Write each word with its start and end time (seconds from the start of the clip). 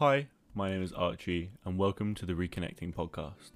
Hi, 0.00 0.28
my 0.54 0.70
name 0.70 0.82
is 0.82 0.94
Archie, 0.94 1.50
and 1.62 1.76
welcome 1.76 2.14
to 2.14 2.24
the 2.24 2.32
Reconnecting 2.32 2.94
podcast. 2.94 3.50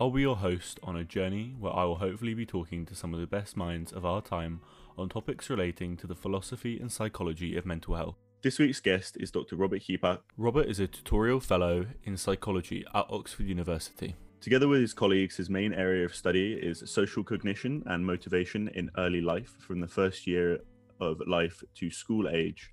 I'll 0.00 0.10
be 0.10 0.22
your 0.22 0.34
host 0.34 0.80
on 0.82 0.96
a 0.96 1.04
journey 1.04 1.54
where 1.56 1.72
I 1.72 1.84
will 1.84 1.98
hopefully 1.98 2.34
be 2.34 2.44
talking 2.44 2.84
to 2.86 2.96
some 2.96 3.14
of 3.14 3.20
the 3.20 3.28
best 3.28 3.56
minds 3.56 3.92
of 3.92 4.04
our 4.04 4.20
time 4.20 4.60
on 4.98 5.08
topics 5.08 5.48
relating 5.48 5.96
to 5.98 6.08
the 6.08 6.16
philosophy 6.16 6.80
and 6.80 6.90
psychology 6.90 7.56
of 7.56 7.64
mental 7.64 7.94
health. 7.94 8.16
This 8.42 8.58
week's 8.58 8.80
guest 8.80 9.16
is 9.20 9.30
Dr. 9.30 9.54
Robert 9.54 9.82
Hepach. 9.82 10.18
Robert 10.36 10.66
is 10.66 10.80
a 10.80 10.88
tutorial 10.88 11.38
fellow 11.38 11.86
in 12.02 12.16
psychology 12.16 12.84
at 12.92 13.06
Oxford 13.08 13.46
University. 13.46 14.16
Together 14.40 14.66
with 14.66 14.80
his 14.80 14.94
colleagues, 14.94 15.36
his 15.36 15.48
main 15.48 15.72
area 15.72 16.04
of 16.04 16.12
study 16.12 16.54
is 16.54 16.82
social 16.86 17.22
cognition 17.22 17.84
and 17.86 18.04
motivation 18.04 18.66
in 18.74 18.90
early 18.98 19.20
life, 19.20 19.54
from 19.60 19.78
the 19.78 19.86
first 19.86 20.26
year 20.26 20.58
of 21.00 21.22
life 21.28 21.62
to 21.76 21.88
school 21.88 22.28
age, 22.28 22.72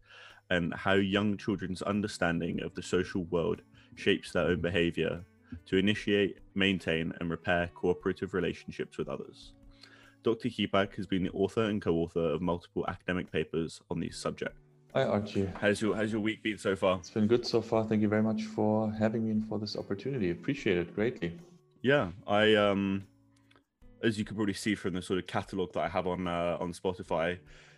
and 0.49 0.73
how 0.73 0.93
young 0.93 1.37
children's 1.37 1.81
understanding 1.81 2.61
of 2.61 2.73
the 2.75 2.83
social 2.83 3.23
world 3.25 3.61
shapes 3.95 4.31
their 4.31 4.45
own 4.47 4.61
behavior 4.61 5.23
to 5.65 5.77
initiate, 5.77 6.39
maintain, 6.53 7.13
and 7.19 7.29
repair 7.29 7.69
cooperative 7.73 8.33
relationships 8.33 8.97
with 8.97 9.07
others. 9.07 9.53
Dr. 10.23 10.49
Hepach 10.49 10.95
has 10.95 11.05
been 11.05 11.23
the 11.23 11.31
author 11.31 11.63
and 11.63 11.81
co 11.81 11.93
author 11.95 12.33
of 12.33 12.41
multiple 12.41 12.85
academic 12.87 13.31
papers 13.31 13.81
on 13.89 13.99
these 13.99 14.17
subjects. 14.17 14.59
Hi, 14.93 15.03
Archie. 15.03 15.49
How's 15.59 15.81
your, 15.81 15.95
how's 15.95 16.11
your 16.11 16.21
week 16.21 16.41
been 16.41 16.57
so 16.57 16.75
far? 16.75 16.97
It's 16.99 17.09
been 17.09 17.27
good 17.27 17.45
so 17.45 17.61
far. 17.61 17.83
Thank 17.83 18.01
you 18.01 18.07
very 18.07 18.23
much 18.23 18.43
for 18.43 18.91
having 18.91 19.25
me 19.25 19.31
and 19.31 19.47
for 19.47 19.59
this 19.59 19.75
opportunity. 19.75 20.31
Appreciate 20.31 20.77
it 20.77 20.95
greatly. 20.95 21.37
Yeah, 21.81 22.11
I 22.25 22.55
um, 22.55 23.05
as 24.01 24.17
you 24.17 24.25
can 24.25 24.35
probably 24.35 24.53
see 24.53 24.73
from 24.73 24.93
the 24.93 25.01
sort 25.01 25.19
of 25.19 25.27
catalog 25.27 25.73
that 25.73 25.81
I 25.81 25.89
have 25.89 26.07
on 26.07 26.27
uh, 26.27 26.57
on 26.59 26.73
Spotify, 26.73 27.37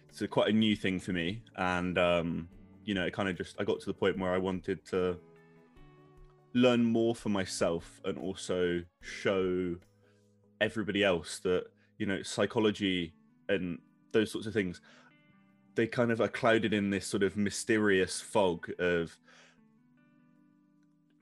it's 0.09 0.22
a, 0.22 0.27
quite 0.27 0.49
a 0.49 0.53
new 0.53 0.75
thing 0.75 0.99
for 0.99 1.11
me, 1.11 1.41
and 1.55 1.97
um, 1.97 2.49
you 2.87 2.95
know, 2.95 3.05
it 3.05 3.13
kind 3.13 3.29
of 3.29 3.37
just 3.37 3.55
I 3.59 3.63
got 3.63 3.79
to 3.81 3.85
the 3.85 3.93
point 3.93 4.17
where 4.17 4.33
I 4.33 4.39
wanted 4.39 4.83
to 4.87 5.17
learn 6.53 6.83
more 6.83 7.13
for 7.13 7.29
myself 7.29 8.01
and 8.05 8.17
also 8.17 8.81
show 9.02 9.75
everybody 10.59 11.03
else 11.03 11.38
that 11.39 11.66
you 11.99 12.07
know 12.07 12.23
psychology 12.23 13.13
and 13.49 13.77
those 14.11 14.31
sorts 14.31 14.47
of 14.47 14.53
things 14.53 14.81
they 15.77 15.85
kind 15.85 16.11
of 16.11 16.19
are 16.19 16.27
clouded 16.27 16.73
in 16.73 16.89
this 16.89 17.05
sort 17.05 17.21
of 17.21 17.38
mysterious 17.38 18.19
fog 18.19 18.67
of 18.79 19.17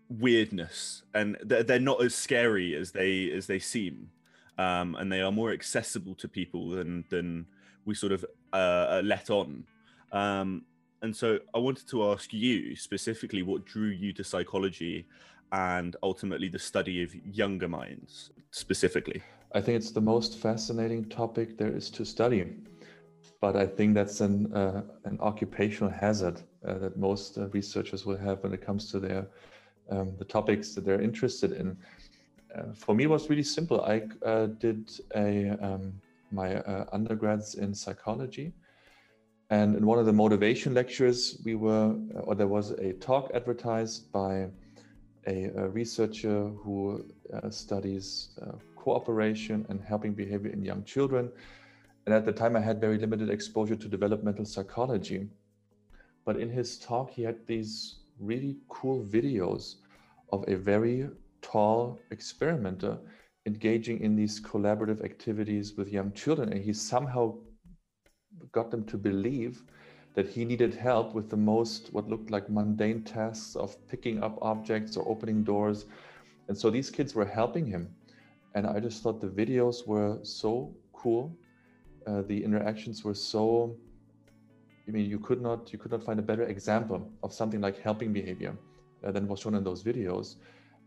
weirdness. 0.09 1.03
And 1.13 1.37
they're, 1.43 1.79
not 1.79 2.01
as 2.01 2.15
scary 2.15 2.73
as 2.75 2.91
they 2.91 3.29
as 3.31 3.47
they 3.47 3.59
seem. 3.59 4.09
Um, 4.57 4.95
and 4.95 5.11
they 5.11 5.19
are 5.19 5.33
more 5.33 5.51
accessible 5.51 6.15
to 6.15 6.29
people 6.29 6.69
than 6.69 7.03
than 7.09 7.47
we 7.83 7.93
sort 7.93 8.13
of 8.13 8.25
uh, 8.53 9.01
let 9.03 9.29
on. 9.29 9.65
Um, 10.13 10.63
and 11.05 11.15
so 11.15 11.39
i 11.53 11.59
wanted 11.59 11.87
to 11.87 12.03
ask 12.11 12.33
you 12.33 12.75
specifically 12.75 13.43
what 13.43 13.63
drew 13.63 13.89
you 13.89 14.11
to 14.11 14.23
psychology 14.23 15.05
and 15.51 15.95
ultimately 16.01 16.49
the 16.49 16.59
study 16.71 17.03
of 17.03 17.13
younger 17.23 17.67
minds 17.67 18.31
specifically 18.49 19.21
i 19.53 19.61
think 19.61 19.77
it's 19.77 19.91
the 19.91 20.01
most 20.01 20.37
fascinating 20.37 21.05
topic 21.05 21.57
there 21.57 21.73
is 21.79 21.91
to 21.91 22.03
study 22.03 22.41
but 23.39 23.55
i 23.55 23.65
think 23.65 23.93
that's 23.93 24.19
an 24.19 24.51
uh, 24.53 24.81
an 25.05 25.17
occupational 25.21 25.91
hazard 25.91 26.41
uh, 26.67 26.73
that 26.83 26.97
most 26.97 27.37
uh, 27.37 27.47
researchers 27.49 28.03
will 28.05 28.17
have 28.17 28.41
when 28.43 28.51
it 28.51 28.61
comes 28.65 28.91
to 28.91 28.99
their 28.99 29.27
um, 29.91 30.15
the 30.17 30.25
topics 30.25 30.73
that 30.73 30.83
they're 30.83 31.01
interested 31.01 31.51
in. 31.51 31.77
Uh, 32.55 32.73
for 32.73 32.95
me, 32.95 33.03
it 33.03 33.09
was 33.09 33.29
really 33.29 33.43
simple. 33.43 33.81
I 33.81 34.01
uh, 34.25 34.47
did 34.47 34.89
a 35.15 35.49
um, 35.61 35.93
my 36.31 36.55
uh, 36.55 36.85
undergrads 36.91 37.55
in 37.55 37.75
psychology, 37.75 38.51
and 39.49 39.75
in 39.75 39.85
one 39.85 39.99
of 39.99 40.05
the 40.05 40.13
motivation 40.13 40.73
lectures, 40.73 41.39
we 41.45 41.55
were, 41.55 41.95
or 42.23 42.33
there 42.33 42.47
was 42.47 42.71
a 42.71 42.93
talk 42.93 43.29
advertised 43.33 44.11
by 44.11 44.47
a, 45.27 45.45
a 45.55 45.69
researcher 45.69 46.49
who 46.63 47.05
uh, 47.33 47.49
studies 47.49 48.29
uh, 48.41 48.53
cooperation 48.75 49.65
and 49.69 49.81
helping 49.81 50.13
behavior 50.13 50.51
in 50.51 50.63
young 50.63 50.83
children. 50.83 51.31
And 52.05 52.13
at 52.13 52.25
the 52.25 52.31
time, 52.31 52.55
I 52.55 52.59
had 52.59 52.81
very 52.81 52.97
limited 52.97 53.29
exposure 53.29 53.75
to 53.75 53.87
developmental 53.87 54.45
psychology. 54.45 55.27
But 56.25 56.37
in 56.37 56.49
his 56.49 56.79
talk, 56.79 57.11
he 57.11 57.21
had 57.21 57.45
these 57.45 57.97
really 58.19 58.57
cool 58.69 59.03
videos 59.03 59.75
of 60.31 60.43
a 60.47 60.55
very 60.55 61.07
tall 61.41 61.99
experimenter 62.11 62.97
engaging 63.45 63.99
in 64.01 64.15
these 64.15 64.41
collaborative 64.41 65.03
activities 65.03 65.75
with 65.77 65.89
young 65.89 66.11
children. 66.13 66.51
And 66.51 66.63
he 66.63 66.73
somehow 66.73 67.35
got 68.51 68.71
them 68.71 68.83
to 68.85 68.97
believe 68.97 69.63
that 70.13 70.27
he 70.27 70.45
needed 70.45 70.73
help 70.73 71.13
with 71.13 71.29
the 71.29 71.37
most, 71.37 71.91
what 71.91 72.07
looked 72.09 72.31
like 72.31 72.49
mundane 72.49 73.03
tasks 73.03 73.55
of 73.55 73.75
picking 73.87 74.23
up 74.23 74.37
objects 74.41 74.95
or 74.95 75.07
opening 75.07 75.43
doors. 75.43 75.85
And 76.47 76.57
so 76.57 76.69
these 76.69 76.89
kids 76.89 77.13
were 77.13 77.25
helping 77.25 77.65
him. 77.65 77.89
And 78.53 78.65
I 78.65 78.79
just 78.79 79.03
thought 79.03 79.19
the 79.19 79.27
videos 79.27 79.85
were 79.85 80.19
so 80.23 80.73
cool. 80.93 81.35
Uh, 82.07 82.21
the 82.21 82.43
interactions 82.43 83.03
were 83.03 83.15
so 83.15 83.75
I 84.87 84.91
mean, 84.91 85.09
you 85.09 85.19
could 85.19 85.41
not 85.41 85.73
you 85.73 85.79
could 85.79 85.91
not 85.91 86.03
find 86.03 86.19
a 86.19 86.21
better 86.21 86.43
example 86.43 87.11
of 87.23 87.33
something 87.33 87.59
like 87.59 87.79
helping 87.81 88.13
behavior 88.13 88.55
uh, 89.03 89.11
than 89.11 89.27
was 89.27 89.39
shown 89.39 89.55
in 89.55 89.63
those 89.63 89.83
videos. 89.83 90.35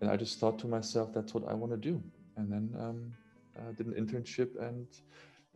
And 0.01 0.11
I 0.11 0.17
just 0.17 0.39
thought 0.39 0.59
to 0.61 0.69
myself, 0.69 1.13
that's 1.13 1.35
what 1.35 1.49
I 1.49 1.55
want 1.55 1.73
to 1.73 1.77
do. 1.77 2.01
And 2.37 2.53
then 2.53 2.71
um, 2.79 3.13
uh, 3.59 3.73
did 3.73 3.87
an 3.87 3.95
internship 3.95 4.51
and 4.61 4.87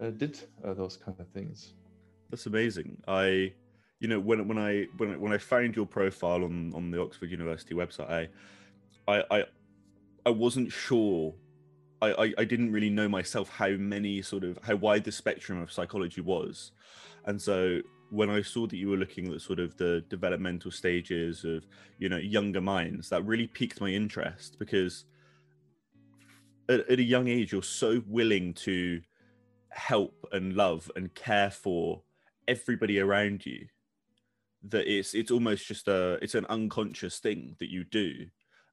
uh, 0.00 0.10
did 0.10 0.40
uh, 0.64 0.74
those 0.74 0.96
kind 0.96 1.18
of 1.20 1.28
things. 1.28 1.74
That's 2.32 2.46
amazing. 2.46 3.00
I, 3.06 3.52
you 4.00 4.08
know, 4.08 4.18
when 4.18 4.48
when 4.48 4.58
I 4.58 4.86
when 4.96 5.20
when 5.20 5.32
I 5.32 5.38
found 5.38 5.76
your 5.76 5.86
profile 5.86 6.42
on 6.42 6.72
on 6.74 6.90
the 6.90 7.00
Oxford 7.00 7.30
University 7.30 7.74
website, 7.74 8.10
I, 9.06 9.14
I, 9.14 9.24
I, 9.30 9.44
I 10.26 10.30
wasn't 10.30 10.72
sure 10.72 11.34
I, 12.00 12.12
I, 12.12 12.34
I, 12.38 12.44
didn't 12.44 12.72
really 12.72 12.90
know 12.90 13.08
myself 13.08 13.48
how 13.48 13.68
many 13.68 14.22
sort 14.22 14.42
of 14.42 14.58
how 14.62 14.74
wide 14.74 15.04
the 15.04 15.12
spectrum 15.12 15.60
of 15.60 15.70
psychology 15.70 16.20
was 16.20 16.72
and 17.26 17.40
so 17.40 17.80
when 18.10 18.28
I 18.28 18.42
saw 18.42 18.66
that 18.66 18.76
you 18.76 18.90
were 18.90 18.96
looking 18.96 19.32
at 19.32 19.40
sort 19.40 19.58
of 19.58 19.76
the 19.78 20.04
developmental 20.10 20.70
stages 20.70 21.44
of 21.44 21.64
you 21.98 22.08
know 22.08 22.18
younger 22.18 22.60
minds, 22.60 23.08
that 23.08 23.24
really 23.24 23.46
piqued 23.46 23.80
my 23.80 23.88
interest 23.88 24.58
because 24.58 25.06
at, 26.68 26.80
at 26.90 26.98
a 26.98 27.02
young 27.02 27.28
age 27.28 27.52
you're 27.52 27.62
so 27.62 28.02
willing 28.06 28.52
to 28.54 29.00
help 29.70 30.26
and 30.32 30.54
love 30.54 30.90
and 30.94 31.14
care 31.14 31.50
for 31.50 32.02
everybody 32.52 32.98
around 32.98 33.44
you 33.46 33.66
that 34.62 34.86
it's 34.86 35.14
it's 35.14 35.30
almost 35.30 35.66
just 35.66 35.88
a 35.88 36.18
it's 36.22 36.34
an 36.34 36.46
unconscious 36.48 37.18
thing 37.18 37.56
that 37.58 37.70
you 37.70 37.84
do 37.84 38.26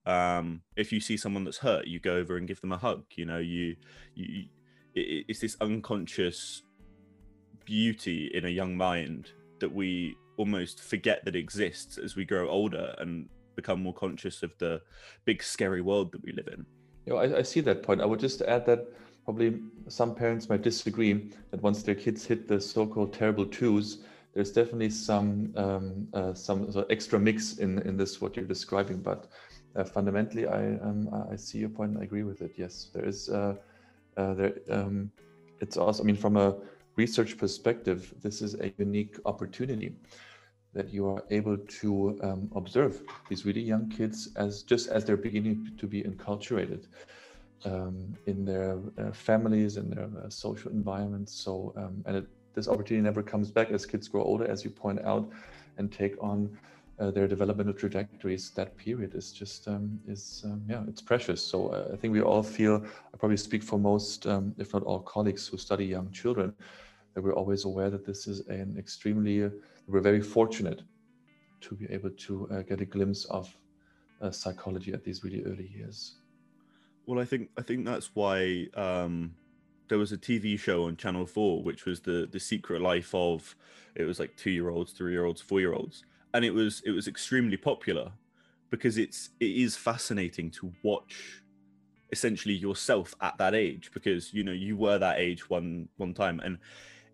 um 0.06 0.62
if 0.76 0.92
you 0.92 1.00
see 1.00 1.18
someone 1.18 1.44
that's 1.44 1.58
hurt 1.58 1.88
you 1.88 2.00
go 2.00 2.16
over 2.16 2.38
and 2.38 2.48
give 2.48 2.62
them 2.62 2.72
a 2.72 2.78
hug 2.78 3.04
you 3.16 3.26
know 3.26 3.40
you 3.40 3.76
you 4.16 4.46
it, 4.94 5.26
it's 5.28 5.40
this 5.40 5.58
unconscious 5.62 6.64
beauty 7.66 8.30
in 8.34 8.46
a 8.46 8.50
young 8.50 8.76
mind 8.76 9.32
that 9.60 9.74
we 9.74 10.16
almost 10.38 10.82
forget 10.82 11.24
that 11.26 11.36
exists 11.36 11.98
as 11.98 12.16
we 12.16 12.26
grow 12.26 12.50
older 12.50 12.96
and 12.98 13.30
become 13.56 13.82
more 13.82 13.94
conscious 13.94 14.42
of 14.42 14.52
the 14.58 14.82
big 15.26 15.44
scary 15.44 15.82
world 15.82 16.12
that 16.12 16.24
we 16.24 16.32
live 16.32 16.48
in. 16.48 16.66
You 17.06 17.14
know, 17.14 17.20
I, 17.20 17.40
I 17.40 17.42
see 17.42 17.60
that 17.62 17.84
point. 17.84 18.02
I 18.02 18.06
would 18.06 18.20
just 18.20 18.42
add 18.42 18.66
that 18.68 18.88
probably 19.30 19.60
some 19.88 20.16
parents 20.16 20.50
might 20.50 20.64
disagree 20.64 21.30
that 21.52 21.62
once 21.62 21.84
their 21.84 21.94
kids 21.94 22.26
hit 22.26 22.48
the 22.48 22.60
so-called 22.60 23.14
terrible 23.14 23.46
twos, 23.46 24.00
there's 24.34 24.52
definitely 24.52 24.90
some 24.90 25.54
um, 25.56 26.08
uh, 26.16 26.34
some 26.34 26.72
sort 26.72 26.86
of 26.86 26.92
extra 26.92 27.20
mix 27.20 27.60
in 27.60 27.78
in 27.84 27.96
this 27.96 28.20
what 28.20 28.36
you're 28.36 28.52
describing. 28.56 28.98
But 28.98 29.28
uh, 29.76 29.84
fundamentally, 29.84 30.48
I 30.48 30.62
um, 30.88 31.00
I 31.32 31.36
see 31.36 31.60
your 31.60 31.70
point. 31.70 31.92
and 31.92 32.00
I 32.02 32.06
agree 32.06 32.24
with 32.24 32.42
it. 32.42 32.54
Yes, 32.56 32.90
there 32.92 33.06
is 33.06 33.30
uh, 33.30 33.54
uh 34.18 34.34
there. 34.34 34.54
Um, 34.72 35.12
it's 35.62 35.78
also. 35.78 36.02
I 36.02 36.06
mean, 36.08 36.18
from 36.18 36.36
a 36.36 36.56
research 36.96 37.38
perspective, 37.38 38.12
this 38.24 38.42
is 38.42 38.56
a 38.56 38.74
unique 38.80 39.16
opportunity 39.26 39.94
that 40.74 40.92
you 40.92 41.08
are 41.08 41.24
able 41.30 41.58
to 41.82 42.18
um, 42.24 42.50
observe 42.56 43.04
these 43.30 43.46
really 43.46 43.62
young 43.62 43.90
kids 43.90 44.30
as 44.38 44.64
just 44.64 44.90
as 44.90 45.06
they're 45.06 45.24
beginning 45.30 45.72
to 45.78 45.86
be 45.86 46.02
enculturated 46.02 46.86
um, 47.66 48.16
in 48.26 48.46
their 48.46 48.78
uh, 48.98 49.12
families 49.12 49.78
and 49.78 49.92
their 49.92 50.10
uh, 50.24 50.30
social 50.30 50.72
environments. 50.72 51.34
So, 51.34 51.74
um, 51.76 52.04
and 52.06 52.18
it, 52.18 52.28
this 52.54 52.68
opportunity 52.68 53.04
never 53.04 53.22
comes 53.22 53.52
back 53.52 53.72
as 53.72 53.86
kids 53.86 54.08
grow 54.08 54.24
older, 54.24 54.46
as 54.46 54.64
you 54.64 54.70
point 54.70 55.02
out, 55.02 55.30
and 55.78 55.92
take 55.92 56.16
on 56.22 56.58
uh, 57.00 57.12
their 57.12 57.28
developmental 57.28 57.74
trajectories. 57.74 58.50
That 58.52 58.76
period 58.78 59.16
is 59.16 59.32
just 59.32 59.68
um, 59.68 60.00
is 60.08 60.44
um, 60.46 60.62
yeah, 60.68 60.84
it's 60.88 61.02
precious. 61.02 61.42
So 61.42 61.68
uh, 61.68 61.94
I 61.94 61.96
think 61.96 62.14
we 62.14 62.22
all 62.22 62.44
feel. 62.44 62.84
I 63.14 63.18
probably 63.18 63.38
speak 63.38 63.64
for 63.64 63.80
most, 63.80 64.26
um, 64.28 64.54
if 64.58 64.74
not 64.74 64.84
all, 64.84 65.00
colleagues 65.00 65.48
who 65.48 65.58
study 65.58 65.86
young 65.86 66.12
children 66.12 66.54
that 67.14 67.22
we're 67.22 67.34
always 67.34 67.66
aware 67.66 67.90
that 67.90 68.06
this 68.06 68.28
is 68.28 68.48
an 68.48 68.76
extremely, 68.78 69.50
we're 69.88 70.02
very 70.02 70.22
fortunate 70.22 70.84
to 71.62 71.76
be 71.76 71.86
able 71.90 72.10
to 72.12 72.50
uh, 72.52 72.62
get 72.62 72.82
a 72.82 72.86
glimpse 72.86 73.26
of 73.26 73.54
uh, 74.22 74.32
psychology 74.32 74.94
at 74.94 75.04
these 75.04 75.24
really 75.24 75.44
early 75.46 75.70
years. 75.76 76.19
Well, 77.10 77.20
I 77.20 77.26
think 77.26 77.50
I 77.58 77.64
think 77.64 77.86
that's 77.86 78.12
why 78.14 78.68
um, 78.76 79.34
there 79.88 79.98
was 79.98 80.12
a 80.12 80.18
TV 80.18 80.60
show 80.60 80.86
on 80.86 80.96
Channel 80.96 81.26
Four, 81.26 81.64
which 81.64 81.86
was 81.86 82.02
the 82.02 82.30
the 82.32 82.40
secret 82.40 82.84
life 82.84 83.16
of 83.16 83.56
it 83.96 84.04
was 84.04 84.20
like 84.20 84.36
two 84.38 84.52
year 84.52 84.70
olds, 84.70 84.92
three 84.92 85.14
year 85.14 85.26
olds, 85.26 85.42
four 85.42 85.60
year 85.60 85.74
olds, 85.74 86.04
and 86.36 86.46
it 86.46 86.52
was 86.52 86.84
it 86.86 86.92
was 86.92 87.08
extremely 87.08 87.58
popular 87.58 88.12
because 88.70 89.00
it's 89.00 89.32
it 89.40 89.50
is 89.50 89.76
fascinating 89.76 90.52
to 90.52 90.72
watch 90.84 91.42
essentially 92.12 92.54
yourself 92.54 93.16
at 93.22 93.36
that 93.40 93.56
age 93.56 93.90
because 93.92 94.32
you 94.32 94.44
know 94.44 94.52
you 94.52 94.78
were 94.78 95.00
that 95.00 95.18
age 95.18 95.50
one 95.50 95.90
one 95.98 96.14
time. 96.14 96.40
And 96.42 96.60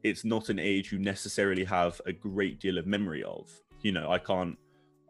it's 0.03 0.25
not 0.25 0.49
an 0.49 0.59
age 0.59 0.91
you 0.91 0.99
necessarily 0.99 1.63
have 1.63 2.01
a 2.05 2.11
great 2.11 2.59
deal 2.59 2.77
of 2.77 2.85
memory 2.85 3.23
of. 3.23 3.49
You 3.81 3.93
know 3.93 4.11
i 4.11 4.17
can't 4.17 4.57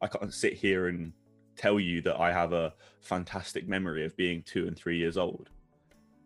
i 0.02 0.08
can't 0.08 0.32
sit 0.34 0.54
here 0.54 0.90
and 0.90 1.14
tell 1.56 1.80
you 1.80 2.02
that 2.02 2.20
i 2.20 2.32
have 2.32 2.54
a 2.54 2.74
fantastic 3.02 3.68
memory 3.68 4.06
of 4.06 4.16
being 4.18 4.44
2 4.44 4.68
and 4.68 4.78
3 4.78 4.98
years 4.98 5.18
old 5.18 5.50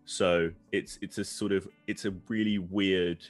so 0.05 0.51
it's 0.71 0.97
it's 1.01 1.17
a 1.17 1.23
sort 1.23 1.51
of 1.51 1.67
it's 1.87 2.05
a 2.05 2.11
really 2.27 2.57
weird 2.57 3.23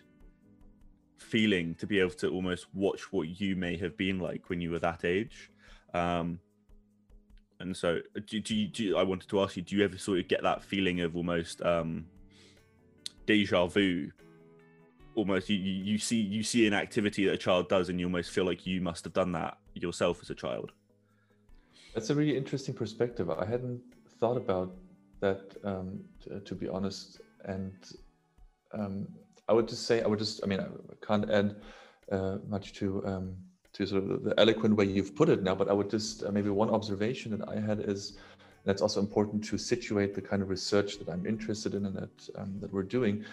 feeling 1.17 1.75
to 1.75 1.85
be 1.85 1.99
able 1.99 2.11
to 2.11 2.29
almost 2.29 2.67
watch 2.73 3.11
what 3.11 3.41
you 3.41 3.55
may 3.55 3.75
have 3.77 3.97
been 3.97 4.19
like 4.19 4.49
when 4.49 4.61
you 4.61 4.71
were 4.71 4.79
that 4.79 5.03
age 5.03 5.51
um 5.93 6.39
and 7.59 7.75
so, 7.75 7.99
do, 8.25 8.39
do, 8.39 8.67
do 8.67 8.97
I 8.97 9.03
wanted 9.03 9.29
to 9.29 9.41
ask 9.41 9.57
you, 9.57 9.61
do 9.61 9.75
you 9.75 9.83
ever 9.83 9.97
sort 9.97 10.19
of 10.19 10.27
get 10.27 10.43
that 10.43 10.63
feeling 10.63 11.01
of 11.01 11.15
almost 11.15 11.61
um, 11.61 12.05
deja 13.25 13.67
vu? 13.67 14.09
Almost, 15.15 15.49
you, 15.49 15.57
you 15.57 15.97
see 15.97 16.21
you 16.21 16.43
see 16.43 16.65
an 16.67 16.73
activity 16.73 17.25
that 17.25 17.33
a 17.33 17.37
child 17.37 17.67
does, 17.67 17.89
and 17.89 17.99
you 17.99 18.05
almost 18.05 18.31
feel 18.31 18.45
like 18.45 18.65
you 18.65 18.79
must 18.79 19.03
have 19.03 19.11
done 19.11 19.33
that 19.33 19.57
yourself 19.73 20.19
as 20.21 20.29
a 20.29 20.35
child. 20.35 20.71
That's 21.99 22.11
a 22.11 22.15
really 22.15 22.37
interesting 22.37 22.73
perspective. 22.73 23.29
I 23.29 23.43
hadn't 23.43 23.81
thought 24.21 24.37
about 24.37 24.73
that, 25.19 25.41
um, 25.65 25.99
to, 26.21 26.39
to, 26.39 26.55
be 26.55 26.69
honest. 26.69 27.19
And 27.43 27.73
um, 28.71 29.05
I 29.49 29.51
would 29.51 29.67
just 29.67 29.85
say, 29.85 30.01
I 30.01 30.07
would 30.07 30.17
just, 30.17 30.39
I 30.41 30.47
mean, 30.47 30.61
I 30.61 31.05
can't 31.05 31.29
add 31.29 31.57
uh, 32.09 32.37
much 32.47 32.71
to 32.75 33.05
um, 33.05 33.35
to 33.73 33.85
sort 33.85 34.09
of 34.09 34.23
the 34.23 34.33
eloquent 34.39 34.77
way 34.77 34.85
you've 34.85 35.13
put 35.13 35.27
it 35.27 35.43
now, 35.43 35.53
but 35.53 35.67
I 35.67 35.73
would 35.73 35.89
just 35.89 36.23
uh, 36.23 36.31
maybe 36.31 36.49
one 36.49 36.69
observation 36.69 37.37
that 37.37 37.49
I 37.49 37.59
had 37.59 37.81
is 37.81 38.17
that's 38.63 38.81
also 38.81 39.01
important 39.01 39.43
to 39.49 39.57
situate 39.57 40.15
the 40.15 40.21
kind 40.21 40.41
of 40.41 40.49
research 40.49 40.99
that 40.99 41.09
I'm 41.09 41.25
interested 41.25 41.73
in 41.73 41.85
and 41.85 41.95
that 41.97 42.29
um, 42.37 42.59
that 42.61 42.71
we're 42.71 42.89
doing 42.97 43.25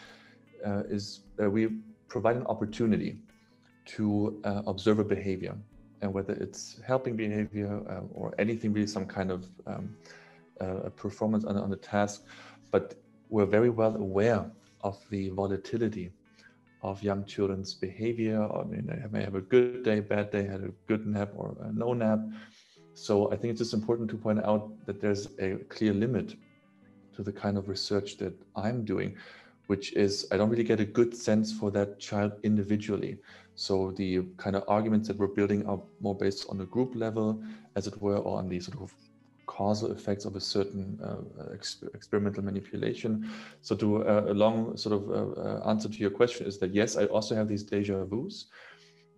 uh, 0.66 0.82
is 0.88 1.20
that 1.36 1.48
we 1.48 1.68
provide 2.08 2.34
an 2.34 2.46
opportunity 2.46 3.16
to 3.94 4.40
uh, 4.42 4.62
observe 4.66 4.98
a 4.98 5.04
behavior 5.04 5.54
and 6.02 6.12
whether 6.12 6.34
it's 6.34 6.80
helping 6.86 7.16
behavior 7.16 7.82
uh, 7.88 8.02
or 8.12 8.34
anything 8.38 8.72
really 8.72 8.86
some 8.86 9.06
kind 9.06 9.30
of 9.30 9.46
um, 9.66 9.96
uh, 10.60 10.90
performance 10.96 11.44
on, 11.44 11.56
on 11.56 11.70
the 11.70 11.76
task 11.76 12.24
but 12.70 12.94
we're 13.28 13.46
very 13.46 13.70
well 13.70 13.96
aware 13.96 14.44
of 14.82 14.98
the 15.10 15.30
volatility 15.30 16.10
of 16.82 17.02
young 17.02 17.24
children's 17.24 17.74
behavior. 17.74 18.40
I 18.42 18.64
mean, 18.64 18.86
they 18.86 19.02
may 19.10 19.24
have 19.24 19.34
a 19.34 19.40
good 19.40 19.82
day, 19.82 20.00
bad 20.00 20.30
day, 20.30 20.44
had 20.46 20.62
a 20.62 20.72
good 20.86 21.06
nap 21.06 21.30
or 21.34 21.56
a 21.60 21.72
no 21.72 21.92
nap. 21.92 22.20
So 22.94 23.30
I 23.32 23.36
think 23.36 23.50
it's 23.52 23.60
just 23.60 23.74
important 23.74 24.08
to 24.10 24.16
point 24.16 24.44
out 24.44 24.70
that 24.86 25.00
there's 25.00 25.28
a 25.38 25.56
clear 25.68 25.92
limit 25.92 26.36
to 27.14 27.22
the 27.22 27.32
kind 27.32 27.58
of 27.58 27.68
research 27.68 28.16
that 28.18 28.34
I'm 28.54 28.84
doing, 28.84 29.16
which 29.66 29.92
is 29.94 30.26
I 30.30 30.36
don't 30.36 30.48
really 30.48 30.64
get 30.64 30.80
a 30.80 30.84
good 30.84 31.16
sense 31.16 31.52
for 31.52 31.70
that 31.72 31.98
child 31.98 32.32
individually. 32.42 33.18
So 33.56 33.90
the 33.92 34.22
kind 34.36 34.54
of 34.54 34.64
arguments 34.68 35.08
that 35.08 35.16
we're 35.16 35.28
building 35.28 35.66
are 35.66 35.80
more 36.00 36.14
based 36.14 36.46
on 36.50 36.58
the 36.58 36.66
group 36.66 36.94
level, 36.94 37.42
as 37.74 37.86
it 37.86 38.00
were, 38.00 38.18
or 38.18 38.38
on 38.38 38.48
the 38.48 38.60
sort 38.60 38.80
of 38.80 38.94
causal 39.46 39.92
effects 39.92 40.26
of 40.26 40.36
a 40.36 40.40
certain 40.40 40.98
uh, 41.02 41.54
exp- 41.54 41.94
experimental 41.94 42.44
manipulation. 42.44 43.30
So, 43.62 43.74
to 43.76 44.06
uh, 44.06 44.24
a 44.28 44.34
long 44.34 44.76
sort 44.76 44.94
of 44.96 45.10
uh, 45.10 45.40
uh, 45.40 45.70
answer 45.70 45.88
to 45.88 45.98
your 45.98 46.10
question 46.10 46.46
is 46.46 46.58
that 46.58 46.74
yes, 46.74 46.96
I 46.96 47.06
also 47.06 47.34
have 47.34 47.48
these 47.48 47.62
deja 47.62 48.04
vu's, 48.04 48.46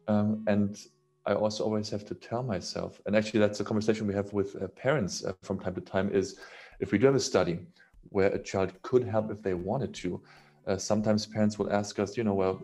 um, 0.07 0.45
and 0.47 0.79
I 1.27 1.35
also 1.35 1.65
always 1.65 1.91
have 1.91 2.07
to 2.07 2.15
tell 2.15 2.45
myself, 2.45 3.01
and 3.07 3.17
actually 3.17 3.41
that's 3.41 3.59
a 3.59 3.65
conversation 3.65 4.07
we 4.07 4.15
have 4.15 4.33
with 4.33 4.55
uh, 4.63 4.69
parents 4.69 5.25
uh, 5.25 5.33
from 5.43 5.59
time 5.59 5.75
to 5.75 5.81
time. 5.81 6.13
Is 6.13 6.39
if 6.79 6.93
we 6.93 6.99
do 6.99 7.07
have 7.07 7.17
a 7.17 7.21
study 7.21 7.59
where 8.11 8.29
a 8.29 8.43
child 8.43 8.73
could 8.83 9.05
help 9.05 9.33
if 9.33 9.43
they 9.43 9.55
wanted 9.55 9.93
to, 9.95 10.23
sometimes 10.77 11.27
parents 11.27 11.59
will 11.59 11.73
ask 11.73 11.99
us, 11.99 12.17
you 12.17 12.25
know, 12.25 12.35
well, 12.35 12.63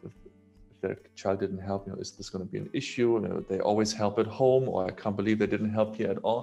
their 0.84 0.96
child 1.20 1.36
didn't 1.44 1.62
help, 1.70 1.80
you 1.86 1.92
know, 1.92 2.00
is 2.04 2.10
this 2.18 2.28
going 2.32 2.44
to 2.46 2.50
be 2.54 2.60
an 2.64 2.70
issue? 2.80 3.08
You 3.16 3.22
know, 3.26 3.36
they 3.50 3.60
always 3.70 3.90
help 4.02 4.14
at 4.24 4.30
home, 4.42 4.64
or 4.72 4.78
I 4.90 4.92
can't 5.02 5.16
believe 5.20 5.36
they 5.44 5.52
didn't 5.56 5.74
help 5.80 5.90
here 6.00 6.10
at 6.16 6.20
all. 6.28 6.40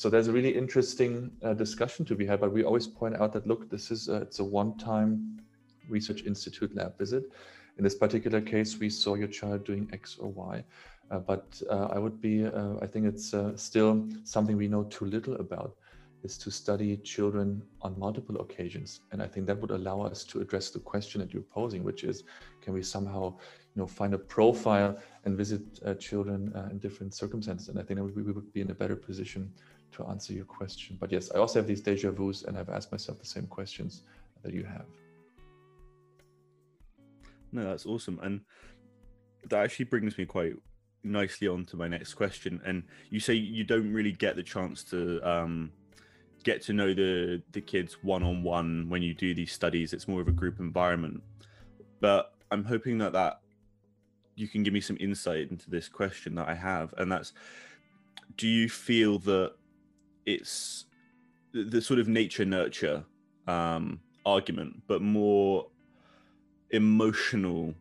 So 0.00 0.04
there's 0.12 0.28
a 0.32 0.34
really 0.38 0.54
interesting 0.62 1.12
uh, 1.46 1.54
discussion 1.64 2.02
to 2.10 2.14
be 2.20 2.24
had. 2.30 2.38
But 2.44 2.50
we 2.58 2.62
always 2.70 2.86
point 3.00 3.14
out 3.20 3.30
that 3.34 3.44
look, 3.50 3.62
this 3.74 3.86
is 3.94 4.00
a, 4.14 4.16
it's 4.26 4.38
a 4.44 4.46
one-time 4.62 5.10
research 5.96 6.20
institute 6.32 6.70
lab 6.78 6.92
visit. 7.04 7.24
In 7.78 7.82
this 7.86 7.96
particular 8.04 8.40
case, 8.54 8.70
we 8.82 8.88
saw 9.02 9.12
your 9.22 9.32
child 9.38 9.58
doing 9.70 9.84
X 9.92 10.02
or 10.22 10.28
Y. 10.28 10.56
Uh, 11.10 11.18
but 11.30 11.46
uh, 11.74 11.96
I 11.96 11.98
would 12.04 12.18
be, 12.28 12.34
uh, 12.60 12.74
I 12.84 12.86
think 12.92 13.04
it's 13.12 13.28
uh, 13.34 13.56
still 13.56 13.92
something 14.34 14.56
we 14.56 14.68
know 14.74 14.84
too 14.96 15.06
little 15.16 15.36
about 15.46 15.72
is 16.22 16.36
to 16.38 16.50
study 16.50 16.90
children 16.98 17.62
on 17.82 17.98
multiple 17.98 18.36
occasions. 18.40 19.00
And 19.10 19.22
I 19.22 19.28
think 19.32 19.46
that 19.46 19.58
would 19.60 19.70
allow 19.70 20.02
us 20.02 20.24
to 20.30 20.40
address 20.40 20.70
the 20.70 20.78
question 20.92 21.20
that 21.20 21.32
you're 21.32 21.50
posing, 21.60 21.82
which 21.82 22.04
is, 22.04 22.24
can 22.62 22.72
we 22.74 22.82
somehow 22.82 23.22
you 23.74 23.80
know 23.80 23.86
find 23.86 24.14
a 24.14 24.18
profile 24.18 24.98
and 25.24 25.36
visit 25.36 25.62
uh, 25.84 25.94
children 25.94 26.52
uh, 26.54 26.68
in 26.70 26.78
different 26.78 27.14
circumstances. 27.14 27.68
And 27.68 27.78
i 27.78 27.82
think 27.82 28.00
we, 28.00 28.22
we 28.22 28.32
would 28.32 28.52
be 28.52 28.60
in 28.60 28.70
a 28.70 28.74
better 28.74 28.96
position 28.96 29.52
to 29.92 30.06
answer 30.06 30.32
your 30.32 30.44
question. 30.44 30.96
But 30.98 31.12
yes 31.12 31.30
i 31.34 31.38
also 31.38 31.60
have 31.60 31.68
these 31.68 31.80
deja 31.80 32.10
vus 32.10 32.42
and 32.44 32.58
i've 32.58 32.70
asked 32.70 32.92
myself 32.92 33.18
the 33.18 33.26
same 33.26 33.46
questions 33.46 34.02
that 34.42 34.52
you 34.52 34.64
have. 34.64 34.86
No 37.52 37.64
that's 37.64 37.86
awesome. 37.86 38.18
And 38.22 38.40
that 39.48 39.62
actually 39.64 39.86
brings 39.86 40.18
me 40.18 40.24
quite 40.24 40.54
nicely 41.02 41.48
on 41.48 41.64
to 41.66 41.76
my 41.76 41.88
next 41.88 42.14
question. 42.14 42.60
And 42.64 42.82
you 43.10 43.20
say 43.20 43.34
you 43.34 43.64
don't 43.64 43.92
really 43.92 44.12
get 44.12 44.36
the 44.36 44.42
chance 44.42 44.84
to 44.84 45.20
um, 45.28 45.72
get 46.44 46.62
to 46.62 46.72
know 46.72 46.92
the 46.94 47.42
the 47.52 47.60
kids 47.60 47.98
one 48.02 48.22
on 48.22 48.42
one 48.42 48.88
when 48.88 49.02
you 49.02 49.14
do 49.14 49.34
these 49.34 49.52
studies. 49.52 49.92
It's 49.92 50.08
more 50.08 50.20
of 50.20 50.28
a 50.28 50.32
group 50.32 50.58
environment. 50.58 51.22
But 52.00 52.34
i'm 52.50 52.64
hoping 52.64 52.98
that 52.98 53.12
that 53.12 53.40
you 54.40 54.48
can 54.48 54.62
give 54.62 54.72
me 54.72 54.80
some 54.80 54.96
insight 54.98 55.50
into 55.50 55.70
this 55.70 55.88
question 55.88 56.34
that 56.36 56.48
I 56.48 56.54
have, 56.54 56.94
and 56.98 57.12
that's: 57.12 57.32
Do 58.36 58.48
you 58.48 58.68
feel 58.68 59.18
that 59.20 59.52
it's 60.26 60.86
the, 61.52 61.64
the 61.64 61.82
sort 61.82 62.00
of 62.00 62.08
nature 62.08 62.44
nurture 62.44 63.04
um, 63.46 64.00
argument, 64.24 64.82
but 64.86 65.02
more 65.02 65.66
emotional? 66.70 67.74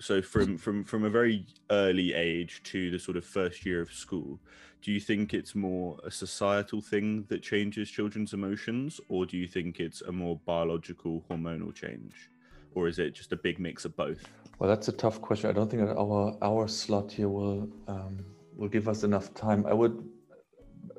So 0.00 0.20
from 0.20 0.58
from 0.58 0.84
from 0.84 1.04
a 1.04 1.10
very 1.10 1.46
early 1.70 2.12
age 2.12 2.62
to 2.64 2.90
the 2.90 2.98
sort 2.98 3.16
of 3.16 3.24
first 3.24 3.64
year 3.64 3.80
of 3.80 3.92
school, 3.92 4.40
do 4.82 4.90
you 4.90 4.98
think 4.98 5.32
it's 5.32 5.54
more 5.54 5.96
a 6.04 6.10
societal 6.10 6.80
thing 6.80 7.24
that 7.28 7.40
changes 7.40 7.88
children's 7.88 8.34
emotions, 8.34 9.00
or 9.08 9.24
do 9.26 9.36
you 9.36 9.46
think 9.46 9.78
it's 9.78 10.02
a 10.02 10.10
more 10.10 10.40
biological 10.44 11.24
hormonal 11.30 11.72
change, 11.72 12.28
or 12.74 12.88
is 12.88 12.98
it 12.98 13.14
just 13.14 13.32
a 13.32 13.36
big 13.36 13.58
mix 13.58 13.84
of 13.84 13.96
both? 13.96 14.22
Well, 14.58 14.68
that's 14.68 14.88
a 14.88 14.92
tough 14.92 15.20
question. 15.20 15.50
I 15.50 15.52
don't 15.52 15.70
think 15.70 15.86
that 15.86 15.96
our 15.96 16.36
our 16.42 16.68
slot 16.68 17.10
here 17.12 17.28
will 17.28 17.68
um, 17.88 18.24
will 18.56 18.68
give 18.68 18.88
us 18.88 19.02
enough 19.02 19.34
time. 19.34 19.66
I 19.66 19.72
would 19.72 20.08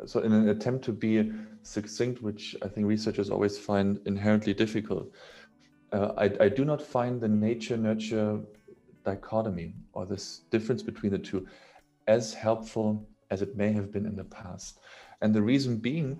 so 0.06 0.20
in 0.20 0.34
an 0.34 0.50
attempt 0.50 0.86
to 0.86 0.92
be 0.92 1.32
succinct, 1.62 2.22
which 2.22 2.56
I 2.62 2.68
think 2.68 2.88
researchers 2.88 3.30
always 3.30 3.58
find 3.58 4.00
inherently 4.06 4.53
difficult. 4.53 5.12
Uh, 5.92 6.12
I, 6.18 6.46
I 6.46 6.50
do 6.50 6.65
not 6.65 6.82
find 6.82 7.22
the 7.22 7.27
nature 7.27 7.77
nurture 7.77 8.39
dichotomy 9.06 9.75
or 9.94 10.06
this 10.06 10.42
difference 10.50 10.82
between 10.82 11.12
the 11.12 11.20
two 11.20 11.46
as 12.08 12.34
helpful 12.34 13.08
as 13.30 13.42
it 13.42 13.56
may 13.56 13.72
have 13.72 13.92
been 13.92 14.06
in 14.06 14.15
the 14.15 14.24
past. 14.24 14.80
And 15.22 15.34
the 15.34 15.42
reason 15.42 15.77
being 15.77 16.20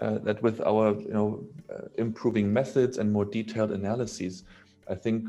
uh, 0.00 0.18
that 0.18 0.42
with 0.42 0.60
our 0.60 0.94
you 1.00 1.12
know 1.12 1.44
uh, 1.72 1.86
improving 1.98 2.52
methods 2.52 2.98
and 2.98 3.12
more 3.12 3.24
detailed 3.24 3.70
analyses, 3.70 4.44
I 4.88 4.94
think 4.94 5.28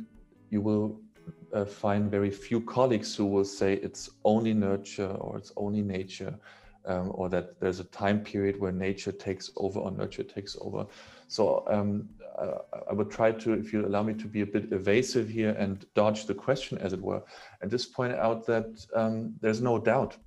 you 0.49 0.61
will 0.61 0.99
uh, 1.53 1.65
find 1.65 2.11
very 2.11 2.29
few 2.29 2.61
colleagues 2.61 3.15
who 3.15 3.25
will 3.25 3.45
say 3.45 3.73
it's 3.73 4.09
only 4.23 4.53
nurture 4.53 5.11
or 5.11 5.37
it's 5.37 5.51
only 5.55 5.81
nature, 5.81 6.37
um, 6.85 7.11
or 7.13 7.29
that 7.29 7.59
there's 7.59 7.79
a 7.79 7.85
time 7.85 8.19
period 8.19 8.59
where 8.59 8.71
nature 8.71 9.11
takes 9.11 9.51
over 9.57 9.79
or 9.79 9.91
nurture 9.91 10.23
takes 10.23 10.55
over. 10.61 10.85
So 11.27 11.65
um, 11.67 12.09
uh, 12.37 12.59
I 12.89 12.93
would 12.93 13.09
try 13.09 13.31
to, 13.31 13.53
if 13.53 13.73
you 13.73 13.85
allow 13.85 14.03
me 14.03 14.13
to 14.13 14.27
be 14.27 14.41
a 14.41 14.45
bit 14.45 14.71
evasive 14.71 15.29
here 15.29 15.51
and 15.51 15.85
dodge 15.95 16.25
the 16.25 16.35
question, 16.35 16.77
as 16.77 16.93
it 16.93 17.01
were, 17.01 17.23
and 17.61 17.71
just 17.71 17.93
point 17.93 18.13
out 18.13 18.45
that 18.45 18.85
um, 18.93 19.33
there's 19.41 19.61
no 19.61 19.79
doubt 19.79 20.17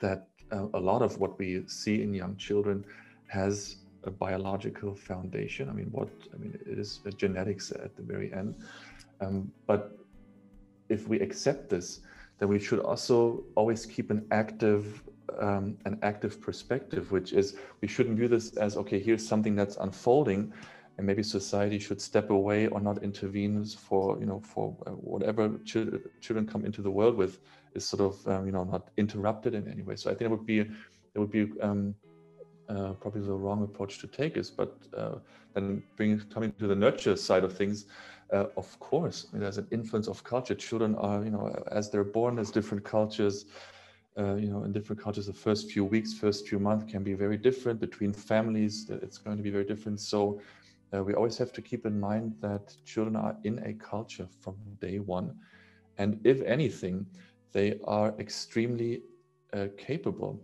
that 0.00 0.28
uh, 0.52 0.66
a 0.74 0.80
lot 0.80 1.02
of 1.02 1.18
what 1.18 1.38
we 1.38 1.64
see 1.66 2.02
in 2.02 2.14
young 2.14 2.36
children 2.36 2.84
has 3.28 3.76
a 4.04 4.10
biological 4.10 4.94
foundation. 4.94 5.68
I 5.68 5.72
mean, 5.72 5.88
what 5.90 6.08
I 6.34 6.36
mean, 6.36 6.58
it 6.66 6.78
is 6.78 7.00
genetics 7.16 7.70
at 7.70 7.96
the 7.96 8.02
very 8.02 8.32
end. 8.32 8.54
Um, 9.20 9.52
but 9.66 9.96
if 10.88 11.08
we 11.08 11.20
accept 11.20 11.70
this, 11.70 12.00
then 12.38 12.48
we 12.48 12.58
should 12.58 12.80
also 12.80 13.44
always 13.54 13.86
keep 13.86 14.10
an 14.10 14.26
active 14.30 15.02
um, 15.40 15.78
an 15.84 15.98
active 16.02 16.40
perspective, 16.40 17.12
which 17.12 17.32
is 17.32 17.56
we 17.80 17.88
shouldn't 17.88 18.16
view 18.18 18.28
this 18.28 18.56
as 18.56 18.76
okay, 18.76 18.98
here's 18.98 19.26
something 19.26 19.54
that's 19.54 19.76
unfolding, 19.76 20.52
and 20.98 21.06
maybe 21.06 21.22
society 21.22 21.78
should 21.78 22.00
step 22.00 22.30
away 22.30 22.66
or 22.66 22.80
not 22.80 23.02
intervene 23.02 23.64
for 23.64 24.18
you 24.18 24.26
know 24.26 24.40
for 24.40 24.76
uh, 24.86 24.90
whatever 24.90 25.50
ch- 25.64 25.88
children 26.20 26.46
come 26.46 26.64
into 26.64 26.82
the 26.82 26.90
world 26.90 27.16
with 27.16 27.38
is 27.74 27.84
sort 27.84 28.02
of 28.02 28.28
um, 28.28 28.46
you 28.46 28.52
know 28.52 28.64
not 28.64 28.90
interrupted 28.96 29.54
in 29.54 29.68
any 29.68 29.82
way. 29.82 29.96
So 29.96 30.10
I 30.10 30.14
think 30.14 30.30
it 30.30 30.34
would 30.36 30.46
be 30.46 30.60
it 30.60 31.18
would 31.18 31.30
be 31.30 31.50
um, 31.60 31.94
uh, 32.74 32.92
probably 33.02 33.22
the 33.22 33.38
wrong 33.44 33.62
approach 33.68 33.94
to 34.02 34.06
take 34.06 34.34
is. 34.42 34.50
But 34.50 34.72
uh, 34.96 35.16
then 35.54 35.82
bringing 35.96 36.20
coming 36.34 36.52
to 36.62 36.66
the 36.66 36.80
nurture 36.86 37.16
side 37.16 37.44
of 37.44 37.52
things, 37.60 37.86
uh, 38.32 38.46
of 38.56 38.68
course, 38.78 39.18
I 39.28 39.28
mean, 39.34 39.42
there's 39.42 39.58
an 39.58 39.68
influence 39.70 40.08
of 40.08 40.24
culture. 40.24 40.54
Children 40.54 40.94
are, 40.96 41.20
you 41.26 41.30
know, 41.30 41.46
as 41.70 41.90
they're 41.90 42.12
born, 42.18 42.38
as 42.38 42.50
different 42.50 42.84
cultures. 42.84 43.36
Uh, 44.18 44.34
you 44.34 44.50
know, 44.50 44.64
in 44.64 44.72
different 44.72 45.00
cultures, 45.02 45.26
the 45.26 45.32
first 45.32 45.70
few 45.72 45.84
weeks, 45.86 46.12
first 46.12 46.46
few 46.46 46.58
months 46.58 46.84
can 46.92 47.02
be 47.02 47.14
very 47.14 47.38
different 47.38 47.80
between 47.80 48.12
families. 48.12 48.90
It's 48.90 49.18
going 49.18 49.38
to 49.38 49.42
be 49.42 49.50
very 49.50 49.64
different. 49.64 50.00
So 50.00 50.40
uh, 50.92 51.02
we 51.02 51.14
always 51.14 51.38
have 51.38 51.52
to 51.54 51.62
keep 51.62 51.86
in 51.86 51.98
mind 51.98 52.34
that 52.40 52.64
children 52.84 53.16
are 53.16 53.36
in 53.44 53.58
a 53.64 53.72
culture 53.72 54.28
from 54.40 54.56
day 54.80 54.98
one, 54.98 55.34
and 55.96 56.20
if 56.24 56.42
anything, 56.42 57.06
they 57.52 57.78
are 57.84 58.14
extremely 58.18 59.02
uh, 59.54 59.68
capable 59.78 60.34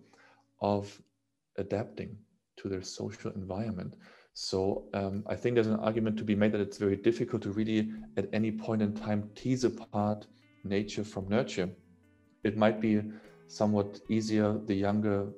of 0.60 1.00
adapting 1.58 2.16
to 2.56 2.68
their 2.68 2.82
social 2.82 3.30
environment. 3.32 3.96
So 4.34 4.84
um, 4.94 5.24
I 5.26 5.34
think 5.34 5.54
there's 5.54 5.66
an 5.66 5.80
argument 5.80 6.16
to 6.18 6.24
be 6.24 6.36
made 6.36 6.52
that 6.52 6.60
it's 6.60 6.78
very 6.78 6.96
difficult 6.96 7.42
to 7.42 7.50
really, 7.50 7.90
at 8.16 8.28
any 8.32 8.52
point 8.52 8.82
in 8.82 8.94
time, 8.94 9.30
tease 9.34 9.64
apart 9.64 10.26
nature 10.64 11.04
from 11.04 11.28
nurture. 11.28 11.70
It 12.44 12.56
might 12.56 12.80
be 12.80 13.02
somewhat 13.48 14.00
easier 14.08 14.58
the 14.66 14.74
younger, 14.74 15.28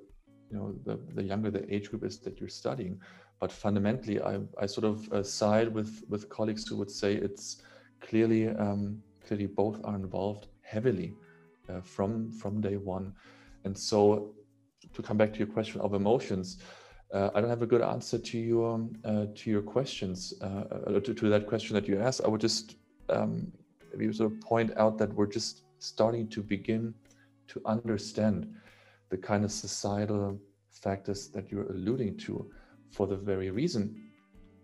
you 0.50 0.56
know, 0.56 0.74
the, 0.84 1.00
the 1.14 1.22
younger 1.22 1.50
the 1.50 1.72
age 1.74 1.90
group 1.90 2.04
is 2.04 2.18
that 2.20 2.38
you're 2.40 2.48
studying. 2.48 3.00
But 3.40 3.50
fundamentally, 3.50 4.20
I, 4.20 4.40
I 4.60 4.66
sort 4.66 4.84
of 4.84 5.10
uh, 5.12 5.22
side 5.22 5.72
with 5.72 6.04
with 6.10 6.28
colleagues 6.28 6.68
who 6.68 6.76
would 6.76 6.90
say 6.90 7.14
it's 7.14 7.62
clearly 8.00 8.48
um, 8.48 9.00
clearly 9.26 9.46
both 9.46 9.80
are 9.84 9.96
involved 9.96 10.48
heavily 10.62 11.14
uh, 11.70 11.80
from 11.80 12.30
from 12.32 12.60
day 12.60 12.76
one. 12.76 13.14
And 13.64 13.76
so 13.76 14.34
to 14.94 15.02
come 15.02 15.16
back 15.16 15.32
to 15.32 15.38
your 15.38 15.48
question 15.48 15.80
of 15.80 15.94
emotions, 15.94 16.58
uh, 17.12 17.30
I 17.34 17.40
don't 17.40 17.50
have 17.50 17.62
a 17.62 17.66
good 17.66 17.82
answer 17.82 18.18
to 18.18 18.38
your 18.38 18.88
uh, 19.04 19.26
to 19.34 19.50
your 19.50 19.62
questions 19.62 20.34
uh, 20.42 20.44
uh, 20.44 21.00
to, 21.00 21.14
to 21.14 21.28
that 21.28 21.46
question 21.46 21.74
that 21.74 21.88
you 21.88 22.00
asked. 22.00 22.20
I 22.24 22.28
would 22.28 22.40
just 22.40 22.76
um, 23.08 23.52
maybe 23.92 24.12
sort 24.12 24.32
of 24.32 24.40
point 24.40 24.76
out 24.76 24.96
that 24.98 25.12
we're 25.14 25.26
just 25.26 25.64
starting 25.78 26.28
to 26.28 26.42
begin 26.42 26.94
to 27.48 27.60
understand 27.66 28.46
the 29.08 29.16
kind 29.16 29.44
of 29.44 29.50
societal 29.50 30.38
factors 30.70 31.28
that 31.28 31.50
you're 31.50 31.68
alluding 31.70 32.16
to, 32.18 32.48
for 32.90 33.06
the 33.06 33.16
very 33.16 33.50
reason 33.50 34.10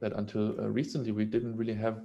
that 0.00 0.12
until 0.12 0.58
uh, 0.60 0.68
recently 0.68 1.10
we 1.10 1.24
didn't 1.24 1.56
really 1.56 1.74
have 1.74 2.00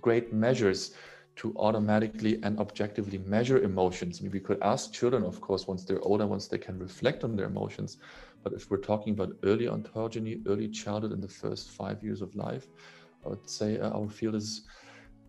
great 0.00 0.32
measures 0.32 0.94
to 1.36 1.54
automatically 1.56 2.38
and 2.42 2.58
objectively 2.58 3.18
measure 3.18 3.62
emotions. 3.62 4.18
I 4.18 4.24
mean, 4.24 4.32
we 4.32 4.40
could 4.40 4.62
ask 4.62 4.92
children, 4.92 5.22
of 5.22 5.40
course, 5.40 5.66
once 5.66 5.84
they're 5.84 6.00
older, 6.00 6.26
once 6.26 6.48
they 6.48 6.58
can 6.58 6.78
reflect 6.78 7.24
on 7.24 7.36
their 7.36 7.46
emotions. 7.46 7.98
But 8.42 8.54
if 8.54 8.70
we're 8.70 8.78
talking 8.78 9.12
about 9.12 9.36
early 9.44 9.66
ontogeny, 9.66 10.42
early 10.48 10.68
childhood 10.68 11.12
in 11.12 11.20
the 11.20 11.28
first 11.28 11.70
five 11.70 12.02
years 12.02 12.22
of 12.22 12.34
life, 12.34 12.66
I 13.24 13.28
would 13.28 13.48
say 13.48 13.78
uh, 13.78 13.90
our 13.90 14.08
field 14.08 14.34
is 14.34 14.62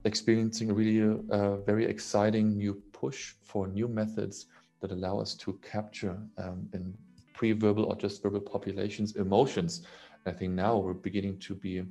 experiencing 0.06 0.72
a 0.72 0.74
really 0.74 1.20
uh, 1.30 1.58
very 1.58 1.86
exciting 1.86 2.58
new 2.58 2.82
push 2.94 3.34
for 3.44 3.68
new 3.68 3.88
methods 3.88 4.46
that 4.82 4.92
allow 4.92 5.20
us 5.20 5.36
to 5.36 5.60
capture 5.62 6.18
um, 6.38 6.70
in 6.74 6.94
pre-verbal 7.34 7.86
or 7.86 7.96
just 7.96 8.24
verbal 8.24 8.40
populations 8.40 9.16
emotions. 9.16 9.86
I 10.26 10.32
think 10.32 10.54
now 10.54 10.78
we're 10.78 10.94
beginning 10.94 11.40
to 11.40 11.56
be 11.56 11.84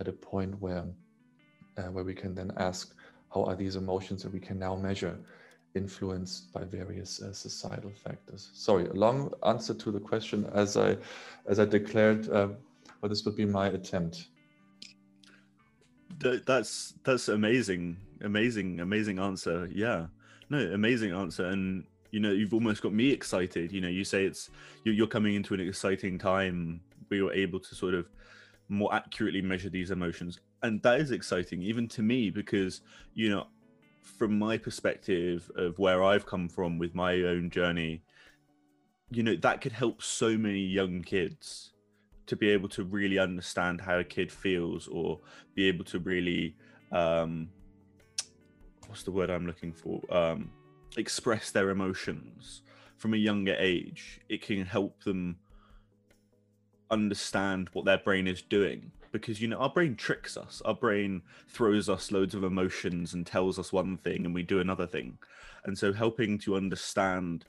at 0.00 0.08
a 0.08 0.12
point 0.12 0.60
where 0.60 0.84
uh, 1.78 1.90
where 1.94 2.04
we 2.04 2.14
can 2.14 2.34
then 2.34 2.52
ask 2.56 2.94
how 3.32 3.44
are 3.44 3.56
these 3.56 3.76
emotions 3.76 4.22
that 4.22 4.32
we 4.32 4.40
can 4.40 4.58
now 4.58 4.74
measure 4.74 5.18
influenced 5.74 6.52
by 6.52 6.64
various 6.64 7.22
uh, 7.22 7.32
societal 7.32 7.90
factors? 7.90 8.50
Sorry 8.54 8.86
a 8.86 8.92
long 8.92 9.32
answer 9.46 9.74
to 9.74 9.90
the 9.90 10.00
question 10.00 10.50
as 10.52 10.76
i 10.76 10.96
as 11.46 11.60
i 11.60 11.64
declared 11.64 12.28
uh, 12.30 12.48
but 13.00 13.08
this 13.08 13.24
would 13.24 13.36
be 13.36 13.44
my 13.44 13.68
attempt. 13.68 14.26
That's 16.18 16.94
that's 17.02 17.28
amazing 17.28 17.96
amazing 18.20 18.80
amazing 18.80 19.18
answer. 19.18 19.68
Yeah. 19.72 20.06
No 20.50 20.58
amazing 20.58 21.12
answer. 21.12 21.46
And 21.46 21.84
you 22.10 22.20
know 22.20 22.30
you've 22.32 22.52
almost 22.52 22.82
got 22.82 22.92
me 22.92 23.10
excited. 23.10 23.72
You 23.72 23.80
know 23.80 23.88
you 23.88 24.04
say 24.04 24.24
it's 24.24 24.50
you're 24.84 25.06
coming 25.06 25.34
into 25.34 25.54
an 25.54 25.60
exciting 25.60 26.18
time 26.18 26.82
where 27.08 27.18
you're 27.18 27.32
able 27.32 27.60
to 27.60 27.74
sort 27.74 27.94
of 27.94 28.10
more 28.68 28.94
accurately 28.94 29.42
measure 29.42 29.70
these 29.70 29.90
emotions 29.90 30.38
and 30.62 30.82
that 30.82 31.00
is 31.00 31.10
exciting 31.10 31.62
even 31.62 31.88
to 31.88 32.02
me 32.02 32.30
because 32.30 32.80
you 33.14 33.28
know 33.30 33.46
from 34.02 34.38
my 34.38 34.56
perspective 34.56 35.50
of 35.56 35.78
where 35.78 36.02
i've 36.02 36.26
come 36.26 36.48
from 36.48 36.78
with 36.78 36.94
my 36.94 37.14
own 37.22 37.50
journey 37.50 38.02
you 39.10 39.22
know 39.22 39.36
that 39.36 39.60
could 39.60 39.72
help 39.72 40.02
so 40.02 40.36
many 40.36 40.60
young 40.60 41.02
kids 41.02 41.72
to 42.26 42.36
be 42.36 42.48
able 42.48 42.68
to 42.68 42.84
really 42.84 43.18
understand 43.18 43.80
how 43.80 43.98
a 43.98 44.04
kid 44.04 44.30
feels 44.30 44.86
or 44.88 45.18
be 45.54 45.66
able 45.66 45.84
to 45.84 45.98
really 45.98 46.54
um 46.92 47.48
what's 48.86 49.02
the 49.02 49.10
word 49.10 49.30
i'm 49.30 49.46
looking 49.46 49.72
for? 49.72 50.00
Um 50.14 50.50
express 50.96 51.50
their 51.50 51.70
emotions 51.70 52.62
from 52.96 53.14
a 53.14 53.16
younger 53.16 53.56
age. 53.58 54.20
It 54.28 54.42
can 54.42 54.64
help 54.64 55.02
them 55.04 55.36
understand 56.90 57.68
what 57.72 57.84
their 57.84 57.98
brain 57.98 58.26
is 58.26 58.42
doing 58.42 58.90
because 59.12 59.40
you 59.40 59.48
know 59.48 59.58
our 59.58 59.70
brain 59.70 59.96
tricks 59.96 60.36
us. 60.36 60.62
Our 60.64 60.74
brain 60.74 61.22
throws 61.48 61.88
us 61.88 62.12
loads 62.12 62.34
of 62.34 62.44
emotions 62.44 63.14
and 63.14 63.26
tells 63.26 63.58
us 63.58 63.72
one 63.72 63.96
thing 63.96 64.24
and 64.24 64.34
we 64.34 64.42
do 64.42 64.60
another 64.60 64.86
thing. 64.86 65.18
And 65.64 65.76
so 65.76 65.92
helping 65.92 66.38
to 66.40 66.56
understand 66.56 67.44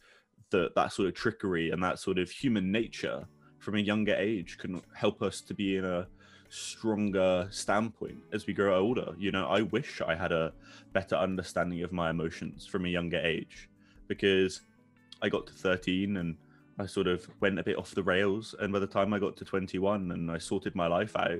that 0.49 0.75
that 0.75 0.91
sort 0.91 1.07
of 1.07 1.13
trickery 1.13 1.71
and 1.71 1.83
that 1.83 1.99
sort 1.99 2.17
of 2.17 2.29
human 2.29 2.71
nature 2.71 3.25
from 3.59 3.75
a 3.75 3.79
younger 3.79 4.15
age 4.15 4.57
can 4.57 4.81
help 4.93 5.21
us 5.21 5.41
to 5.41 5.53
be 5.53 5.77
in 5.77 5.85
a 5.85 6.07
stronger 6.49 7.47
standpoint 7.49 8.17
as 8.33 8.45
we 8.45 8.53
grow 8.53 8.77
older. 8.77 9.15
You 9.17 9.31
know 9.31 9.47
i 9.47 9.61
wish 9.61 10.01
i 10.01 10.13
had 10.13 10.33
a 10.33 10.51
better 10.91 11.15
understanding 11.15 11.81
of 11.83 11.93
my 11.93 12.09
emotions 12.09 12.65
from 12.65 12.85
a 12.85 12.89
younger 12.89 13.19
age 13.19 13.69
because 14.07 14.61
i 15.21 15.29
got 15.29 15.47
to 15.47 15.53
13 15.53 16.17
and 16.17 16.35
I 16.79 16.85
sort 16.85 17.07
of 17.07 17.27
went 17.39 17.59
a 17.59 17.63
bit 17.63 17.77
off 17.77 17.95
the 17.95 18.03
rails. 18.03 18.55
And 18.59 18.71
by 18.73 18.79
the 18.79 18.87
time 18.87 19.13
I 19.13 19.19
got 19.19 19.35
to 19.37 19.45
21 19.45 20.11
and 20.11 20.31
I 20.31 20.37
sorted 20.37 20.75
my 20.75 20.87
life 20.87 21.15
out, 21.15 21.39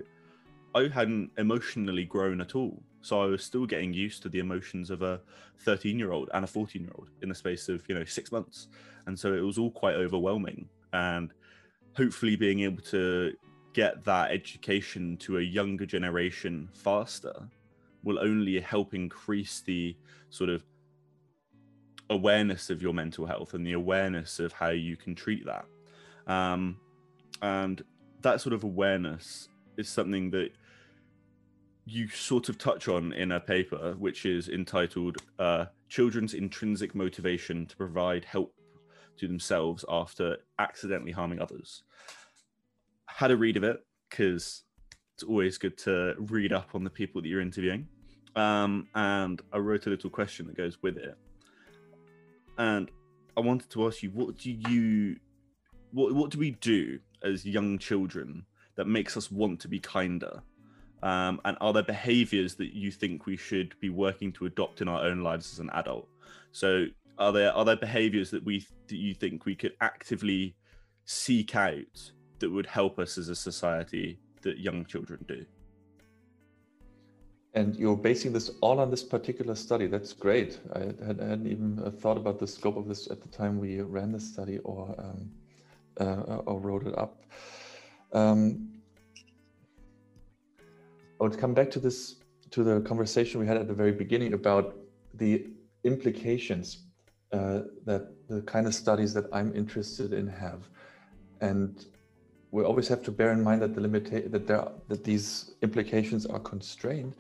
I 0.74 0.88
hadn't 0.88 1.32
emotionally 1.38 2.06
grown 2.06 2.42
at 2.42 2.56
all. 2.56 2.82
So 3.02 3.22
I 3.22 3.26
was 3.26 3.44
still 3.44 3.66
getting 3.66 3.94
used 3.94 4.22
to 4.24 4.30
the 4.30 4.40
emotions 4.40 4.90
of 4.90 5.02
a 5.02 5.22
13 5.60 5.98
year 5.98 6.12
old 6.12 6.30
and 6.34 6.44
a 6.44 6.48
14 6.48 6.82
year 6.82 6.92
old 6.96 7.10
in 7.22 7.30
the 7.30 7.36
space 7.36 7.68
of, 7.70 7.84
you 7.90 7.96
know, 7.96 8.06
six 8.06 8.32
months. 8.32 8.68
And 9.08 9.18
so 9.18 9.34
it 9.34 9.42
was 9.42 9.58
all 9.58 9.72
quite 9.72 9.96
overwhelming. 9.96 10.70
And 10.94 11.34
hopefully 11.96 12.36
being 12.36 12.62
able 12.62 12.82
to 12.84 13.34
get 13.74 14.04
that 14.04 14.32
education 14.32 15.18
to 15.18 15.38
a 15.38 15.42
younger 15.42 15.86
generation 15.86 16.70
faster 16.74 17.34
will 18.04 18.20
only 18.20 18.60
help 18.60 18.94
increase 18.94 19.62
the 19.62 19.96
sort 20.30 20.50
of 20.50 20.64
awareness 22.12 22.70
of 22.70 22.82
your 22.82 22.94
mental 22.94 23.26
health 23.26 23.54
and 23.54 23.66
the 23.66 23.72
awareness 23.72 24.40
of 24.40 24.52
how 24.52 24.70
you 24.70 24.98
can 24.98 25.16
treat 25.16 25.46
that. 25.46 25.66
Um, 26.28 26.78
and 27.42 27.82
that 28.22 28.42
sort 28.42 28.54
of 28.54 28.64
awareness 28.64 29.48
is 29.78 29.90
something 29.90 30.30
that 30.32 30.52
you 31.86 32.08
sort 32.10 32.50
of 32.50 32.58
touch 32.58 32.88
on 32.88 33.14
in 33.14 33.32
a 33.32 33.40
paper 33.40 33.96
which 33.98 34.26
is 34.26 34.50
entitled 34.50 35.18
uh, 35.40 35.66
Children's 35.90 36.34
Intrinsic 36.34 36.94
Motivation 36.94 37.66
to 37.66 37.76
Provide 37.76 38.26
Help 38.26 38.54
to 39.18 39.28
Themselves 39.28 39.84
After 39.90 40.38
Accidentally 40.60 41.12
Harming 41.12 41.42
Others. 41.42 41.84
Had 43.08 43.32
a 43.32 43.38
read 43.38 43.58
of 43.58 43.64
it 43.64 43.84
because 44.10 44.64
it's 45.16 45.24
always 45.24 45.58
good 45.58 45.78
to 45.80 46.16
read 46.18 46.54
up 46.54 46.76
on 46.76 46.84
the 46.84 46.90
people 46.90 47.22
that 47.22 47.28
you're 47.28 47.42
interviewing. 47.42 47.88
Um, 48.36 48.88
and 48.96 49.42
I 49.52 49.58
wrote 49.58 49.88
a 49.88 49.90
little 49.90 50.10
question 50.10 50.48
that 50.48 50.56
goes 50.56 50.82
with 50.82 50.98
it 50.98 51.18
and 52.62 52.92
I 53.36 53.40
wanted 53.40 53.72
to 53.72 53.88
ask 53.88 54.04
you, 54.04 54.12
what 54.12 54.38
do 54.38 54.52
you, 54.52 55.16
what 55.92 56.14
what 56.14 56.30
do 56.30 56.38
we 56.38 56.52
do 56.52 57.00
as 57.24 57.44
young 57.44 57.80
children 57.80 58.46
that 58.76 58.86
makes 58.86 59.18
us 59.18 59.32
want 59.32 59.60
to 59.62 59.68
be 59.68 59.80
kinder? 59.80 60.44
Um, 61.02 61.42
and 61.44 61.58
are 61.60 61.74
there 61.74 61.82
behaviors 61.82 62.54
that 62.56 62.74
you 62.74 62.92
think 62.92 63.26
we 63.26 63.36
should 63.36 63.74
be 63.80 63.90
working 63.90 64.32
to 64.34 64.46
adopt 64.46 64.82
in 64.82 64.88
our 64.88 65.04
own 65.04 65.24
lives 65.24 65.52
as 65.52 65.58
an 65.58 65.72
adult? 65.72 66.08
So, 66.52 66.86
are 67.18 67.32
there 67.32 67.52
are 67.52 67.66
there 67.66 67.78
behaviors 67.78 68.30
that 68.30 68.46
we 68.46 68.68
that 68.90 68.98
you 68.98 69.16
think 69.16 69.46
we 69.46 69.56
could 69.56 69.74
actively 69.82 70.56
seek 71.06 71.56
out 71.56 72.12
that 72.38 72.52
would 72.52 72.68
help 72.68 73.00
us 73.00 73.18
as 73.18 73.30
a 73.30 73.36
society 73.36 74.20
that 74.44 74.60
young 74.60 74.86
children 74.86 75.26
do? 75.28 75.44
And 77.54 77.76
you're 77.76 77.98
basing 77.98 78.32
this 78.32 78.50
all 78.62 78.80
on 78.80 78.90
this 78.90 79.04
particular 79.04 79.56
study. 79.56 79.88
That's 79.88 80.14
great. 80.14 80.60
I, 80.74 80.80
had, 81.06 81.18
not 81.18 81.46
even 81.46 81.82
uh, 81.86 81.92
thought 81.92 82.18
about 82.18 82.40
the 82.40 82.48
scope 82.48 82.78
of 82.78 82.88
this 82.88 83.12
at 83.12 83.22
the 83.22 83.28
time 83.28 83.60
we 83.60 83.82
ran 83.82 84.14
the 84.14 84.20
study 84.22 84.60
or 84.60 84.96
um, 84.98 85.30
uh, 86.00 86.42
or 86.46 86.60
wrote 86.60 86.88
it 86.88 86.98
up. 86.98 87.24
Um, 88.14 88.70
I 91.20 91.24
would 91.24 91.38
come 91.38 91.54
back 91.54 91.70
to 91.72 91.80
this 91.80 92.16
to 92.52 92.64
the 92.64 92.82
conversation 92.82 93.40
we 93.40 93.48
had 93.48 93.58
at 93.58 93.68
the 93.68 93.74
very 93.74 93.92
beginning 93.92 94.34
about 94.34 94.76
the 95.14 95.48
implications 95.84 96.86
uh, 97.32 97.62
that 97.86 98.14
the 98.28 98.42
kind 98.42 98.68
of 98.68 98.74
studies 98.74 99.14
that 99.14 99.26
I'm 99.32 99.56
interested 99.56 100.14
in 100.14 100.28
have, 100.28 100.70
and 101.42 101.86
we 102.52 102.64
always 102.64 102.88
have 102.88 103.02
to 103.04 103.12
bear 103.12 103.32
in 103.32 103.42
mind 103.44 103.62
that 103.62 103.74
the 103.74 103.82
limita- 103.82 104.30
that 104.32 104.46
there 104.48 104.68
that 104.90 105.04
these 105.04 105.56
implications 105.62 106.26
are 106.26 106.40
constrained 106.40 107.16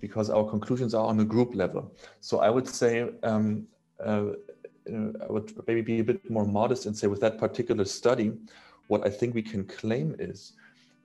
because 0.00 0.28
our 0.30 0.44
conclusions 0.44 0.94
are 0.94 1.06
on 1.06 1.20
a 1.20 1.24
group 1.24 1.54
level. 1.54 1.92
So 2.20 2.40
I 2.40 2.50
would 2.50 2.68
say 2.68 3.08
um, 3.22 3.66
uh, 4.04 4.30
I 4.88 5.30
would 5.30 5.52
maybe 5.68 5.82
be 5.82 6.00
a 6.00 6.04
bit 6.04 6.28
more 6.28 6.44
modest 6.44 6.86
and 6.86 6.96
say 6.96 7.06
with 7.06 7.20
that 7.20 7.38
particular 7.38 7.84
study, 7.84 8.32
what 8.88 9.06
I 9.06 9.10
think 9.10 9.34
we 9.34 9.42
can 9.42 9.64
claim 9.64 10.16
is 10.18 10.54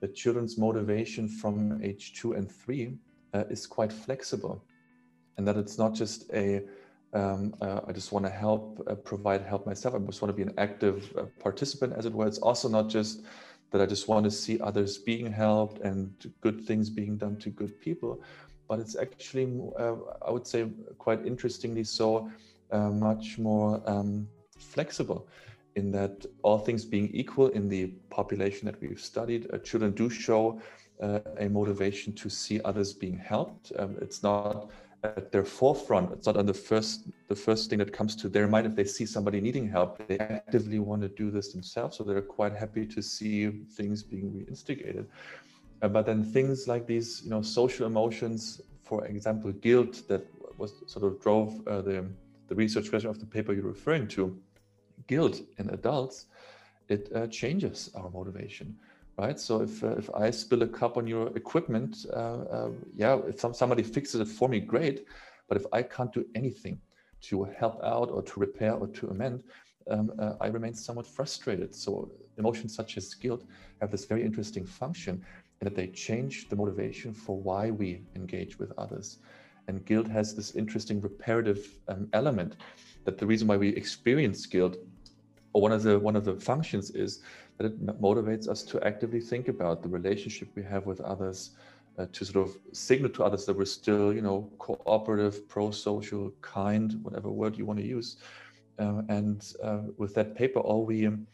that 0.00 0.16
children's 0.16 0.58
motivation 0.58 1.28
from 1.28 1.80
age 1.82 2.14
two 2.14 2.32
and 2.32 2.50
three 2.50 2.98
uh, 3.34 3.44
is 3.48 3.66
quite 3.66 3.92
flexible, 3.92 4.64
and 5.36 5.46
that 5.46 5.56
it's 5.56 5.78
not 5.78 5.94
just 5.94 6.30
a 6.32 6.62
um, 7.14 7.54
uh, 7.62 7.80
I 7.88 7.92
just 7.92 8.12
want 8.12 8.26
to 8.26 8.30
help 8.30 8.84
uh, 8.86 8.94
provide 8.94 9.42
help 9.42 9.64
myself. 9.66 9.94
I 9.94 9.98
just 9.98 10.20
want 10.20 10.30
to 10.30 10.36
be 10.36 10.42
an 10.42 10.54
active 10.58 11.10
uh, 11.16 11.22
participant, 11.40 11.94
as 11.96 12.04
it 12.04 12.12
were. 12.12 12.26
It's 12.26 12.38
also 12.38 12.68
not 12.68 12.88
just 12.88 13.22
that 13.70 13.80
I 13.80 13.86
just 13.86 14.08
want 14.08 14.24
to 14.24 14.30
see 14.30 14.60
others 14.60 14.98
being 14.98 15.30
helped 15.30 15.80
and 15.82 16.12
good 16.40 16.64
things 16.64 16.88
being 16.90 17.16
done 17.16 17.36
to 17.38 17.50
good 17.50 17.80
people, 17.80 18.22
but 18.68 18.78
it's 18.78 18.96
actually, 18.96 19.46
uh, 19.78 19.96
I 20.26 20.30
would 20.30 20.46
say, 20.46 20.68
quite 20.98 21.26
interestingly 21.26 21.84
so, 21.84 22.30
uh, 22.70 22.90
much 22.90 23.38
more 23.38 23.82
um, 23.86 24.28
flexible 24.58 25.26
in 25.76 25.90
that 25.92 26.26
all 26.42 26.58
things 26.58 26.84
being 26.84 27.08
equal 27.12 27.48
in 27.48 27.68
the 27.68 27.86
population 28.10 28.66
that 28.66 28.80
we've 28.80 29.00
studied, 29.00 29.48
uh, 29.52 29.58
children 29.58 29.92
do 29.92 30.10
show 30.10 30.60
uh, 31.00 31.20
a 31.38 31.48
motivation 31.48 32.12
to 32.12 32.28
see 32.28 32.60
others 32.62 32.92
being 32.92 33.16
helped. 33.16 33.72
Um, 33.78 33.96
it's 34.00 34.22
not 34.22 34.70
at 35.04 35.30
their 35.30 35.44
forefront. 35.44 36.12
It's 36.12 36.26
not 36.26 36.36
on 36.36 36.46
the 36.46 36.54
first 36.54 37.08
the 37.28 37.36
first 37.36 37.70
thing 37.70 37.78
that 37.78 37.92
comes 37.92 38.16
to 38.16 38.28
their 38.28 38.48
mind. 38.48 38.66
If 38.66 38.74
they 38.74 38.84
see 38.84 39.06
somebody 39.06 39.40
needing 39.40 39.68
help, 39.68 40.06
they 40.08 40.18
actively 40.18 40.78
want 40.78 41.02
to 41.02 41.08
do 41.08 41.30
this 41.30 41.52
themselves. 41.52 41.96
So 41.96 42.04
they're 42.04 42.20
quite 42.22 42.54
happy 42.54 42.86
to 42.86 43.02
see 43.02 43.48
things 43.78 44.02
being 44.02 44.30
reinstigated. 44.32 45.06
Uh, 45.82 45.88
but 45.88 46.06
then 46.06 46.24
things 46.24 46.66
like 46.66 46.86
these, 46.86 47.22
you 47.24 47.30
know, 47.30 47.42
social 47.42 47.86
emotions, 47.86 48.60
for 48.82 49.06
example, 49.06 49.52
guilt, 49.52 50.02
that 50.08 50.26
was 50.56 50.72
sort 50.86 51.04
of 51.04 51.20
drove 51.20 51.66
uh, 51.68 51.82
the 51.82 52.06
the 52.48 52.54
research 52.54 52.88
question 52.90 53.10
of 53.10 53.20
the 53.20 53.26
paper 53.26 53.52
you're 53.52 53.72
referring 53.76 54.08
to, 54.08 54.36
guilt 55.06 55.42
in 55.58 55.68
adults, 55.70 56.26
it 56.88 57.10
uh, 57.14 57.26
changes 57.26 57.90
our 57.94 58.10
motivation 58.10 58.74
right? 59.18 59.38
So 59.38 59.62
if 59.62 59.82
uh, 59.82 59.96
if 59.96 60.08
I 60.14 60.30
spill 60.30 60.62
a 60.62 60.68
cup 60.68 60.96
on 60.96 61.06
your 61.06 61.36
equipment, 61.36 62.06
uh, 62.12 62.38
uh, 62.56 62.70
yeah, 62.94 63.18
if 63.26 63.40
some, 63.40 63.52
somebody 63.52 63.82
fixes 63.82 64.20
it 64.20 64.28
for 64.28 64.48
me, 64.48 64.60
great. 64.60 65.04
But 65.48 65.56
if 65.56 65.66
I 65.72 65.82
can't 65.82 66.12
do 66.12 66.24
anything 66.34 66.80
to 67.22 67.44
help 67.44 67.82
out 67.82 68.10
or 68.10 68.22
to 68.22 68.40
repair 68.40 68.74
or 68.74 68.86
to 68.86 69.08
amend, 69.08 69.42
um, 69.90 70.12
uh, 70.18 70.34
I 70.40 70.48
remain 70.48 70.74
somewhat 70.74 71.06
frustrated. 71.06 71.74
So 71.74 72.10
emotions 72.36 72.74
such 72.74 72.96
as 72.96 73.12
guilt 73.14 73.44
have 73.80 73.90
this 73.90 74.04
very 74.04 74.22
interesting 74.24 74.64
function 74.64 75.24
in 75.60 75.64
that 75.64 75.74
they 75.74 75.88
change 75.88 76.48
the 76.48 76.56
motivation 76.56 77.12
for 77.12 77.36
why 77.40 77.70
we 77.70 78.02
engage 78.14 78.58
with 78.58 78.72
others. 78.78 79.18
And 79.66 79.84
guilt 79.84 80.06
has 80.08 80.34
this 80.34 80.54
interesting 80.54 81.00
reparative 81.00 81.80
um, 81.88 82.08
element 82.12 82.56
that 83.04 83.18
the 83.18 83.26
reason 83.26 83.48
why 83.48 83.56
we 83.56 83.70
experience 83.70 84.46
guilt, 84.46 84.76
or 85.52 85.62
one 85.62 85.72
of 85.72 85.82
the 85.82 85.98
one 85.98 86.16
of 86.16 86.24
the 86.24 86.34
functions 86.34 86.90
is 86.90 87.20
that 87.58 87.66
it 87.66 88.00
motivates 88.00 88.48
us 88.48 88.62
to 88.62 88.82
actively 88.84 89.20
think 89.20 89.48
about 89.48 89.82
the 89.82 89.88
relationship 89.88 90.48
we 90.54 90.62
have 90.62 90.86
with 90.86 91.00
others, 91.00 91.50
uh, 91.98 92.06
to 92.12 92.24
sort 92.24 92.48
of 92.48 92.56
signal 92.72 93.10
to 93.10 93.24
others 93.24 93.44
that 93.44 93.56
we're 93.56 93.64
still, 93.64 94.12
you 94.12 94.22
know, 94.22 94.50
cooperative, 94.58 95.48
pro-social, 95.48 96.32
kind, 96.40 96.94
whatever 97.02 97.30
word 97.30 97.58
you 97.58 97.66
want 97.66 97.78
to 97.78 97.84
use. 97.84 98.18
Uh, 98.78 99.02
and 99.08 99.54
uh, 99.62 99.80
with 99.96 100.14
that 100.14 100.36
paper, 100.36 100.60
all 100.60 100.86
we 100.86 101.06
um, 101.06 101.26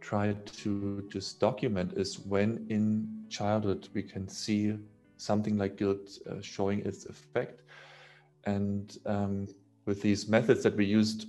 try 0.00 0.34
to 0.46 1.06
just 1.10 1.38
document 1.40 1.92
is 1.94 2.20
when 2.20 2.66
in 2.70 3.06
childhood 3.28 3.88
we 3.92 4.02
can 4.02 4.26
see 4.28 4.78
something 5.18 5.58
like 5.58 5.76
guilt 5.76 6.18
uh, 6.30 6.40
showing 6.40 6.80
its 6.80 7.04
effect. 7.04 7.62
And 8.44 8.96
um, 9.04 9.48
with 9.84 10.00
these 10.00 10.28
methods 10.28 10.62
that 10.62 10.76
we 10.76 10.86
used 10.86 11.26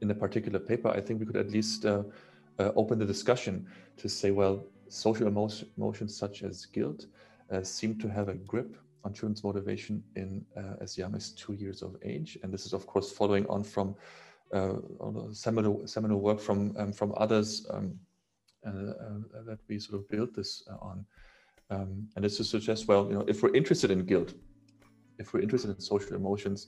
in 0.00 0.08
the 0.08 0.14
particular 0.14 0.58
paper, 0.58 0.88
I 0.88 1.00
think 1.00 1.20
we 1.20 1.26
could 1.26 1.36
at 1.36 1.50
least 1.50 1.84
uh, 2.60 2.72
open 2.76 2.98
the 2.98 3.06
discussion 3.14 3.66
to 3.96 4.08
say, 4.08 4.30
well, 4.30 4.64
social 4.88 5.26
emotion, 5.26 5.68
emotions 5.78 6.16
such 6.16 6.42
as 6.42 6.66
guilt 6.66 7.06
uh, 7.52 7.62
seem 7.62 7.98
to 7.98 8.08
have 8.08 8.28
a 8.28 8.34
grip 8.34 8.76
on 9.04 9.12
children's 9.14 9.42
motivation 9.42 10.02
in 10.16 10.44
uh, 10.56 10.74
as 10.80 10.98
young 10.98 11.14
as 11.14 11.30
two 11.32 11.54
years 11.54 11.82
of 11.82 11.96
age, 12.04 12.38
and 12.42 12.52
this 12.52 12.66
is 12.66 12.72
of 12.74 12.86
course 12.86 13.10
following 13.10 13.46
on 13.46 13.64
from 13.64 13.94
uh, 14.52 14.74
seminal 15.32 15.86
seminal 15.86 16.20
work 16.20 16.40
from 16.40 16.74
um, 16.76 16.92
from 16.92 17.14
others 17.16 17.66
um, 17.70 17.98
uh, 18.66 18.72
that 19.48 19.58
we 19.68 19.78
sort 19.78 19.98
of 19.98 20.08
built 20.08 20.34
this 20.34 20.62
on. 20.82 21.04
Um, 21.70 22.08
and 22.16 22.24
this 22.24 22.36
to 22.38 22.44
suggest, 22.44 22.88
well, 22.88 23.06
you 23.08 23.14
know, 23.14 23.24
if 23.28 23.42
we're 23.42 23.54
interested 23.54 23.90
in 23.92 24.04
guilt, 24.04 24.34
if 25.20 25.32
we're 25.32 25.40
interested 25.40 25.70
in 25.70 25.80
social 25.80 26.16
emotions, 26.16 26.66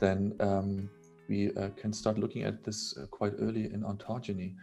then 0.00 0.34
um, 0.40 0.90
we 1.28 1.52
uh, 1.54 1.68
can 1.76 1.92
start 1.92 2.18
looking 2.18 2.42
at 2.42 2.64
this 2.64 2.96
uh, 2.98 3.06
quite 3.06 3.34
early 3.38 3.64
in 3.72 3.82
ontogeny. 3.82 4.54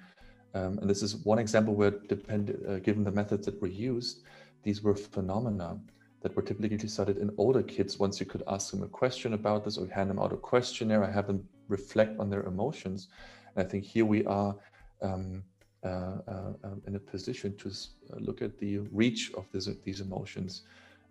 Um, 0.54 0.80
and 0.80 0.90
this 0.90 1.04
is 1.04 1.16
one 1.18 1.40
example 1.40 1.76
where, 1.76 1.92
depend, 1.92 2.58
uh, 2.68 2.80
given 2.80 3.04
the 3.04 3.12
methods 3.12 3.46
that 3.46 3.62
were 3.62 3.68
used, 3.68 4.24
these 4.64 4.82
were 4.82 4.96
phenomena 4.96 5.80
that 6.22 6.36
were 6.36 6.42
typically 6.42 6.88
studied 6.88 7.18
in 7.18 7.32
older 7.38 7.64
kids. 7.64 8.00
Once 8.00 8.20
you 8.20 8.26
could 8.26 8.44
ask 8.48 8.72
them 8.72 8.84
a 8.84 8.88
question 8.88 9.34
about 9.34 9.64
this 9.64 9.78
or 9.78 9.88
hand 9.88 10.10
them 10.10 10.20
out 10.20 10.34
a 10.34 10.38
questionnaire, 10.38 11.04
I 11.04 11.12
have 11.12 11.28
them 11.28 11.48
reflect 11.68 12.20
on 12.20 12.30
their 12.30 12.44
emotions. 12.44 13.08
And 13.56 13.66
I 13.66 13.70
think 13.70 13.84
here 13.86 14.06
we 14.06 14.26
are 14.26 14.56
um, 15.02 15.44
uh, 15.84 16.18
uh, 16.28 16.54
in 16.88 16.96
a 16.96 17.00
position 17.00 17.56
to 17.58 17.72
look 18.20 18.42
at 18.42 18.58
the 18.58 18.80
reach 18.92 19.32
of 19.36 19.46
this, 19.54 19.70
these 19.84 20.02
emotions 20.02 20.64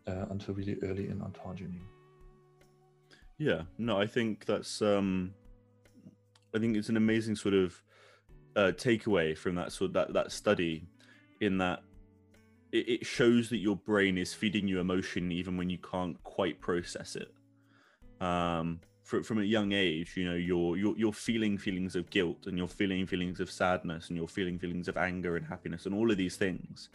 uh, 0.06 0.26
until 0.30 0.54
really 0.54 0.78
early 0.82 1.08
in 1.08 1.20
ontogeny. 1.20 1.80
Yeah, 3.38 3.62
no, 3.78 3.98
I 3.98 4.06
think 4.06 4.46
that's 4.46 4.82
um 4.82 5.32
I 6.54 6.58
think 6.58 6.76
it's 6.76 6.88
an 6.88 6.96
amazing 6.96 7.36
sort 7.36 7.54
of 7.54 7.80
uh 8.58 8.72
takeaway 8.72 9.36
from 9.36 9.54
that 9.54 9.72
sort 9.72 9.90
of 9.90 9.92
that 9.94 10.12
that 10.12 10.32
study 10.32 10.86
in 11.40 11.58
that 11.58 11.82
it, 12.72 12.88
it 12.88 13.06
shows 13.06 13.48
that 13.48 13.58
your 13.58 13.76
brain 13.76 14.18
is 14.18 14.34
feeding 14.34 14.66
you 14.68 14.80
emotion 14.80 15.32
even 15.32 15.56
when 15.56 15.70
you 15.70 15.78
can't 15.78 16.22
quite 16.24 16.60
process 16.60 17.16
it. 17.16 17.32
Um 18.20 18.80
from, 19.08 19.22
from 19.22 19.38
a 19.38 19.42
young 19.42 19.72
age, 19.72 20.18
you 20.18 20.26
know, 20.28 20.34
you're, 20.34 20.76
you're 20.76 20.96
you're 20.98 21.12
feeling 21.14 21.56
feelings 21.56 21.96
of 21.96 22.10
guilt 22.10 22.46
and 22.46 22.58
you're 22.58 22.68
feeling 22.68 23.06
feelings 23.06 23.40
of 23.40 23.50
sadness 23.50 24.08
and 24.08 24.18
you're 24.18 24.28
feeling 24.28 24.58
feelings 24.58 24.86
of 24.86 24.98
anger 24.98 25.36
and 25.36 25.46
happiness 25.46 25.86
and 25.86 25.94
all 25.94 26.10
of 26.10 26.18
these 26.18 26.36
things. 26.36 26.90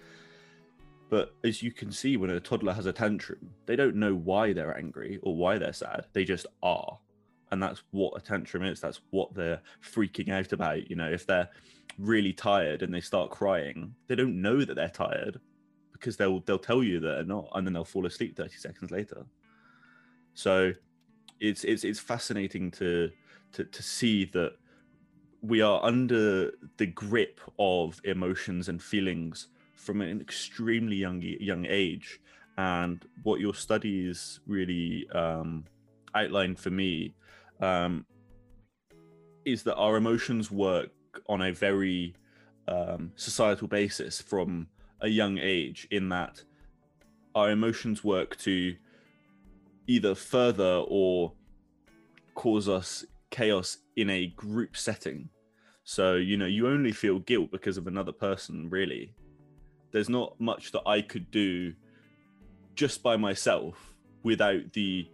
But 1.10 1.34
as 1.44 1.64
you 1.64 1.72
can 1.72 1.92
see, 1.92 2.18
when 2.18 2.30
a 2.30 2.40
toddler 2.40 2.74
has 2.74 2.86
a 2.86 2.94
tantrum, 2.94 3.50
they 3.66 3.76
don't 3.76 3.96
know 3.96 4.14
why 4.14 4.54
they're 4.54 4.78
angry 4.78 5.20
or 5.24 5.36
why 5.36 5.58
they're 5.58 5.74
sad. 5.74 6.06
They 6.14 6.24
just 6.24 6.46
are. 6.62 7.00
And 7.54 7.62
that's 7.62 7.84
what 7.92 8.14
a 8.18 8.20
tantrum 8.20 8.64
is. 8.64 8.82
That's 8.82 9.02
what 9.12 9.36
they're 9.36 9.62
freaking 9.80 10.30
out 10.30 10.54
about. 10.54 10.90
You 10.90 10.96
know, 10.96 11.08
if 11.08 11.28
they're 11.28 11.50
really 12.00 12.34
tired 12.34 12.82
and 12.82 12.92
they 12.92 13.00
start 13.00 13.30
crying, 13.30 13.94
they 14.08 14.16
don't 14.16 14.42
know 14.42 14.66
that 14.66 14.74
they're 14.74 14.90
tired 14.90 15.40
because 15.92 16.18
they'll 16.18 16.40
they'll 16.40 16.58
tell 16.58 16.82
you 16.82 17.00
that 17.00 17.08
they're 17.08 17.24
not, 17.24 17.50
and 17.54 17.68
then 17.68 17.74
they'll 17.76 17.86
fall 17.86 18.08
asleep 18.08 18.36
30 18.36 18.58
seconds 18.58 18.90
later. 18.90 19.24
So 20.34 20.74
it's 21.40 21.64
it's 21.64 21.84
it's 21.84 22.00
fascinating 22.00 22.72
to 22.72 23.12
to 23.52 23.66
to 23.66 23.84
see 23.84 24.26
that 24.34 24.54
we 25.44 25.62
are 25.62 25.80
under 25.86 26.54
the 26.78 26.88
grip 26.88 27.40
of 27.60 28.02
emotions 28.04 28.68
and 28.68 28.82
feelings 28.82 29.50
from 29.76 30.02
an 30.02 30.20
extremely 30.20 30.96
young 30.96 31.22
young 31.22 31.68
age 31.70 32.20
and 32.58 33.06
what 33.22 33.40
your 33.40 33.54
studies 33.54 34.40
really 34.48 35.08
um, 35.12 35.66
outlined 36.16 36.58
for 36.58 36.72
me 36.72 37.14
um, 37.64 38.06
is 39.46 39.64
that 39.64 39.76
our 39.76 39.96
emotions 39.96 40.52
work 40.52 40.92
on 41.30 41.42
a 41.42 41.52
very 41.52 42.14
um, 42.68 43.12
societal 43.16 43.68
basis 43.68 44.22
from 44.22 44.68
a 45.02 45.08
young 45.08 45.38
age 45.38 45.88
in 45.92 46.10
that 46.10 46.42
our 47.36 47.52
emotions 47.52 48.04
work 48.04 48.38
to 48.38 48.76
either 49.88 50.14
further 50.14 50.84
or 50.88 51.34
cause 52.36 52.70
us 52.70 53.06
chaos 53.32 53.78
in 53.96 54.10
a 54.10 54.28
group 54.28 54.76
setting. 54.78 55.30
So 55.84 56.16
you 56.16 56.38
know 56.38 56.46
you 56.46 56.68
only 56.68 56.92
feel 56.92 57.20
guilt 57.20 57.52
because 57.52 57.78
of 57.78 57.88
another 57.88 58.12
person 58.12 58.70
really. 58.70 59.14
There's 59.92 60.10
not 60.10 60.40
much 60.40 60.72
that 60.72 60.84
I 60.88 61.02
could 61.02 61.30
do 61.32 61.74
just 62.76 63.04
by 63.04 63.16
myself 63.18 63.94
without 64.24 64.74
the 64.74 65.08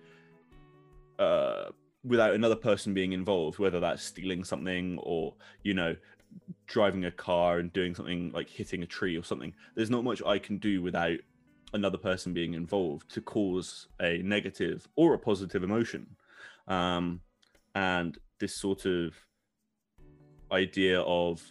uh, 1.18 1.66
without 2.04 2.34
another 2.34 2.56
person 2.56 2.94
being 2.94 3.14
involved, 3.14 3.60
whether 3.60 3.80
that's 3.80 4.04
stealing 4.04 4.44
something 4.44 4.98
or 5.00 5.36
you 5.64 5.74
know 5.74 5.96
driving 6.68 7.06
a 7.06 7.12
car 7.12 7.60
and 7.60 7.74
doing 7.74 7.96
something 7.96 8.32
like 8.34 8.50
hitting 8.50 8.84
a 8.84 8.86
tree 8.86 9.18
or 9.18 9.24
something. 9.24 9.54
There's 9.76 9.90
not 9.90 10.04
much 10.04 10.22
I 10.24 10.40
can 10.40 10.58
do 10.58 10.82
without 10.82 11.18
another 11.74 11.98
person 11.98 12.34
being 12.34 12.54
involved 12.54 13.10
to 13.14 13.22
cause 13.22 13.88
a 14.00 14.20
negative 14.20 14.88
or 14.96 15.14
a 15.14 15.20
positive 15.20 15.64
emotion. 15.64 16.16
Um, 16.68 17.22
and 17.76 18.18
this 18.40 18.56
sort 18.56 18.86
of 18.86 19.14
idea 20.52 21.02
of 21.02 21.44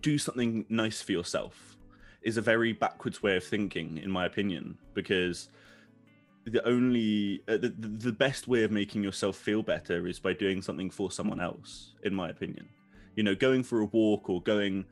do 0.00 0.18
something 0.18 0.66
nice 0.68 1.00
for 1.00 1.12
yourself 1.12 1.76
is 2.22 2.36
a 2.36 2.42
very 2.42 2.72
backwards 2.72 3.22
way 3.22 3.36
of 3.36 3.44
thinking, 3.44 3.98
in 3.98 4.10
my 4.10 4.26
opinion, 4.26 4.78
because 4.94 5.48
the 6.46 6.66
only 6.66 7.42
uh, 7.48 7.56
the, 7.56 7.68
the 7.78 8.12
best 8.12 8.48
way 8.48 8.64
of 8.64 8.70
making 8.70 9.02
yourself 9.02 9.36
feel 9.36 9.62
better 9.62 10.06
is 10.06 10.18
by 10.18 10.32
doing 10.32 10.60
something 10.60 10.90
for 10.90 11.10
someone 11.10 11.40
else 11.40 11.94
in 12.02 12.14
my 12.14 12.28
opinion. 12.28 12.68
You 13.16 13.22
know 13.22 13.34
going 13.34 13.62
for 13.62 13.80
a 13.80 13.86
walk 13.86 14.28
or 14.28 14.42
going 14.42 14.84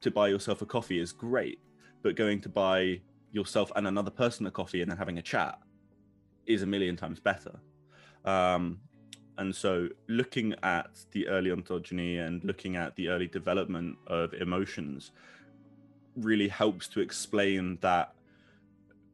to 0.00 0.10
buy 0.10 0.28
yourself 0.28 0.62
a 0.62 0.66
coffee 0.66 1.00
is 1.00 1.12
great 1.12 1.60
but 2.02 2.14
going 2.14 2.40
to 2.40 2.48
buy 2.48 3.00
yourself 3.32 3.72
and 3.76 3.86
another 3.86 4.10
person 4.10 4.46
a 4.46 4.50
coffee 4.50 4.82
and 4.82 4.90
then 4.90 4.98
having 4.98 5.18
a 5.18 5.22
chat 5.22 5.58
is 6.46 6.62
a 6.62 6.66
million 6.66 6.96
times 6.96 7.20
better. 7.20 7.58
Um, 8.24 8.80
and 9.36 9.54
so 9.54 9.88
looking 10.08 10.54
at 10.62 10.90
the 11.12 11.28
early 11.28 11.50
ontogeny 11.50 12.26
and 12.26 12.42
looking 12.42 12.76
at 12.76 12.96
the 12.96 13.08
early 13.08 13.28
development 13.28 13.96
of 14.06 14.34
emotions 14.34 15.12
really 16.16 16.48
helps 16.48 16.88
to 16.88 17.00
explain 17.00 17.78
that 17.80 18.14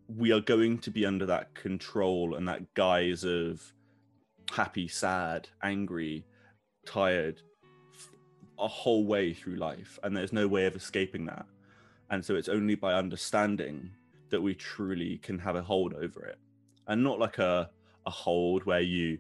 we 0.09 0.33
are 0.33 0.41
going 0.41 0.79
to 0.79 0.91
be 0.91 1.07
under 1.07 1.27
that 1.27 1.55
control 1.55 2.35
and 2.35 2.47
that 2.49 2.75
guise 2.75 3.25
of 3.25 3.73
happy, 4.53 4.89
sad, 4.89 5.49
angry, 5.63 6.25
tired 6.87 7.41
a 8.59 8.69
whole 8.69 9.05
way 9.05 9.33
through 9.33 9.57
life. 9.57 9.99
And 10.03 10.17
there's 10.17 10.33
no 10.33 10.47
way 10.47 10.67
of 10.67 10.77
escaping 10.77 11.27
that. 11.27 11.47
And 12.11 12.25
so 12.25 12.37
it's 12.37 12.49
only 12.49 12.75
by 12.75 12.95
understanding 12.95 13.91
that 14.31 14.41
we 14.41 14.55
truly 14.55 15.19
can 15.19 15.39
have 15.39 15.57
a 15.57 15.63
hold 15.63 15.95
over 15.95 16.25
it. 16.27 16.39
And 16.87 17.03
not 17.03 17.19
like 17.19 17.39
a, 17.39 17.71
a 18.07 18.11
hold 18.11 18.65
where 18.65 18.81
you 18.81 19.19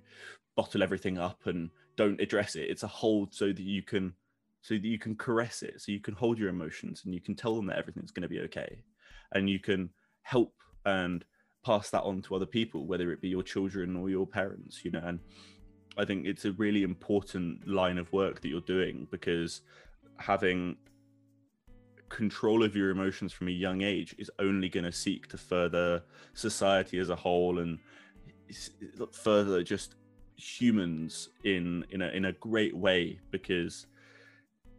bottle 0.56 0.82
everything 0.82 1.18
up 1.18 1.46
and 1.46 1.70
don't 1.96 2.20
address 2.20 2.56
it. 2.56 2.68
It's 2.70 2.82
a 2.82 2.88
hold 2.88 3.34
so 3.34 3.46
that 3.46 3.60
you 3.60 3.82
can 3.82 4.14
so 4.60 4.74
that 4.74 4.84
you 4.84 4.98
can 4.98 5.14
caress 5.14 5.62
it, 5.62 5.78
so 5.82 5.92
you 5.92 6.00
can 6.00 6.14
hold 6.14 6.38
your 6.38 6.48
emotions 6.48 7.02
and 7.04 7.12
you 7.12 7.20
can 7.20 7.34
tell 7.34 7.54
them 7.54 7.66
that 7.66 7.76
everything's 7.76 8.10
going 8.10 8.22
to 8.22 8.28
be 8.28 8.40
okay. 8.40 8.78
And 9.32 9.50
you 9.50 9.58
can 9.58 9.90
help 10.22 10.54
and 10.84 11.24
pass 11.64 11.90
that 11.90 12.02
on 12.02 12.22
to 12.22 12.34
other 12.34 12.46
people, 12.46 12.86
whether 12.86 13.10
it 13.12 13.20
be 13.20 13.28
your 13.28 13.42
children 13.42 13.96
or 13.96 14.10
your 14.10 14.26
parents, 14.26 14.84
you 14.84 14.90
know. 14.90 15.02
And 15.04 15.20
I 15.96 16.04
think 16.04 16.26
it's 16.26 16.44
a 16.44 16.52
really 16.52 16.82
important 16.82 17.66
line 17.66 17.98
of 17.98 18.12
work 18.12 18.40
that 18.40 18.48
you're 18.48 18.60
doing 18.60 19.08
because 19.10 19.62
having 20.18 20.76
control 22.08 22.62
of 22.62 22.76
your 22.76 22.90
emotions 22.90 23.32
from 23.32 23.48
a 23.48 23.52
young 23.52 23.82
age 23.82 24.14
is 24.18 24.30
only 24.38 24.68
going 24.68 24.84
to 24.84 24.92
seek 24.92 25.26
to 25.28 25.38
further 25.38 26.02
society 26.34 26.98
as 26.98 27.10
a 27.10 27.16
whole 27.16 27.58
and 27.58 27.78
further 29.12 29.62
just 29.62 29.96
humans 30.36 31.30
in 31.44 31.84
in 31.90 32.02
a 32.02 32.08
in 32.08 32.26
a 32.26 32.32
great 32.32 32.76
way 32.76 33.18
because 33.30 33.86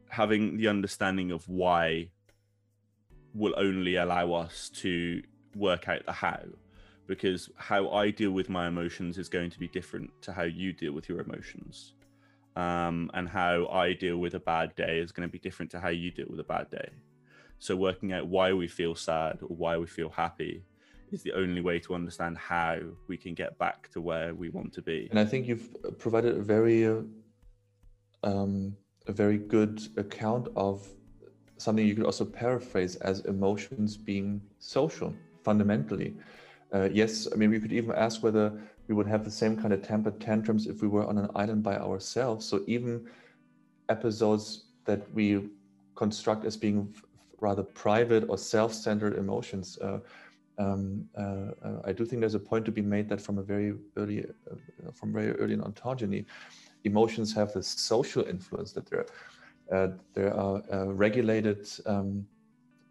having 0.09 0.57
the 0.57 0.67
understanding 0.67 1.31
of 1.31 1.47
why 1.49 2.09
will 3.33 3.53
only 3.57 3.95
allow 3.95 4.31
us 4.33 4.69
to 4.69 5.21
work 5.55 5.87
out 5.87 6.05
the 6.05 6.11
how 6.11 6.39
because 7.07 7.49
how 7.57 7.89
I 7.89 8.09
deal 8.11 8.31
with 8.31 8.49
my 8.49 8.67
emotions 8.67 9.17
is 9.17 9.29
going 9.29 9.49
to 9.51 9.59
be 9.59 9.67
different 9.67 10.09
to 10.21 10.31
how 10.31 10.43
you 10.43 10.73
deal 10.73 10.93
with 10.93 11.07
your 11.07 11.21
emotions. 11.21 11.93
Um, 12.55 13.11
and 13.13 13.27
how 13.27 13.67
I 13.67 13.93
deal 13.93 14.17
with 14.17 14.33
a 14.35 14.39
bad 14.39 14.73
day 14.75 14.99
is 14.99 15.11
going 15.11 15.27
to 15.27 15.31
be 15.31 15.39
different 15.39 15.69
to 15.71 15.79
how 15.79 15.89
you 15.89 16.09
deal 16.09 16.27
with 16.29 16.39
a 16.39 16.45
bad 16.45 16.69
day. 16.71 16.89
So, 17.59 17.75
working 17.75 18.13
out 18.13 18.27
why 18.27 18.53
we 18.53 18.69
feel 18.69 18.95
sad 18.95 19.39
or 19.41 19.53
why 19.55 19.77
we 19.77 19.87
feel 19.87 20.09
happy 20.09 20.63
is 21.11 21.21
the 21.21 21.33
only 21.33 21.59
way 21.59 21.79
to 21.79 21.93
understand 21.93 22.37
how 22.37 22.79
we 23.07 23.17
can 23.17 23.33
get 23.33 23.57
back 23.57 23.89
to 23.91 23.99
where 23.99 24.33
we 24.33 24.49
want 24.49 24.71
to 24.73 24.81
be. 24.81 25.07
And 25.11 25.19
I 25.19 25.25
think 25.25 25.47
you've 25.47 25.97
provided 25.97 26.37
a 26.37 26.41
very, 26.41 26.87
uh, 26.87 27.01
um, 28.23 28.75
a 29.07 29.11
very 29.11 29.37
good 29.37 29.81
account 29.97 30.47
of 30.55 30.87
something 31.57 31.85
you 31.85 31.95
could 31.95 32.05
also 32.05 32.25
paraphrase 32.25 32.95
as 32.97 33.19
emotions 33.25 33.97
being 33.97 34.41
social 34.59 35.13
fundamentally. 35.47 36.09
Uh, 36.73 36.89
yes, 36.91 37.27
I 37.31 37.35
mean, 37.35 37.51
we 37.51 37.59
could 37.59 37.71
even 37.71 37.93
ask 37.95 38.23
whether 38.23 38.47
we 38.87 38.95
would 38.95 39.07
have 39.07 39.23
the 39.23 39.31
same 39.31 39.55
kind 39.61 39.73
of 39.73 39.81
temper 39.81 40.11
tantrums 40.11 40.67
if 40.67 40.81
we 40.81 40.87
were 40.87 41.05
on 41.05 41.17
an 41.17 41.29
island 41.35 41.61
by 41.63 41.75
ourselves. 41.77 42.45
So 42.45 42.55
even 42.67 42.91
episodes 43.89 44.45
that 44.85 45.01
we 45.13 45.27
construct 45.95 46.43
as 46.45 46.57
being 46.57 46.93
rather 47.39 47.63
private 47.63 48.23
or 48.29 48.37
self-centered 48.37 49.17
emotions. 49.17 49.77
Uh, 49.79 49.99
um, 50.57 51.07
uh, 51.17 51.51
uh, 51.67 51.79
I 51.89 51.91
do 51.91 52.05
think 52.05 52.19
there's 52.21 52.35
a 52.43 52.47
point 52.51 52.65
to 52.65 52.71
be 52.71 52.81
made 52.81 53.07
that 53.09 53.21
from 53.21 53.37
a 53.37 53.43
very 53.43 53.73
early, 53.97 54.25
uh, 54.51 54.91
from 54.93 55.13
very 55.13 55.31
early 55.41 55.53
in 55.53 55.61
ontogeny, 55.61 56.25
emotions 56.85 57.33
have 57.33 57.53
this 57.53 57.67
social 57.67 58.23
influence 58.25 58.71
that 58.73 58.85
they're 58.89 59.05
uh, 59.71 59.87
they 60.13 60.27
are 60.27 60.61
regulated 60.93 61.67
um, 61.87 62.27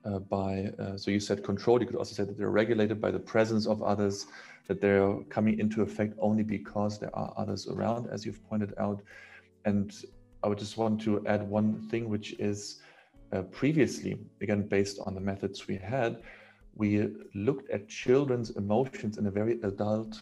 uh, 0.05 0.19
by, 0.19 0.73
uh, 0.79 0.97
so 0.97 1.11
you 1.11 1.21
said 1.21 1.43
control, 1.43 1.81
you 1.81 1.87
could 1.87 1.97
also 1.97 2.15
say 2.15 2.25
that 2.25 2.37
they're 2.37 2.51
regulated 2.51 3.01
by 3.01 3.11
the 3.11 3.19
presence 3.19 3.67
of 3.67 3.83
others, 3.83 4.27
that 4.67 4.81
they're 4.81 5.17
coming 5.31 5.59
into 5.59 5.83
effect 5.83 6.15
only 6.19 6.43
because 6.43 6.99
there 6.99 7.15
are 7.15 7.33
others 7.37 7.67
around, 7.69 8.09
as 8.11 8.25
you've 8.25 8.43
pointed 8.49 8.75
out. 8.79 9.01
And 9.65 9.95
I 10.43 10.49
would 10.49 10.59
just 10.59 10.77
want 10.77 11.01
to 11.03 11.27
add 11.27 11.49
one 11.49 11.89
thing, 11.91 12.09
which 12.09 12.33
is 12.39 12.81
uh, 13.33 13.43
previously, 13.43 14.19
again, 14.41 14.63
based 14.69 14.99
on 15.07 15.15
the 15.15 15.21
methods 15.21 15.67
we 15.67 15.77
had, 15.77 16.23
we 16.77 17.09
looked 17.35 17.71
at 17.71 17.89
children's 17.89 18.51
emotions 18.51 19.17
in 19.17 19.27
a 19.27 19.31
very 19.31 19.61
adult 19.63 20.21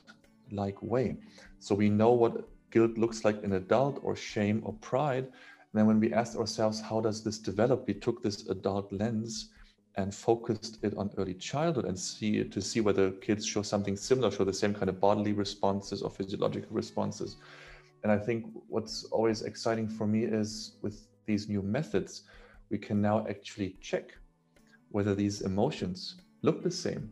like 0.50 0.80
way. 0.82 1.16
So 1.58 1.74
we 1.74 1.88
know 1.88 2.12
what 2.12 2.48
guilt 2.70 2.96
looks 2.98 3.24
like 3.24 3.42
in 3.42 3.54
adult 3.54 4.00
or 4.02 4.14
shame 4.14 4.62
or 4.64 4.74
pride. 4.74 5.24
And 5.24 5.74
then 5.74 5.86
when 5.86 5.98
we 5.98 6.12
asked 6.12 6.36
ourselves, 6.36 6.80
how 6.80 7.00
does 7.00 7.24
this 7.24 7.38
develop? 7.38 7.86
We 7.86 7.94
took 7.94 8.22
this 8.22 8.48
adult 8.48 8.92
lens 8.92 9.50
and 9.96 10.14
focused 10.14 10.78
it 10.83 10.94
on 10.96 11.11
early 11.18 11.35
childhood 11.35 11.85
and 11.85 11.98
see 11.98 12.44
to 12.44 12.61
see 12.61 12.81
whether 12.81 13.11
kids 13.11 13.46
show 13.46 13.62
something 13.62 13.96
similar, 13.96 14.31
show 14.31 14.44
the 14.44 14.52
same 14.52 14.72
kind 14.72 14.88
of 14.88 15.00
bodily 15.00 15.33
responses 15.33 16.02
or 16.02 16.11
physiological 16.11 16.74
responses. 16.74 17.37
And 18.02 18.11
I 18.11 18.18
think 18.18 18.46
what's 18.68 19.05
always 19.05 19.42
exciting 19.42 19.88
for 19.88 20.07
me 20.07 20.24
is 20.24 20.76
with 20.83 21.07
these 21.26 21.48
new 21.48 21.62
methods, 21.62 22.22
we 22.70 22.78
can 22.78 23.00
now 23.00 23.26
actually 23.28 23.76
check 23.81 24.16
whether 24.90 25.14
these 25.14 25.42
emotions 25.42 26.16
look 26.42 26.62
the 26.62 26.70
same 26.70 27.11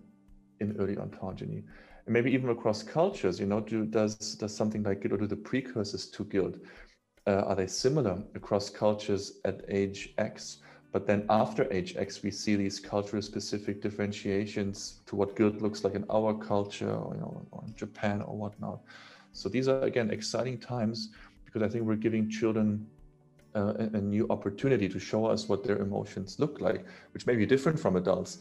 in 0.61 0.77
early 0.79 0.97
ontogeny. 0.97 1.63
And 2.07 2.13
maybe 2.13 2.33
even 2.33 2.51
across 2.51 2.83
cultures, 2.83 3.39
you 3.39 3.47
know, 3.47 3.61
do, 3.61 3.85
does, 3.85 4.17
does 4.37 4.57
something 4.57 4.83
like 4.83 5.03
guilt 5.03 5.15
or 5.15 5.19
do 5.19 5.27
the 5.27 5.37
precursors 5.37 6.07
to 6.11 6.25
guilt, 6.25 6.57
uh, 7.27 7.43
are 7.47 7.55
they 7.55 7.67
similar 7.67 8.23
across 8.35 8.71
cultures 8.71 9.41
at 9.45 9.63
age 9.69 10.15
X? 10.19 10.59
But 10.93 11.07
then 11.07 11.25
after 11.31 11.73
age 11.73 11.97
X, 11.97 12.23
we 12.23 12.31
see 12.31 12.57
these 12.57 12.81
cultural 12.81 13.23
specific 13.23 13.81
differentiations 13.81 15.01
to 15.07 15.15
what 15.15 15.37
guilt 15.37 15.61
looks 15.61 15.85
like 15.85 15.95
in 15.95 16.05
our 16.11 16.35
culture 16.35 16.91
or, 16.91 17.15
you 17.15 17.21
know, 17.21 17.47
or 17.53 17.63
in 17.67 17.75
Japan 17.77 18.23
or 18.23 18.37
whatnot. 18.37 18.81
So 19.33 19.49
these 19.49 19.69
are, 19.69 19.83
again, 19.83 20.11
exciting 20.11 20.59
times 20.59 21.11
because 21.45 21.63
I 21.63 21.69
think 21.69 21.85
we're 21.85 21.95
giving 21.95 22.29
children 22.29 22.87
uh, 23.55 23.75
a, 23.79 23.99
a, 23.99 24.01
new 24.01 24.27
opportunity 24.31 24.89
to 24.89 24.99
show 25.01 25.27
us 25.27 25.49
what 25.49 25.65
their 25.65 25.79
emotions 25.79 26.39
look 26.39 26.61
like, 26.61 26.87
which 27.13 27.27
may 27.27 27.35
be 27.35 27.45
different 27.45 27.79
from 27.79 27.97
adults. 27.97 28.39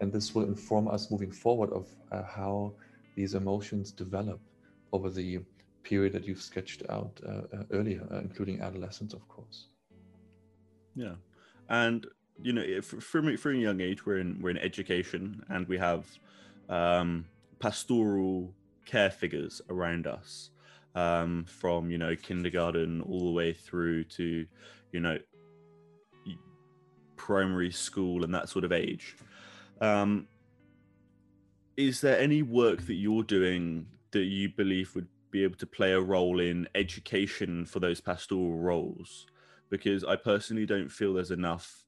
And 0.00 0.12
this 0.12 0.34
will 0.34 0.44
inform 0.44 0.88
us 0.88 1.10
moving 1.10 1.32
forward 1.32 1.70
of 1.70 1.88
uh, 2.12 2.22
how 2.22 2.72
these 3.16 3.34
emotions 3.34 3.90
develop 3.90 4.40
over 4.92 5.10
the 5.10 5.40
period 5.82 6.12
that 6.12 6.24
you've 6.26 6.40
sketched 6.40 6.82
out 6.88 7.20
uh, 7.26 7.56
uh 7.56 7.64
earlier, 7.72 8.06
uh, 8.12 8.18
including 8.18 8.60
adolescence, 8.60 9.14
of 9.14 9.26
course. 9.26 9.66
Yeah, 10.94 11.14
and 11.72 12.06
you 12.40 12.52
know 12.52 12.80
from 12.82 13.36
from 13.36 13.54
a 13.54 13.58
young 13.58 13.80
age 13.80 14.06
we're 14.06 14.18
in 14.18 14.40
we're 14.40 14.50
in 14.50 14.58
education 14.58 15.42
and 15.48 15.66
we 15.66 15.76
have 15.76 16.06
um, 16.68 17.24
pastoral 17.58 18.54
care 18.86 19.10
figures 19.10 19.60
around 19.68 20.06
us 20.06 20.50
um, 20.94 21.44
from 21.48 21.90
you 21.90 21.98
know 21.98 22.14
kindergarten 22.14 23.00
all 23.00 23.26
the 23.26 23.32
way 23.32 23.52
through 23.52 24.04
to 24.04 24.46
you 24.92 25.00
know 25.00 25.18
primary 27.16 27.70
school 27.70 28.24
and 28.24 28.34
that 28.34 28.48
sort 28.48 28.64
of 28.64 28.72
age. 28.72 29.16
Um, 29.80 30.26
is 31.76 32.00
there 32.00 32.18
any 32.18 32.42
work 32.42 32.86
that 32.86 32.94
you're 32.94 33.22
doing 33.22 33.86
that 34.10 34.24
you 34.24 34.48
believe 34.48 34.94
would 34.96 35.06
be 35.30 35.44
able 35.44 35.56
to 35.56 35.66
play 35.66 35.92
a 35.92 36.00
role 36.00 36.40
in 36.40 36.68
education 36.74 37.64
for 37.64 37.78
those 37.78 38.00
pastoral 38.00 38.58
roles 38.58 39.26
because 39.72 40.04
I 40.04 40.16
personally 40.16 40.66
don't 40.66 40.90
feel 40.90 41.14
there's 41.14 41.30
enough 41.30 41.86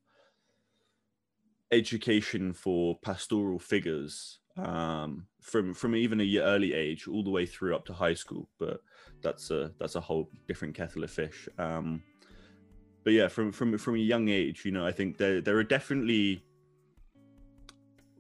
education 1.71 2.55
for 2.55 2.99
pastoral 3.03 3.59
figures 3.59 4.39
um, 4.57 5.27
from 5.43 5.75
from 5.75 5.95
even 5.95 6.19
a 6.19 6.39
early 6.39 6.73
age 6.73 7.07
all 7.07 7.23
the 7.23 7.31
way 7.31 7.45
through 7.45 7.77
up 7.77 7.85
to 7.85 7.93
high 7.93 8.15
school. 8.15 8.49
But 8.59 8.81
that's 9.23 9.51
a 9.51 9.73
that's 9.79 9.97
a 9.97 10.01
whole 10.01 10.31
different 10.49 10.75
kettle 10.75 11.05
of 11.05 11.11
fish. 11.11 11.47
Um, 11.59 12.03
but 13.05 13.13
yeah, 13.13 13.29
from 13.29 13.53
from 13.53 13.77
from 13.77 13.97
a 13.97 13.99
young 13.99 14.31
age, 14.31 14.65
you 14.65 14.73
know, 14.73 14.87
I 14.87 14.93
think 14.93 15.19
there 15.19 15.43
there 15.43 15.59
are 15.59 15.65
definitely 15.65 16.43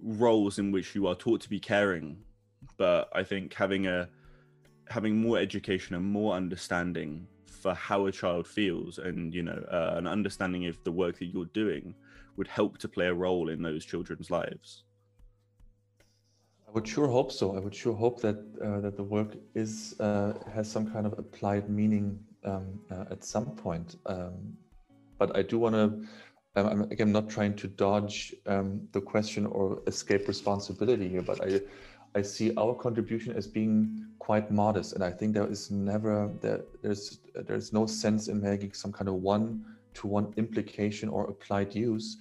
roles 0.02 0.58
in 0.58 0.72
which 0.72 0.94
you 0.94 1.06
are 1.06 1.14
taught 1.14 1.40
to 1.40 1.48
be 1.48 1.58
caring, 1.58 2.18
but 2.76 3.08
I 3.14 3.22
think 3.22 3.54
having 3.54 3.86
a 3.86 4.10
having 4.90 5.16
more 5.16 5.38
education 5.38 5.96
and 5.96 6.04
more 6.04 6.34
understanding 6.34 7.28
for 7.64 7.74
how 7.88 8.00
a 8.04 8.12
child 8.12 8.46
feels 8.46 8.92
and 9.06 9.18
you 9.38 9.44
know 9.48 9.60
uh, 9.78 9.94
an 10.00 10.06
understanding 10.16 10.66
of 10.66 10.76
the 10.86 10.94
work 11.02 11.14
that 11.20 11.28
you're 11.32 11.52
doing 11.62 11.84
would 12.36 12.50
help 12.58 12.72
to 12.82 12.88
play 12.96 13.06
a 13.06 13.14
role 13.26 13.46
in 13.54 13.62
those 13.68 13.82
children's 13.92 14.28
lives. 14.40 14.68
I 16.68 16.70
would 16.74 16.86
sure 16.94 17.08
hope 17.18 17.30
so. 17.40 17.56
I 17.56 17.60
would 17.64 17.76
sure 17.82 17.96
hope 18.04 18.16
that 18.26 18.38
uh, 18.66 18.80
that 18.84 18.94
the 19.00 19.06
work 19.16 19.30
is 19.54 19.72
uh, 20.08 20.32
has 20.54 20.66
some 20.74 20.86
kind 20.94 21.06
of 21.06 21.12
applied 21.24 21.70
meaning 21.80 22.06
um, 22.50 22.66
uh, 22.94 23.14
at 23.14 23.20
some 23.34 23.48
point. 23.66 23.88
Um, 24.14 24.36
but 25.20 25.28
i 25.40 25.42
do 25.50 25.56
want 25.66 25.76
to 25.82 25.86
I'm 26.56 26.82
again 26.94 27.10
not 27.18 27.26
trying 27.36 27.54
to 27.62 27.66
dodge 27.84 28.16
um, 28.46 28.68
the 28.96 29.00
question 29.00 29.42
or 29.46 29.64
escape 29.92 30.28
responsibility 30.34 31.08
here, 31.14 31.24
but 31.30 31.38
I 31.46 31.60
I 32.14 32.22
see 32.22 32.54
our 32.56 32.74
contribution 32.74 33.34
as 33.36 33.46
being 33.46 34.06
quite 34.18 34.50
modest, 34.50 34.92
and 34.94 35.02
I 35.02 35.10
think 35.10 35.34
there 35.34 35.46
is 35.46 35.70
never 35.70 36.30
there, 36.40 36.62
there's 36.82 37.18
there's 37.34 37.72
no 37.72 37.86
sense 37.86 38.28
in 38.28 38.40
making 38.40 38.72
some 38.74 38.92
kind 38.92 39.08
of 39.08 39.14
one-to-one 39.14 40.32
implication 40.36 41.08
or 41.08 41.24
applied 41.24 41.74
use 41.74 42.18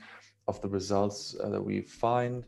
of 0.48 0.60
the 0.62 0.68
results 0.68 1.36
uh, 1.42 1.50
that 1.50 1.62
we 1.62 1.82
find, 1.82 2.44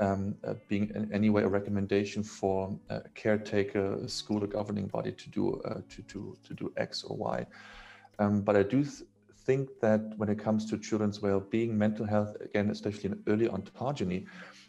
um, 0.00 0.34
uh, 0.44 0.54
being 0.68 0.90
in 0.94 1.10
any 1.12 1.30
way 1.30 1.42
a 1.42 1.48
recommendation 1.48 2.22
for 2.22 2.76
a 2.90 3.00
caretaker, 3.14 3.94
a 3.94 4.08
school, 4.08 4.42
a 4.44 4.46
governing 4.46 4.86
body 4.86 5.12
to 5.12 5.30
do 5.30 5.60
uh, 5.64 5.80
to 5.88 6.02
to 6.02 6.36
to 6.42 6.54
do 6.54 6.72
X 6.76 7.04
or 7.04 7.16
Y. 7.16 7.46
Um, 8.18 8.42
but 8.42 8.56
I 8.56 8.62
do 8.62 8.82
th 8.82 9.04
think 9.46 9.70
that 9.80 10.02
when 10.18 10.28
it 10.28 10.38
comes 10.38 10.66
to 10.68 10.76
children's 10.76 11.22
well-being, 11.22 11.70
mental 11.78 12.04
health, 12.04 12.36
again, 12.48 12.68
especially 12.68 13.06
in 13.10 13.22
early 13.30 13.48
ontogeny, 13.48 14.26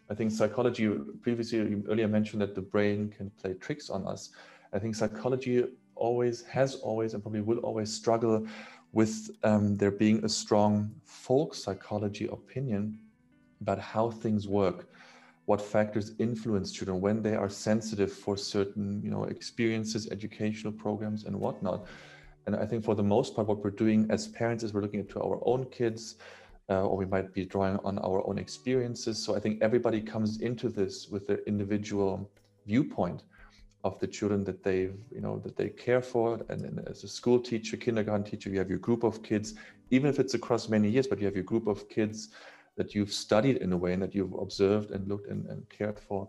I 0.10 0.16
think 0.16 0.32
psychology, 0.32 0.90
previously, 1.22 1.60
you 1.60 1.84
earlier 1.88 2.08
mentioned 2.08 2.42
that 2.42 2.56
the 2.56 2.62
brain 2.62 3.14
can 3.16 3.30
play 3.32 3.54
tricks 3.54 3.90
on 3.90 4.08
us. 4.08 4.32
I 4.74 4.80
think 4.80 4.96
psychology 4.96 5.66
always 5.96 6.44
has 6.44 6.76
always 6.76 7.14
and 7.14 7.22
probably 7.22 7.42
will 7.42 7.60
always 7.60 7.94
struggle 7.94 8.48
with 8.92 9.30
um, 9.44 9.76
there 9.76 9.92
being 9.92 10.24
a 10.26 10.30
strong 10.30 10.92
folk 11.04 11.54
psychology 11.54 12.28
opinion 12.28 13.00
about 13.62 13.80
how 13.80 14.10
things 14.10 14.48
work, 14.48 14.90
what 15.46 15.62
factors 15.62 16.14
influence 16.18 16.72
children 16.72 17.00
when 17.02 17.22
they 17.22 17.36
are 17.36 17.50
sensitive 17.50 18.12
for 18.12 18.36
certain 18.36 19.02
you 19.04 19.12
know 19.12 19.26
experiences, 19.26 20.10
educational 20.10 20.74
programs, 20.74 21.26
and 21.26 21.36
whatnot. 21.40 21.86
And 22.48 22.56
I 22.56 22.66
think 22.66 22.84
for 22.84 22.96
the 22.96 23.04
most 23.04 23.36
part, 23.36 23.48
what 23.48 23.64
we're 23.64 23.70
doing 23.70 24.08
as 24.10 24.28
parents 24.28 24.64
is 24.64 24.74
we're 24.74 24.82
looking 24.82 25.02
into 25.02 25.22
our 25.22 25.40
own 25.44 25.66
kids, 25.66 26.16
uh, 26.70 26.86
or 26.86 26.96
we 26.98 27.06
might 27.06 27.34
be 27.34 27.46
drawing 27.46 27.78
on 27.84 27.98
our 28.00 28.28
own 28.28 28.38
experiences. 28.38 29.18
So 29.18 29.36
I 29.36 29.40
think 29.40 29.62
everybody 29.62 30.02
comes 30.02 30.42
into 30.42 30.70
this 30.70 31.08
with 31.10 31.28
their 31.28 31.40
individual 31.48 32.30
viewpoint 32.66 33.24
of 33.84 34.00
the 34.00 34.08
children 34.08 34.44
that 34.44 34.64
they've, 34.64 34.98
you 35.14 35.22
know, 35.22 35.40
that 35.40 35.56
they 35.56 35.70
care 35.70 36.02
for. 36.02 36.40
And, 36.50 36.66
and, 36.66 36.88
as 36.88 37.04
a 37.04 37.08
school 37.08 37.40
teacher, 37.40 37.78
kindergarten 37.78 38.30
teacher, 38.30 38.50
you 38.50 38.60
have 38.60 38.70
your 38.70 38.80
group 38.80 39.04
of 39.04 39.24
kids, 39.24 39.56
even 39.90 40.10
if 40.10 40.20
it's 40.20 40.34
across 40.34 40.68
many 40.68 40.90
years, 40.90 41.08
but 41.08 41.20
you 41.20 41.26
have 41.26 41.36
your 41.36 41.46
group 41.46 41.68
of 41.68 41.88
kids 41.90 42.30
that 42.76 42.94
you've 42.94 43.14
studied 43.14 43.58
in 43.58 43.72
a 43.74 43.78
way 43.78 43.94
and 43.94 44.02
that 44.02 44.14
you've 44.14 44.34
observed 44.34 44.92
and 44.92 45.08
looked 45.08 45.30
and, 45.30 45.46
and 45.48 45.68
cared 45.70 46.00
for. 46.00 46.28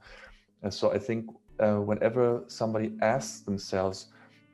And 0.63 0.73
so 0.73 0.93
I 0.93 0.99
think 0.99 1.27
uh, 1.59 1.77
whenever 1.77 2.45
somebody 2.47 2.93
asks 3.03 3.41
themselves, 3.41 4.07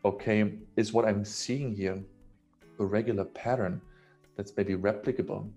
okay, 0.04 0.54
is 0.76 0.92
what 0.92 1.04
I'm 1.04 1.24
seeing 1.24 1.74
here 1.74 2.02
a 2.78 2.84
regular 2.84 3.24
pattern 3.24 3.80
that's 4.36 4.52
maybe 4.56 4.74
replicable? 4.74 5.48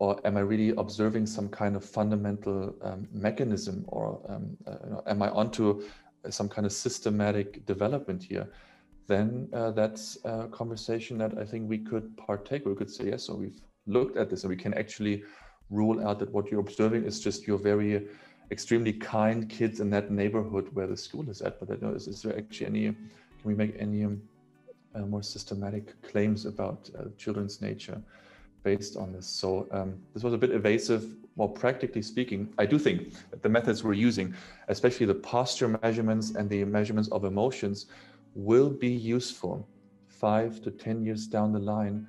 Or 0.00 0.18
am 0.24 0.38
I 0.38 0.40
really 0.40 0.70
observing 0.78 1.26
some 1.26 1.48
kind 1.50 1.76
of 1.76 1.84
fundamental 1.84 2.74
um, 2.82 3.06
mechanism, 3.12 3.84
or 3.88 4.18
um, 4.30 4.56
uh, 4.66 4.76
you 4.84 4.90
know, 4.90 5.02
am 5.06 5.22
I 5.22 5.28
onto 5.28 5.82
some 6.30 6.48
kind 6.48 6.66
of 6.66 6.72
systematic 6.72 7.66
development 7.66 8.22
here? 8.22 8.48
Then 9.08 9.48
uh, 9.52 9.72
that's 9.72 10.16
a 10.24 10.48
conversation 10.48 11.18
that 11.18 11.36
I 11.36 11.44
think 11.44 11.68
we 11.68 11.78
could 11.78 12.16
partake. 12.16 12.64
We 12.64 12.74
could 12.74 12.90
say 12.90 13.04
yes. 13.10 13.24
So 13.24 13.34
we've 13.34 13.60
looked 13.86 14.16
at 14.16 14.30
this, 14.30 14.42
and 14.42 14.48
we 14.48 14.56
can 14.56 14.72
actually 14.72 15.22
rule 15.68 16.02
out 16.06 16.18
that 16.20 16.30
what 16.32 16.50
you're 16.50 16.60
observing 16.60 17.04
is 17.04 17.20
just 17.20 17.46
your 17.46 17.58
very 17.58 18.08
extremely 18.50 18.94
kind 18.94 19.50
kids 19.50 19.80
in 19.80 19.90
that 19.90 20.10
neighborhood 20.10 20.70
where 20.72 20.86
the 20.86 20.96
school 20.96 21.28
is 21.28 21.42
at. 21.42 21.60
But 21.60 21.68
you 21.68 21.86
know, 21.86 21.94
is, 21.94 22.08
is 22.08 22.22
there 22.22 22.34
actually 22.38 22.68
any? 22.68 22.84
Can 22.86 23.44
we 23.44 23.54
make 23.54 23.76
any 23.78 24.04
uh, 24.04 25.00
more 25.00 25.22
systematic 25.22 26.00
claims 26.00 26.46
about 26.46 26.88
uh, 26.98 27.04
children's 27.18 27.60
nature? 27.60 28.00
Based 28.62 28.96
on 28.96 29.12
this. 29.12 29.26
So 29.26 29.66
um, 29.70 29.98
this 30.14 30.22
was 30.22 30.34
a 30.34 30.38
bit 30.38 30.50
evasive. 30.50 31.16
More 31.36 31.48
practically 31.48 32.02
speaking, 32.02 32.52
I 32.58 32.66
do 32.66 32.78
think 32.78 33.14
that 33.30 33.42
the 33.42 33.48
methods 33.48 33.82
we're 33.82 33.94
using, 33.94 34.34
especially 34.68 35.06
the 35.06 35.14
posture 35.14 35.68
measurements 35.68 36.34
and 36.34 36.50
the 36.50 36.64
measurements 36.64 37.08
of 37.10 37.24
emotions, 37.24 37.86
will 38.34 38.68
be 38.68 38.88
useful 38.88 39.66
five 40.08 40.60
to 40.62 40.70
10 40.70 41.04
years 41.04 41.26
down 41.26 41.52
the 41.52 41.58
line 41.58 42.06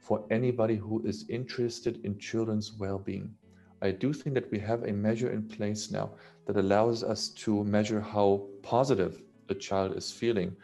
for 0.00 0.24
anybody 0.30 0.76
who 0.76 1.00
is 1.06 1.24
interested 1.28 2.04
in 2.04 2.18
children's 2.18 2.72
well-being. 2.72 3.32
I 3.82 3.90
do 3.92 4.12
think 4.12 4.34
that 4.34 4.50
we 4.50 4.58
have 4.58 4.84
a 4.84 4.92
measure 4.92 5.30
in 5.30 5.42
place 5.42 5.90
now 5.90 6.10
that 6.46 6.56
allows 6.56 7.04
us 7.04 7.28
to 7.28 7.64
measure 7.64 8.00
how 8.00 8.46
positive 8.62 9.22
a 9.48 9.54
child 9.54 9.96
is 9.96 10.10
feeling 10.10 10.56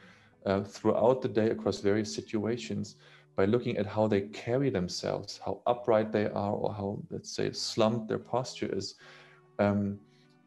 uh, 0.47 0.63
throughout 0.63 1.23
the 1.23 1.29
day 1.29 1.51
across 1.51 1.81
various 1.81 2.13
situations 2.13 2.97
by 3.39 3.45
looking 3.45 3.77
at 3.77 3.87
how 3.87 4.09
they 4.09 4.23
carry 4.23 4.69
themselves, 4.69 5.39
how 5.47 5.63
upright 5.65 6.11
they 6.11 6.27
are, 6.27 6.55
or 6.55 6.75
how, 6.75 6.99
let's 7.09 7.31
say, 7.31 7.53
slumped 7.53 8.09
their 8.09 8.19
posture 8.19 8.69
is. 8.77 8.97
Um, 9.61 10.01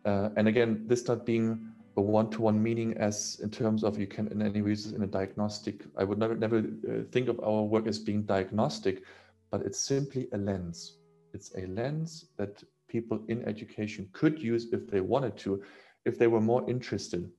uh, 0.03 0.27
and 0.35 0.49
again, 0.49 0.83
this 0.87 1.07
not 1.07 1.25
being 1.25 1.71
a 1.95 2.01
one-to-one 2.01 2.61
meaning 2.61 2.93
as 2.97 3.39
in 3.41 3.49
terms 3.49 3.85
of 3.85 3.97
you 3.97 4.07
can 4.07 4.27
in 4.27 4.41
any 4.41 4.61
reasons 4.61 4.93
in 4.93 5.03
a 5.03 5.07
diagnostic. 5.07 5.85
I 5.97 6.03
would 6.03 6.17
never 6.17 6.35
never 6.35 6.57
uh, 6.57 7.03
think 7.13 7.29
of 7.29 7.39
our 7.39 7.63
work 7.63 7.87
as 7.87 7.97
being 7.97 8.23
diagnostic, 8.23 9.03
but 9.51 9.61
it's 9.61 9.79
simply 9.79 10.27
a 10.33 10.37
lens. 10.37 10.97
It's 11.33 11.55
a 11.55 11.67
lens 11.67 12.25
that 12.37 12.61
people 12.89 13.23
in 13.29 13.47
education 13.47 14.09
could 14.11 14.37
use 14.37 14.67
if 14.73 14.91
they 14.91 14.99
wanted 14.99 15.37
to, 15.37 15.63
if 16.03 16.19
they 16.19 16.27
were 16.27 16.41
more 16.41 16.69
interested, 16.69 17.31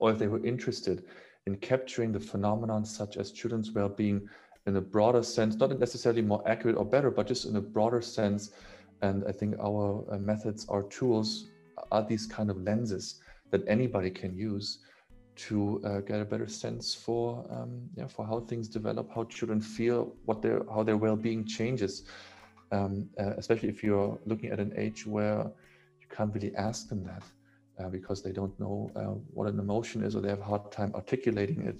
or 0.00 0.12
if 0.12 0.18
they 0.18 0.28
were 0.28 0.44
interested 0.44 1.04
in 1.46 1.56
capturing 1.56 2.12
the 2.12 2.20
phenomenon 2.20 2.84
such 2.84 3.16
as 3.16 3.32
children's 3.32 3.70
well-being 3.72 4.28
in 4.66 4.76
a 4.76 4.80
broader 4.80 5.22
sense, 5.22 5.56
not 5.56 5.78
necessarily 5.78 6.22
more 6.22 6.42
accurate 6.46 6.76
or 6.76 6.84
better, 6.84 7.10
but 7.10 7.26
just 7.26 7.46
in 7.46 7.56
a 7.56 7.60
broader 7.60 8.00
sense. 8.00 8.50
And 9.02 9.24
I 9.26 9.32
think 9.32 9.56
our 9.58 10.04
uh, 10.10 10.18
methods, 10.18 10.66
our 10.68 10.84
tools 10.84 11.48
are 11.90 12.04
these 12.04 12.26
kind 12.26 12.50
of 12.50 12.56
lenses 12.62 13.20
that 13.50 13.62
anybody 13.66 14.10
can 14.10 14.36
use 14.36 14.78
to 15.34 15.82
uh, 15.84 16.00
get 16.00 16.20
a 16.20 16.24
better 16.24 16.46
sense 16.46 16.94
for 16.94 17.44
um, 17.50 17.88
yeah 17.96 18.06
for 18.06 18.26
how 18.26 18.40
things 18.40 18.68
develop, 18.68 19.10
how 19.14 19.24
children 19.24 19.60
feel, 19.60 20.14
what 20.26 20.42
their 20.42 20.62
how 20.72 20.82
their 20.82 20.96
well-being 20.96 21.44
changes, 21.44 22.04
um, 22.70 23.08
uh, 23.18 23.32
especially 23.38 23.68
if 23.68 23.82
you're 23.82 24.18
looking 24.26 24.50
at 24.50 24.60
an 24.60 24.72
age 24.76 25.06
where 25.06 25.50
you 26.00 26.06
can't 26.14 26.34
really 26.34 26.54
ask 26.56 26.88
them 26.88 27.02
that 27.04 27.22
uh, 27.82 27.88
because 27.88 28.22
they 28.22 28.32
don't 28.32 28.58
know 28.60 28.90
uh, 28.94 29.14
what 29.32 29.48
an 29.48 29.58
emotion 29.58 30.02
is 30.02 30.14
or 30.14 30.20
they 30.20 30.28
have 30.28 30.40
a 30.40 30.44
hard 30.44 30.70
time 30.70 30.92
articulating 30.94 31.62
it 31.62 31.76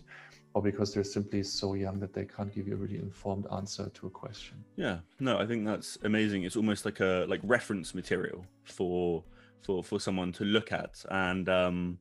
or 0.54 0.62
because 0.62 0.92
they're 0.92 1.04
simply 1.04 1.42
so 1.42 1.74
young 1.74 1.98
that 2.00 2.12
they 2.12 2.24
can't 2.24 2.54
give 2.54 2.68
you 2.68 2.74
a 2.74 2.76
really 2.76 2.98
informed 2.98 3.46
answer 3.52 3.90
to 3.94 4.06
a 4.06 4.10
question. 4.10 4.62
Yeah, 4.76 4.98
no, 5.18 5.38
I 5.38 5.46
think 5.46 5.64
that's 5.64 5.98
amazing. 6.02 6.44
It's 6.44 6.56
almost 6.56 6.84
like 6.84 7.00
a 7.00 7.24
like 7.28 7.40
reference 7.42 7.94
material 7.94 8.44
for 8.64 9.24
for 9.60 9.82
for 9.82 9.98
someone 9.98 10.32
to 10.32 10.44
look 10.44 10.72
at, 10.72 11.04
and 11.10 11.48
um, 11.48 11.98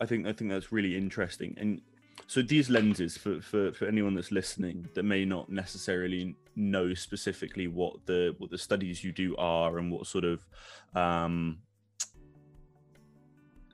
I 0.00 0.06
think 0.06 0.26
I 0.26 0.32
think 0.32 0.50
that's 0.50 0.72
really 0.72 0.96
interesting. 0.96 1.54
And 1.58 1.82
so 2.26 2.42
these 2.42 2.70
lenses 2.70 3.16
for, 3.16 3.40
for 3.40 3.72
for 3.72 3.86
anyone 3.86 4.14
that's 4.14 4.32
listening 4.32 4.88
that 4.94 5.02
may 5.02 5.24
not 5.24 5.50
necessarily 5.50 6.36
know 6.56 6.94
specifically 6.94 7.68
what 7.68 8.06
the 8.06 8.34
what 8.38 8.50
the 8.50 8.58
studies 8.58 9.04
you 9.04 9.12
do 9.12 9.36
are 9.36 9.78
and 9.78 9.92
what 9.92 10.06
sort 10.06 10.24
of 10.24 10.46
um, 10.94 11.58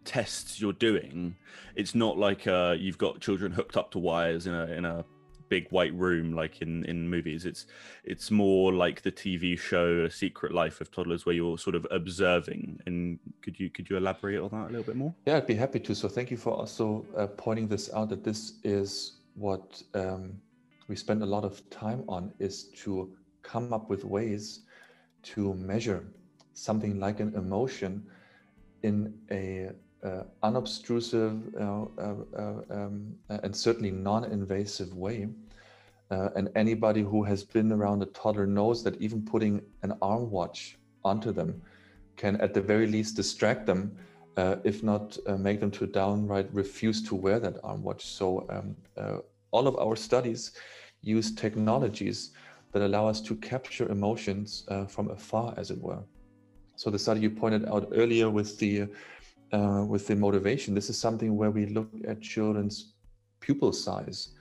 tests 0.06 0.60
you're 0.60 0.72
doing, 0.72 1.36
it's 1.74 1.94
not 1.94 2.16
like 2.16 2.46
uh, 2.46 2.74
you've 2.78 2.98
got 2.98 3.20
children 3.20 3.52
hooked 3.52 3.76
up 3.76 3.90
to 3.90 3.98
wires 3.98 4.46
in 4.46 4.54
a 4.54 4.66
in 4.66 4.84
a 4.84 5.04
big 5.48 5.68
white 5.70 5.94
room 5.94 6.32
like 6.32 6.62
in 6.62 6.84
in 6.84 7.08
movies. 7.08 7.44
It's 7.44 7.66
it's 8.04 8.30
more 8.30 8.72
like 8.72 9.02
the 9.02 9.12
TV 9.12 9.58
show 9.58 10.04
A 10.04 10.10
Secret 10.10 10.52
Life 10.52 10.80
of 10.80 10.90
Toddlers, 10.90 11.26
where 11.26 11.34
you're 11.34 11.58
sort 11.58 11.76
of 11.76 11.86
observing. 11.90 12.80
And 12.86 13.18
could 13.42 13.58
you 13.58 13.70
could 13.70 13.90
you 13.90 13.96
elaborate 13.96 14.38
on 14.40 14.50
that 14.50 14.68
a 14.68 14.70
little 14.70 14.84
bit 14.84 14.96
more? 14.96 15.14
Yeah, 15.26 15.36
I'd 15.36 15.46
be 15.46 15.54
happy 15.54 15.80
to. 15.80 15.94
So 15.94 16.08
thank 16.08 16.30
you 16.30 16.36
for 16.36 16.52
also 16.52 17.04
uh, 17.16 17.26
pointing 17.26 17.68
this 17.68 17.92
out. 17.92 18.08
That 18.08 18.24
this 18.24 18.54
is 18.64 19.18
what 19.34 19.82
um, 19.94 20.40
we 20.88 20.96
spend 20.96 21.22
a 21.22 21.26
lot 21.26 21.44
of 21.44 21.68
time 21.70 22.04
on 22.08 22.32
is 22.38 22.64
to 22.84 23.10
come 23.42 23.72
up 23.72 23.88
with 23.88 24.04
ways 24.04 24.60
to 25.22 25.54
measure 25.54 26.04
something 26.54 26.98
like 26.98 27.20
an 27.20 27.34
emotion 27.34 28.06
in 28.82 29.12
a 29.30 29.70
uh, 30.04 30.22
unobtrusive 30.42 31.42
uh, 31.58 31.84
uh, 31.98 32.14
um, 32.70 33.14
and 33.28 33.54
certainly 33.54 33.90
non-invasive 33.90 34.92
way. 34.94 35.28
and 36.10 36.48
anybody 36.54 37.02
who 37.02 37.24
has 37.24 37.42
been 37.42 37.72
around 37.72 38.02
a 38.02 38.06
toddler 38.06 38.46
knows 38.46 38.84
that 38.84 39.00
even 39.00 39.22
putting 39.22 39.60
an 39.82 39.92
arm 40.02 40.30
watch 40.30 40.78
onto 41.04 41.32
them 41.32 41.60
can 42.16 42.36
at 42.40 42.54
the 42.54 42.60
very 42.60 42.86
least 42.86 43.16
distract 43.16 43.66
them 43.66 43.96
uh, 44.36 44.56
if 44.64 44.82
not 44.82 45.16
uh, 45.26 45.36
make 45.36 45.60
them 45.60 45.70
to 45.70 45.86
downright 45.86 46.48
refuse 46.52 47.02
to 47.02 47.14
wear 47.14 47.38
that 47.38 47.56
arm 47.64 47.82
watch. 47.82 48.04
So 48.04 48.46
um, 48.50 48.76
uh, 48.96 49.18
all 49.50 49.66
of 49.66 49.78
our 49.78 49.96
studies 49.96 50.52
use 51.00 51.34
technologies 51.34 52.32
that 52.72 52.82
allow 52.82 53.06
us 53.06 53.20
to 53.22 53.34
capture 53.36 53.88
emotions 53.88 54.64
uh, 54.68 54.84
from 54.84 55.10
afar, 55.10 55.54
as 55.56 55.70
it 55.70 55.80
were. 55.80 56.02
So 56.76 56.90
the 56.90 56.98
study 56.98 57.20
you 57.20 57.30
pointed 57.30 57.66
out 57.66 57.88
earlier 57.92 58.28
with 58.28 58.58
the 58.58 58.88
uh, 59.56 59.84
with 59.84 60.06
the 60.06 60.14
motivation, 60.14 60.74
this 60.74 60.90
is 60.90 60.98
something 60.98 61.36
where 61.36 61.50
we 61.50 61.66
look 61.66 61.88
at 62.06 62.20
children's 62.20 62.92
pupil 63.40 63.72
size 63.72 64.34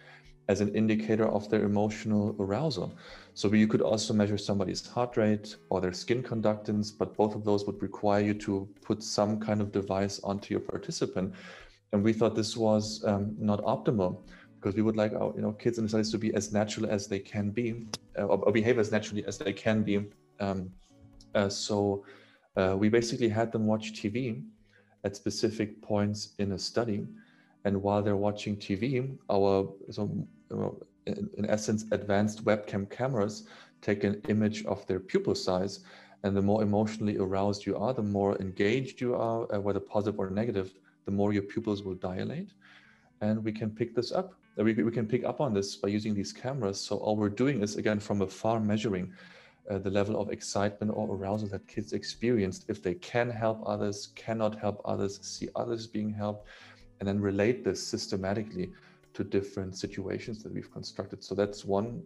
as 0.49 0.61
an 0.61 0.75
indicator 0.75 1.27
of 1.27 1.49
their 1.49 1.63
emotional 1.63 2.35
arousal. 2.39 2.93
So 3.33 3.51
you 3.53 3.67
could 3.67 3.81
also 3.81 4.13
measure 4.13 4.37
somebody's 4.37 4.85
heart 4.85 5.17
rate 5.17 5.55
or 5.69 5.79
their 5.79 5.93
skin 5.93 6.21
conductance, 6.21 6.91
but 6.97 7.15
both 7.15 7.33
of 7.33 7.43
those 7.45 7.65
would 7.65 7.81
require 7.81 8.21
you 8.21 8.33
to 8.47 8.67
put 8.81 9.01
some 9.01 9.39
kind 9.39 9.61
of 9.61 9.71
device 9.71 10.19
onto 10.23 10.53
your 10.53 10.61
participant. 10.73 11.33
And 11.93 12.03
we 12.03 12.11
thought 12.13 12.35
this 12.35 12.57
was 12.57 13.03
um, 13.05 13.35
not 13.39 13.63
optimal 13.63 14.21
because 14.55 14.75
we 14.75 14.81
would 14.81 14.97
like 14.97 15.13
our 15.13 15.31
you 15.35 15.41
know 15.41 15.53
kids 15.53 15.77
in 15.77 15.85
the 15.85 15.89
studies 15.89 16.11
to 16.11 16.17
be 16.17 16.33
as 16.33 16.51
natural 16.51 16.89
as 16.89 17.07
they 17.07 17.19
can 17.19 17.51
be 17.51 17.85
uh, 18.17 18.23
or, 18.23 18.37
or, 18.45 18.51
behave 18.51 18.79
as 18.79 18.91
naturally 18.91 19.23
as 19.25 19.37
they 19.37 19.53
can 19.53 19.83
be. 19.83 19.95
Um, 20.39 20.71
uh, 21.35 21.49
so 21.49 22.03
uh, 22.57 22.75
we 22.77 22.89
basically 22.89 23.29
had 23.29 23.51
them 23.51 23.65
watch 23.67 23.93
TV 23.93 24.43
at 25.05 25.15
specific 25.15 25.81
points 25.81 26.33
in 26.39 26.51
a 26.53 26.59
study. 26.59 27.07
And 27.63 27.81
while 27.81 28.01
they're 28.01 28.17
watching 28.17 28.57
TV, 28.57 29.17
our 29.29 29.71
so, 29.91 30.27
in, 31.05 31.45
essence 31.47 31.85
advanced 31.91 32.43
webcam 32.43 32.89
cameras 32.89 33.47
take 33.81 34.03
an 34.03 34.21
image 34.27 34.65
of 34.65 34.85
their 34.87 34.99
pupil 34.99 35.35
size 35.35 35.81
and 36.23 36.35
the 36.35 36.41
more 36.41 36.63
emotionally 36.63 37.17
aroused 37.17 37.67
you 37.67 37.77
are, 37.77 37.93
the 37.93 38.01
more 38.01 38.35
engaged 38.37 38.99
you 38.99 39.13
are, 39.13 39.47
uh, 39.53 39.59
whether 39.59 39.79
positive 39.79 40.19
or 40.19 40.31
negative, 40.31 40.73
the 41.05 41.11
more 41.11 41.31
your 41.31 41.43
pupils 41.43 41.83
will 41.83 41.93
dilate. 41.93 42.49
And 43.21 43.43
we 43.43 43.51
can 43.51 43.69
pick 43.69 43.93
this 43.95 44.11
up. 44.11 44.33
We, 44.57 44.73
we 44.73 44.91
can 44.91 45.05
pick 45.05 45.23
up 45.23 45.39
on 45.39 45.53
this 45.53 45.75
by 45.75 45.89
using 45.89 46.15
these 46.15 46.33
cameras. 46.33 46.79
So 46.79 46.97
all 46.97 47.15
we're 47.15 47.29
doing 47.29 47.61
is 47.61 47.75
again 47.75 47.99
from 47.99 48.21
afar 48.21 48.59
measuring 48.59 49.13
uh, 49.69 49.77
the 49.79 49.89
level 49.89 50.19
of 50.19 50.31
excitement 50.31 50.91
or 50.95 51.15
arousal 51.15 51.47
that 51.49 51.67
kids 51.67 51.93
experienced 51.93 52.65
if 52.67 52.83
they 52.83 52.93
can 52.95 53.29
help 53.29 53.61
others, 53.65 54.09
cannot 54.15 54.59
help 54.59 54.81
others, 54.85 55.19
see 55.21 55.49
others 55.55 55.87
being 55.87 56.13
helped, 56.13 56.47
and 56.99 57.07
then 57.07 57.19
relate 57.19 57.63
this 57.63 57.85
systematically 57.85 58.71
to 59.13 59.23
different 59.23 59.77
situations 59.77 60.43
that 60.43 60.53
we've 60.53 60.71
constructed. 60.71 61.23
So 61.23 61.35
that's 61.35 61.65
one 61.65 62.03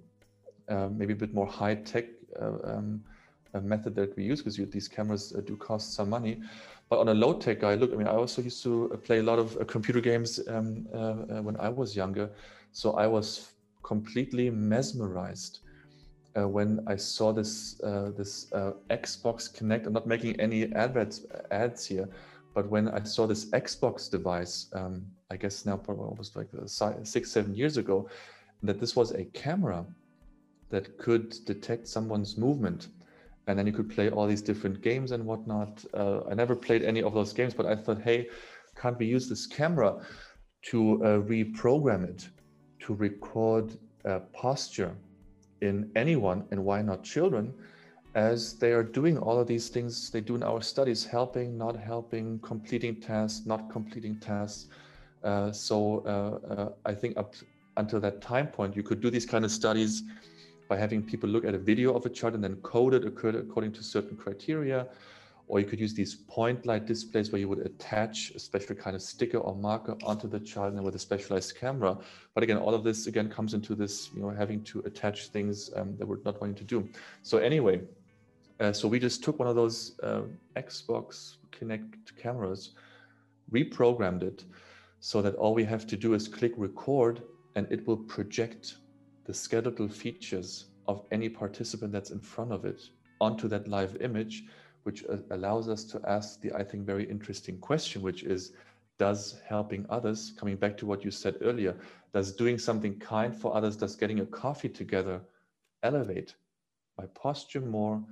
uh, 0.70 0.88
maybe 0.90 1.14
a 1.14 1.16
bit 1.16 1.34
more 1.34 1.48
high 1.48 1.76
tech 1.76 2.06
uh, 2.40 2.52
um, 2.64 3.04
method 3.64 3.96
that 3.96 4.16
we 4.16 4.24
use 4.24 4.40
because 4.40 4.58
these 4.72 4.88
cameras 4.88 5.34
uh, 5.36 5.42
do 5.42 5.58
cost 5.58 5.94
some 5.94 6.10
money. 6.10 6.42
But 6.90 7.00
on 7.00 7.10
a 7.10 7.14
low 7.14 7.34
tech 7.34 7.62
guy, 7.62 7.74
look, 7.76 7.92
I 7.92 7.96
mean, 7.96 8.08
I 8.08 8.12
also 8.14 8.42
used 8.42 8.62
to 8.64 8.92
uh, 8.94 8.98
play 8.98 9.20
a 9.20 9.24
lot 9.24 9.40
of 9.40 9.58
uh, 9.58 9.66
computer 9.66 10.00
games 10.00 10.40
um, 10.48 10.86
when 11.44 11.58
I 11.58 11.70
was 11.70 11.96
younger. 11.96 12.30
So 12.72 12.94
I 12.94 13.08
was 13.08 13.52
completely 13.82 14.52
mesmerized 14.52 15.60
uh, 16.38 16.48
when 16.48 16.80
I 16.88 16.96
saw 16.96 17.32
this 17.32 17.80
uh, 17.82 18.12
this 18.16 18.52
uh, 18.54 18.74
Xbox 18.90 19.50
Kinect. 19.56 19.88
I'm 19.88 19.94
not 19.94 20.08
making 20.08 20.40
any 20.40 20.72
adverts 20.74 21.26
ads 21.52 21.86
here, 21.86 22.10
but 22.54 22.70
when 22.70 22.88
I 22.90 23.04
saw 23.04 23.28
this 23.28 23.46
Xbox 23.52 24.10
device, 24.10 24.68
um, 24.74 25.06
I 25.32 25.38
guess 25.38 25.66
now 25.66 25.78
probably 25.78 26.06
almost 26.06 26.36
like 26.36 26.50
six 27.04 27.32
seven 27.32 27.56
years 27.56 27.78
ago, 27.78 28.10
that 28.64 28.80
this 28.80 28.96
was 28.96 29.12
a 29.12 29.26
camera 29.26 29.86
that 30.70 30.98
could 30.98 31.36
detect 31.46 31.88
someone's 31.88 32.38
movement. 32.38 32.90
And 33.48 33.58
then 33.58 33.66
you 33.66 33.74
could 33.74 33.90
play 33.90 34.12
all 34.12 34.28
these 34.28 34.44
different 34.44 34.82
games 34.82 35.12
and 35.12 35.26
whatnot. 35.26 35.84
Uh, 35.96 36.22
I 36.30 36.36
never 36.36 36.56
played 36.56 36.84
any 36.84 37.02
of 37.02 37.16
those 37.16 37.34
games, 37.34 37.56
but 37.56 37.66
I 37.66 37.76
thought, 37.76 38.00
hey, 38.02 38.30
can't 38.76 38.98
we 39.00 39.08
use 39.08 39.28
this 39.28 39.48
camera 39.48 40.06
to 40.66 41.04
uh, 41.04 41.08
reprogram 41.22 42.08
it 42.08 42.30
to 42.82 42.94
record 42.94 43.78
uh, 44.06 44.20
posture 44.34 44.96
in 45.62 45.90
anyone 45.96 46.46
and 46.52 46.64
why 46.64 46.82
not 46.82 47.04
children 47.04 47.54
as 48.16 48.58
they 48.58 48.72
are 48.72 48.84
doing 48.84 49.18
all 49.18 49.40
of 49.40 49.48
these 49.48 49.70
things 49.70 50.10
they 50.10 50.22
do 50.22 50.36
in 50.36 50.44
our 50.44 50.62
studies 50.62 51.06
helping 51.06 51.58
not 51.58 51.76
helping 51.76 52.40
completing 52.40 53.00
tasks 53.00 53.46
not 53.46 53.70
completing 53.70 54.20
tasks. 54.20 54.68
Uh, 55.24 55.52
so 55.52 56.02
uh, 56.06 56.54
uh, 56.54 56.70
i 56.86 56.94
think 56.94 57.18
up 57.18 57.36
until 57.78 58.00
that 58.00 58.22
time 58.22 58.48
point 58.48 58.76
you 58.76 58.84
could 58.84 59.02
do 59.02 59.10
these 59.10 59.26
kind 59.26 59.44
of 59.44 59.52
studies 59.52 60.04
by 60.70 60.78
having 60.78 61.04
people 61.04 61.30
look 61.30 61.44
at 61.44 61.54
a 61.54 61.58
video 61.58 61.94
of 61.94 62.06
a 62.06 62.10
child 62.10 62.36
and 62.36 62.44
then 62.44 62.56
code 62.58 62.94
it 62.94 63.06
according 63.06 63.72
to 63.72 63.84
certain 63.84 64.16
criteria 64.16 64.88
or 65.50 65.60
you 65.60 65.66
could 65.66 65.80
use 65.80 65.96
these 65.96 66.16
point 66.16 66.68
light 66.68 66.86
displays 66.86 67.32
where 67.32 67.42
you 67.42 67.50
would 67.50 67.66
attach 67.66 68.32
a 68.36 68.40
special 68.40 68.76
kind 68.76 68.96
of 68.96 69.02
sticker 69.02 69.40
or 69.40 69.56
marker 69.56 69.96
onto 70.04 70.28
the 70.28 70.40
child 70.40 70.76
and 70.76 70.84
with 70.84 70.94
a 70.96 71.00
specialized 71.00 71.58
camera. 71.58 71.98
But 72.36 72.44
again, 72.44 72.58
all 72.58 72.76
of 72.76 72.84
this 72.84 73.08
again 73.08 73.30
comes 73.30 73.56
into 73.56 73.74
this, 73.74 74.12
you 74.14 74.22
know, 74.22 74.30
having 74.30 74.64
to 74.66 74.80
attach 74.82 75.30
things 75.30 75.72
um, 75.76 75.98
that 75.98 76.08
we're 76.08 76.20
not 76.24 76.40
wanting 76.40 76.56
to 76.56 76.64
do. 76.64 76.88
So 77.24 77.40
anyway, 77.40 77.82
uh, 78.60 78.72
so 78.72 78.88
we 78.88 79.00
just 79.00 79.24
took 79.24 79.40
one 79.40 79.48
of 79.48 79.56
those 79.56 80.00
uh, 80.04 80.22
Xbox 80.56 81.38
Kinect 81.52 82.16
cameras, 82.16 82.76
reprogrammed 83.52 84.22
it 84.22 84.46
so 85.00 85.20
that 85.24 85.34
all 85.34 85.56
we 85.56 85.64
have 85.64 85.88
to 85.88 85.98
do 85.98 86.14
is 86.14 86.28
click 86.28 86.54
record 86.58 87.24
and 87.56 87.66
it 87.72 87.88
will 87.88 87.98
project 87.98 88.76
the 89.26 89.34
skeletal 89.34 89.88
features 89.88 90.66
of 90.88 91.06
any 91.12 91.28
participant 91.28 91.92
that's 91.92 92.12
in 92.12 92.20
front 92.20 92.52
of 92.52 92.66
it 92.66 92.84
onto 93.20 93.48
that 93.48 93.68
live 93.68 93.98
image 94.02 94.44
which 94.84 95.04
uh, 95.06 95.18
allows 95.32 95.70
us 95.70 95.84
to 95.86 96.02
ask 96.08 96.42
the, 96.42 96.54
I 96.54 96.64
think, 96.64 96.86
very 96.86 97.10
interesting 97.10 97.58
question, 97.60 98.02
which 98.02 98.24
is, 98.24 98.54
does 98.98 99.40
helping 99.48 99.86
others, 99.90 100.34
coming 100.38 100.58
back 100.58 100.78
to 100.78 100.86
what 100.86 101.06
you 101.06 101.12
said 101.12 101.38
earlier, 101.42 101.76
does 102.14 102.34
doing 102.34 102.58
something 102.58 103.00
kind 103.00 103.36
for 103.36 103.56
others, 103.56 103.78
does 103.78 103.96
getting 103.96 104.20
a 104.20 104.26
coffee 104.26 104.70
together 104.70 105.22
elevate 105.84 106.36
my 106.98 107.06
posture 107.08 107.62
more 107.62 108.04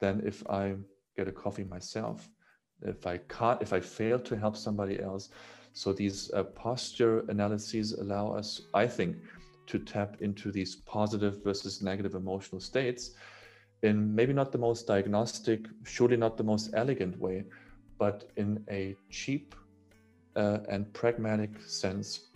than 0.00 0.22
if 0.24 0.48
I 0.48 0.74
get 1.16 1.26
a 1.26 1.32
coffee 1.32 1.64
myself? 1.64 2.28
If 2.82 3.06
I 3.06 3.18
can't, 3.18 3.60
if 3.62 3.72
I 3.72 3.80
fail 3.80 4.20
to 4.20 4.36
help 4.36 4.56
somebody 4.56 5.00
else. 5.00 5.30
So 5.72 5.92
these 5.92 6.30
uh, 6.32 6.44
posture 6.44 7.24
analyses 7.28 7.92
allow 7.92 8.32
us, 8.32 8.60
I 8.72 8.86
think, 8.86 9.16
to 9.66 9.78
tap 9.78 10.18
into 10.20 10.52
these 10.52 10.76
positive 10.76 11.42
versus 11.42 11.82
negative 11.82 12.14
emotional 12.14 12.60
states 12.60 13.12
in 13.82 14.14
maybe 14.14 14.32
not 14.32 14.52
the 14.52 14.58
most 14.58 14.86
diagnostic, 14.86 15.66
surely 15.84 16.16
not 16.16 16.36
the 16.36 16.44
most 16.44 16.70
elegant 16.74 17.18
way, 17.18 17.44
but 17.98 18.30
in 18.36 18.64
a 18.70 18.96
cheap 19.10 19.54
uh, 20.34 20.58
and 20.68 20.92
pragmatic 20.92 21.50
sense 21.66 22.28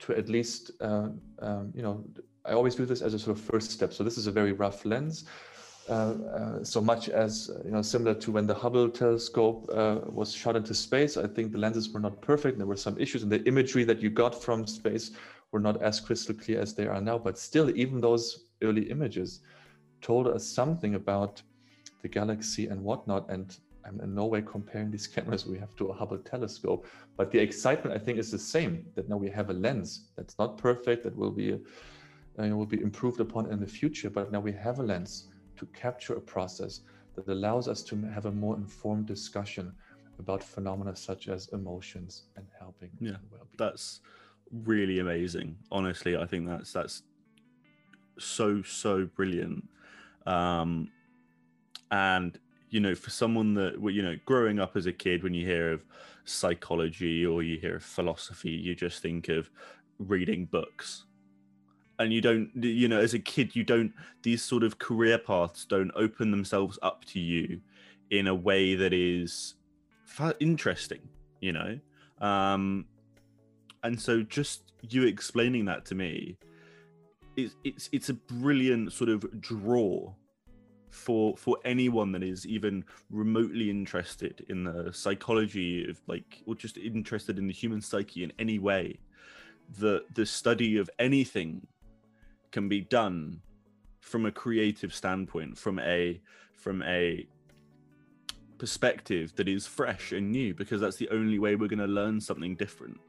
to 0.00 0.14
at 0.14 0.28
least, 0.28 0.70
uh, 0.80 1.08
um, 1.40 1.72
you 1.74 1.82
know, 1.82 2.04
I 2.44 2.52
always 2.52 2.74
do 2.74 2.86
this 2.86 3.02
as 3.02 3.14
a 3.14 3.18
sort 3.18 3.36
of 3.36 3.42
first 3.42 3.70
step. 3.70 3.92
So 3.92 4.02
this 4.02 4.16
is 4.16 4.26
a 4.26 4.32
very 4.32 4.52
rough 4.52 4.84
lens. 4.84 5.24
Uh, 5.88 5.92
uh 5.92 6.64
so 6.64 6.80
much 6.80 7.08
as 7.08 7.50
you 7.64 7.70
know, 7.70 7.82
similar 7.82 8.14
to 8.14 8.30
when 8.30 8.46
the 8.46 8.54
Hubble 8.54 8.88
telescope 8.88 9.68
uh, 9.72 10.00
was 10.06 10.32
shot 10.32 10.56
into 10.56 10.74
space, 10.74 11.16
I 11.16 11.26
think 11.26 11.52
the 11.52 11.58
lenses 11.58 11.90
were 11.90 12.00
not 12.00 12.20
perfect. 12.20 12.58
There 12.58 12.66
were 12.66 12.76
some 12.76 12.98
issues, 12.98 13.22
and 13.22 13.32
the 13.32 13.42
imagery 13.44 13.84
that 13.84 14.00
you 14.00 14.08
got 14.08 14.40
from 14.40 14.66
space 14.66 15.10
were 15.52 15.60
not 15.60 15.82
as 15.82 15.98
crystal 16.00 16.34
clear 16.34 16.60
as 16.60 16.74
they 16.74 16.86
are 16.86 17.00
now. 17.00 17.18
But 17.18 17.38
still, 17.38 17.76
even 17.76 18.00
those 18.00 18.46
early 18.62 18.90
images 18.90 19.40
told 20.00 20.26
us 20.28 20.46
something 20.46 20.94
about 20.94 21.42
the 22.02 22.08
galaxy 22.08 22.68
and 22.68 22.82
whatnot. 22.82 23.28
And 23.30 23.56
I'm 23.84 24.00
in 24.00 24.14
no 24.14 24.26
way 24.26 24.42
comparing 24.42 24.90
these 24.90 25.06
cameras 25.06 25.46
we 25.46 25.58
have 25.58 25.74
to 25.76 25.88
a 25.88 25.92
Hubble 25.92 26.18
telescope, 26.18 26.86
but 27.16 27.30
the 27.30 27.38
excitement 27.38 27.94
I 27.94 27.98
think 27.98 28.18
is 28.18 28.30
the 28.30 28.38
same. 28.38 28.86
That 28.94 29.08
now 29.08 29.16
we 29.16 29.30
have 29.30 29.50
a 29.50 29.54
lens 29.54 30.10
that's 30.16 30.38
not 30.38 30.58
perfect, 30.58 31.04
that 31.04 31.16
will 31.16 31.30
be 31.30 31.58
uh, 32.38 32.56
will 32.56 32.66
be 32.66 32.80
improved 32.80 33.20
upon 33.20 33.50
in 33.50 33.60
the 33.60 33.66
future, 33.66 34.10
but 34.10 34.30
now 34.32 34.40
we 34.40 34.52
have 34.52 34.78
a 34.78 34.82
lens 34.82 35.28
to 35.56 35.66
capture 35.66 36.14
a 36.14 36.20
process 36.20 36.80
that 37.16 37.28
allows 37.28 37.68
us 37.68 37.82
to 37.82 37.96
have 38.14 38.26
a 38.26 38.32
more 38.32 38.56
informed 38.56 39.06
discussion 39.06 39.72
about 40.18 40.42
phenomena 40.42 40.94
such 40.94 41.28
as 41.28 41.48
emotions 41.48 42.24
and 42.36 42.46
helping. 42.58 42.90
Yeah, 43.00 43.16
that's 43.58 44.00
really 44.52 44.98
amazing. 45.00 45.56
Honestly, 45.70 46.16
I 46.16 46.26
think 46.26 46.46
that's 46.46 46.72
that's 46.72 47.02
so 48.18 48.62
so 48.62 49.06
brilliant 49.16 49.64
um, 50.30 50.88
and 51.90 52.38
you 52.70 52.78
know, 52.78 52.94
for 52.94 53.10
someone 53.10 53.54
that 53.54 53.80
you 53.92 54.02
know, 54.02 54.14
growing 54.24 54.60
up 54.60 54.76
as 54.76 54.86
a 54.86 54.92
kid, 54.92 55.24
when 55.24 55.34
you 55.34 55.44
hear 55.44 55.72
of 55.72 55.82
psychology 56.24 57.26
or 57.26 57.42
you 57.42 57.58
hear 57.58 57.76
of 57.76 57.82
philosophy, 57.82 58.50
you 58.50 58.76
just 58.76 59.02
think 59.02 59.28
of 59.28 59.50
reading 59.98 60.44
books. 60.44 61.04
And 61.98 62.12
you 62.12 62.20
don't, 62.20 62.50
you 62.54 62.88
know, 62.88 63.00
as 63.00 63.12
a 63.12 63.18
kid, 63.18 63.54
you 63.56 63.64
don't, 63.64 63.92
these 64.22 64.42
sort 64.42 64.62
of 64.62 64.78
career 64.78 65.18
paths 65.18 65.64
don't 65.64 65.90
open 65.96 66.30
themselves 66.30 66.78
up 66.80 67.04
to 67.06 67.18
you 67.18 67.60
in 68.10 68.28
a 68.28 68.34
way 68.34 68.74
that 68.76 68.94
is 68.94 69.54
interesting, 70.38 71.00
you 71.40 71.52
know? 71.52 71.78
Um, 72.20 72.86
and 73.82 74.00
so 74.00 74.22
just 74.22 74.62
you 74.88 75.06
explaining 75.06 75.66
that 75.66 75.84
to 75.86 75.94
me 75.94 76.38
it's 77.36 77.56
it's 77.64 77.88
it's 77.92 78.08
a 78.08 78.14
brilliant 78.14 78.92
sort 78.92 79.10
of 79.10 79.40
draw 79.40 80.12
for 80.90 81.36
for 81.36 81.56
anyone 81.64 82.12
that 82.12 82.22
is 82.22 82.46
even 82.46 82.84
remotely 83.10 83.70
interested 83.70 84.44
in 84.48 84.64
the 84.64 84.92
psychology 84.92 85.88
of 85.88 86.00
like 86.06 86.42
or 86.46 86.54
just 86.54 86.76
interested 86.76 87.38
in 87.38 87.46
the 87.46 87.52
human 87.52 87.80
psyche 87.80 88.24
in 88.24 88.32
any 88.38 88.58
way 88.58 88.98
the 89.78 90.04
the 90.14 90.26
study 90.26 90.76
of 90.76 90.90
anything 90.98 91.66
can 92.50 92.68
be 92.68 92.80
done 92.80 93.40
from 94.00 94.26
a 94.26 94.32
creative 94.32 94.94
standpoint, 94.94 95.56
from 95.56 95.78
a 95.78 96.20
from 96.54 96.82
a 96.82 97.26
perspective 98.58 99.34
that 99.36 99.48
is 99.48 99.66
fresh 99.66 100.12
and 100.12 100.30
new, 100.30 100.54
because 100.54 100.80
that's 100.80 100.96
the 100.96 101.08
only 101.10 101.38
way 101.38 101.54
we're 101.56 101.68
going 101.68 101.78
to 101.78 101.86
learn 101.86 102.20
something 102.20 102.56
different 102.56 103.00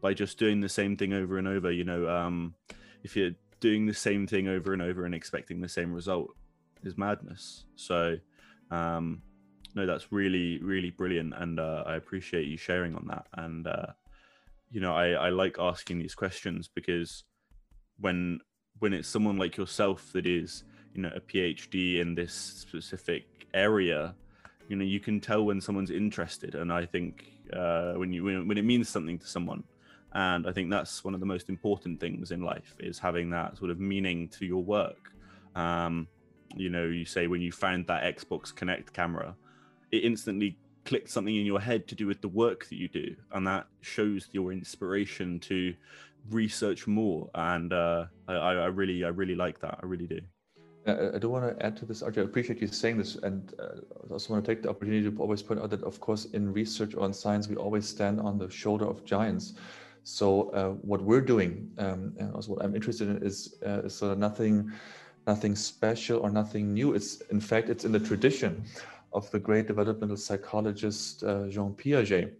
by 0.00 0.14
just 0.14 0.38
doing 0.38 0.60
the 0.60 0.68
same 0.68 0.96
thing 0.96 1.12
over 1.12 1.38
and 1.38 1.46
over. 1.46 1.70
You 1.70 1.84
know, 1.84 2.08
um, 2.08 2.54
if 3.04 3.16
you're 3.16 3.32
doing 3.60 3.86
the 3.86 3.94
same 3.94 4.26
thing 4.26 4.48
over 4.48 4.72
and 4.72 4.80
over 4.80 5.04
and 5.04 5.14
expecting 5.14 5.60
the 5.60 5.68
same 5.68 5.92
result, 5.92 6.30
is 6.84 6.96
madness. 6.96 7.64
So, 7.76 8.16
um, 8.70 9.22
no, 9.74 9.86
that's 9.86 10.12
really, 10.12 10.58
really 10.58 10.90
brilliant, 10.90 11.34
and 11.36 11.60
uh, 11.60 11.84
I 11.86 11.96
appreciate 11.96 12.46
you 12.46 12.56
sharing 12.56 12.94
on 12.94 13.06
that. 13.08 13.26
And 13.34 13.66
uh, 13.66 13.86
you 14.70 14.80
know, 14.80 14.94
I, 14.94 15.10
I 15.10 15.28
like 15.30 15.56
asking 15.58 15.98
these 15.98 16.14
questions 16.14 16.68
because 16.72 17.24
when 17.98 18.40
when 18.78 18.92
it's 18.94 19.08
someone 19.08 19.36
like 19.36 19.56
yourself 19.56 20.10
that 20.12 20.26
is, 20.26 20.64
you 20.94 21.02
know, 21.02 21.10
a 21.14 21.20
PhD 21.20 22.00
in 22.00 22.14
this 22.14 22.32
specific 22.32 23.46
area, 23.52 24.14
you 24.68 24.76
know, 24.76 24.84
you 24.84 25.00
can 25.00 25.20
tell 25.20 25.44
when 25.44 25.60
someone's 25.60 25.90
interested. 25.90 26.54
And 26.54 26.72
I 26.72 26.86
think 26.86 27.30
uh, 27.52 27.94
when 27.94 28.12
you 28.12 28.24
when, 28.24 28.48
when 28.48 28.58
it 28.58 28.64
means 28.64 28.88
something 28.88 29.18
to 29.18 29.26
someone, 29.26 29.64
and 30.12 30.46
I 30.46 30.52
think 30.52 30.70
that's 30.70 31.04
one 31.04 31.14
of 31.14 31.20
the 31.20 31.26
most 31.26 31.48
important 31.48 32.00
things 32.00 32.30
in 32.30 32.42
life 32.42 32.74
is 32.78 32.98
having 32.98 33.30
that 33.30 33.58
sort 33.58 33.70
of 33.70 33.78
meaning 33.78 34.28
to 34.38 34.46
your 34.46 34.62
work. 34.62 35.12
Um, 35.54 36.08
you 36.56 36.70
know, 36.70 36.84
you 36.84 37.04
say 37.04 37.26
when 37.26 37.40
you 37.40 37.52
found 37.52 37.86
that 37.86 38.02
Xbox 38.16 38.52
Kinect 38.52 38.92
camera, 38.92 39.34
it 39.92 40.04
instantly 40.04 40.56
clicked 40.84 41.10
something 41.10 41.36
in 41.36 41.46
your 41.46 41.60
head 41.60 41.86
to 41.88 41.94
do 41.94 42.06
with 42.06 42.20
the 42.20 42.28
work 42.28 42.68
that 42.68 42.76
you 42.76 42.88
do, 42.88 43.14
and 43.32 43.46
that 43.46 43.66
shows 43.82 44.28
your 44.32 44.52
inspiration 44.52 45.38
to 45.40 45.74
research 46.30 46.86
more. 46.86 47.30
And 47.34 47.72
uh, 47.72 48.06
I, 48.28 48.34
I 48.34 48.66
really, 48.66 49.04
I 49.04 49.08
really 49.08 49.34
like 49.34 49.60
that. 49.60 49.78
I 49.82 49.86
really 49.86 50.06
do. 50.06 50.20
I 50.86 51.18
do 51.18 51.28
want 51.28 51.58
to 51.58 51.64
add 51.64 51.76
to 51.76 51.84
this, 51.84 52.02
Archie. 52.02 52.22
I 52.22 52.24
appreciate 52.24 52.60
you 52.60 52.66
saying 52.66 52.96
this, 52.96 53.16
and 53.16 53.52
uh, 53.60 53.80
I 54.08 54.12
also 54.12 54.32
want 54.32 54.44
to 54.44 54.50
take 54.50 54.62
the 54.62 54.70
opportunity 54.70 55.10
to 55.10 55.16
always 55.18 55.42
point 55.42 55.60
out 55.60 55.68
that, 55.70 55.84
of 55.84 56.00
course, 56.00 56.24
in 56.32 56.50
research 56.52 56.94
or 56.94 57.04
in 57.04 57.12
science, 57.12 57.48
we 57.48 57.56
always 57.56 57.86
stand 57.86 58.18
on 58.18 58.38
the 58.38 58.48
shoulder 58.48 58.86
of 58.86 59.04
giants. 59.04 59.54
So 60.04 60.48
uh, 60.50 60.70
what 60.80 61.02
we're 61.02 61.20
doing, 61.20 61.70
um, 61.76 62.14
and 62.18 62.34
also 62.34 62.52
what 62.52 62.64
I'm 62.64 62.74
interested 62.74 63.10
in, 63.10 63.22
is, 63.22 63.56
uh, 63.64 63.82
is 63.82 63.94
sort 63.94 64.12
of 64.12 64.18
nothing, 64.18 64.72
nothing 65.26 65.54
special 65.54 66.20
or 66.20 66.30
nothing 66.30 66.74
new. 66.74 66.94
It's 66.94 67.20
in 67.30 67.40
fact, 67.40 67.68
it's 67.68 67.84
in 67.84 67.92
the 67.92 68.00
tradition 68.00 68.64
of 69.12 69.30
the 69.30 69.38
great 69.38 69.66
developmental 69.66 70.16
psychologist 70.16 71.22
uh, 71.24 71.48
Jean 71.48 71.74
Piaget. 71.74 72.32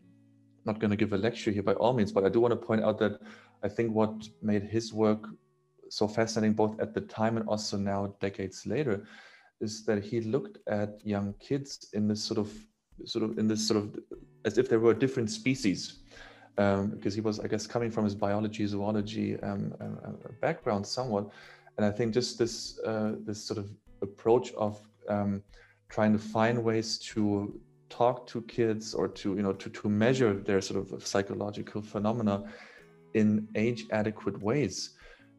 Not 0.65 0.79
going 0.79 0.91
to 0.91 0.97
give 0.97 1.13
a 1.13 1.19
lecture 1.19 1.51
here 1.51 1.63
by 1.63 1.75
all 1.75 1.93
means, 1.93 2.13
but 2.13 2.25
I 2.25 2.29
do 2.29 2.41
want 2.41 2.53
to 2.53 2.67
point 2.67 2.85
out 2.85 2.99
that 2.99 3.21
I 3.63 3.69
think 3.69 3.95
what 3.95 4.29
made 4.43 4.63
his 4.63 4.93
work 4.93 5.27
so 5.89 6.07
fascinating, 6.07 6.55
both 6.55 6.79
at 6.81 6.95
the 6.95 7.01
time 7.01 7.37
and 7.37 7.49
also 7.49 7.77
now, 7.77 8.15
decades 8.21 8.67
later, 8.67 9.05
is 9.61 9.85
that 9.85 10.03
he 10.03 10.21
looked 10.21 10.59
at 10.69 11.01
young 11.05 11.35
kids 11.41 11.89
in 11.93 12.09
this 12.09 12.23
sort 12.23 12.39
of, 12.39 12.53
sort 13.05 13.25
of 13.25 13.39
in 13.39 13.49
this 13.49 13.67
sort 13.67 13.79
of, 13.83 13.99
as 14.45 14.57
if 14.57 14.69
they 14.69 14.77
were 14.77 14.95
different 14.95 15.31
species, 15.31 15.99
um, 16.59 16.91
because 16.91 17.15
he 17.15 17.21
was, 17.21 17.41
I 17.41 17.49
guess, 17.49 17.67
coming 17.67 17.91
from 17.91 18.05
his 18.05 18.15
biology, 18.15 18.67
zoology 18.67 19.39
um, 19.41 19.75
uh, 19.81 20.13
background 20.41 20.87
somewhat, 20.87 21.31
and 21.81 21.87
I 21.87 21.97
think 21.97 22.13
just 22.13 22.39
this 22.39 22.79
uh, 22.85 23.13
this 23.25 23.43
sort 23.43 23.59
of 23.59 23.71
approach 24.03 24.53
of 24.53 24.79
um, 25.09 25.43
trying 25.89 26.13
to 26.13 26.19
find 26.19 26.63
ways 26.63 26.99
to 27.13 27.59
talk 27.89 28.27
to 28.27 28.43
kids 28.43 28.93
or 28.93 29.09
to 29.09 29.35
you 29.35 29.43
know 29.43 29.55
to, 29.55 29.71
to 29.71 29.89
measure 29.89 30.35
their 30.35 30.61
sort 30.61 30.79
of 30.79 31.07
psychological 31.07 31.81
phenomena 31.81 32.45
in 33.15 33.49
age 33.55 33.87
adequate 33.93 34.37
ways 34.43 34.75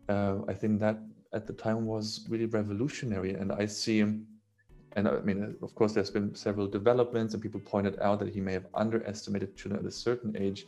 uh, 0.10 0.38
i 0.48 0.54
think 0.54 0.80
that 0.80 0.98
at 1.32 1.46
the 1.48 1.54
time 1.54 1.86
was 1.86 2.26
really 2.28 2.48
revolutionary. 2.48 3.34
And 3.36 3.52
i 3.52 3.68
see 3.68 4.00
and 4.00 5.08
i 5.08 5.20
mean 5.28 5.56
of 5.62 5.76
course 5.76 5.94
there's 5.94 6.10
been 6.10 6.34
several 6.34 6.68
developments 6.68 7.34
and 7.36 7.42
people 7.46 7.62
pointed 7.74 8.00
out 8.00 8.18
that 8.22 8.30
he 8.36 8.42
may 8.42 8.54
have 8.54 8.68
underestimated 8.74 9.56
children 9.56 9.80
at 9.82 9.88
a 9.88 9.96
certain 10.08 10.36
age. 10.46 10.66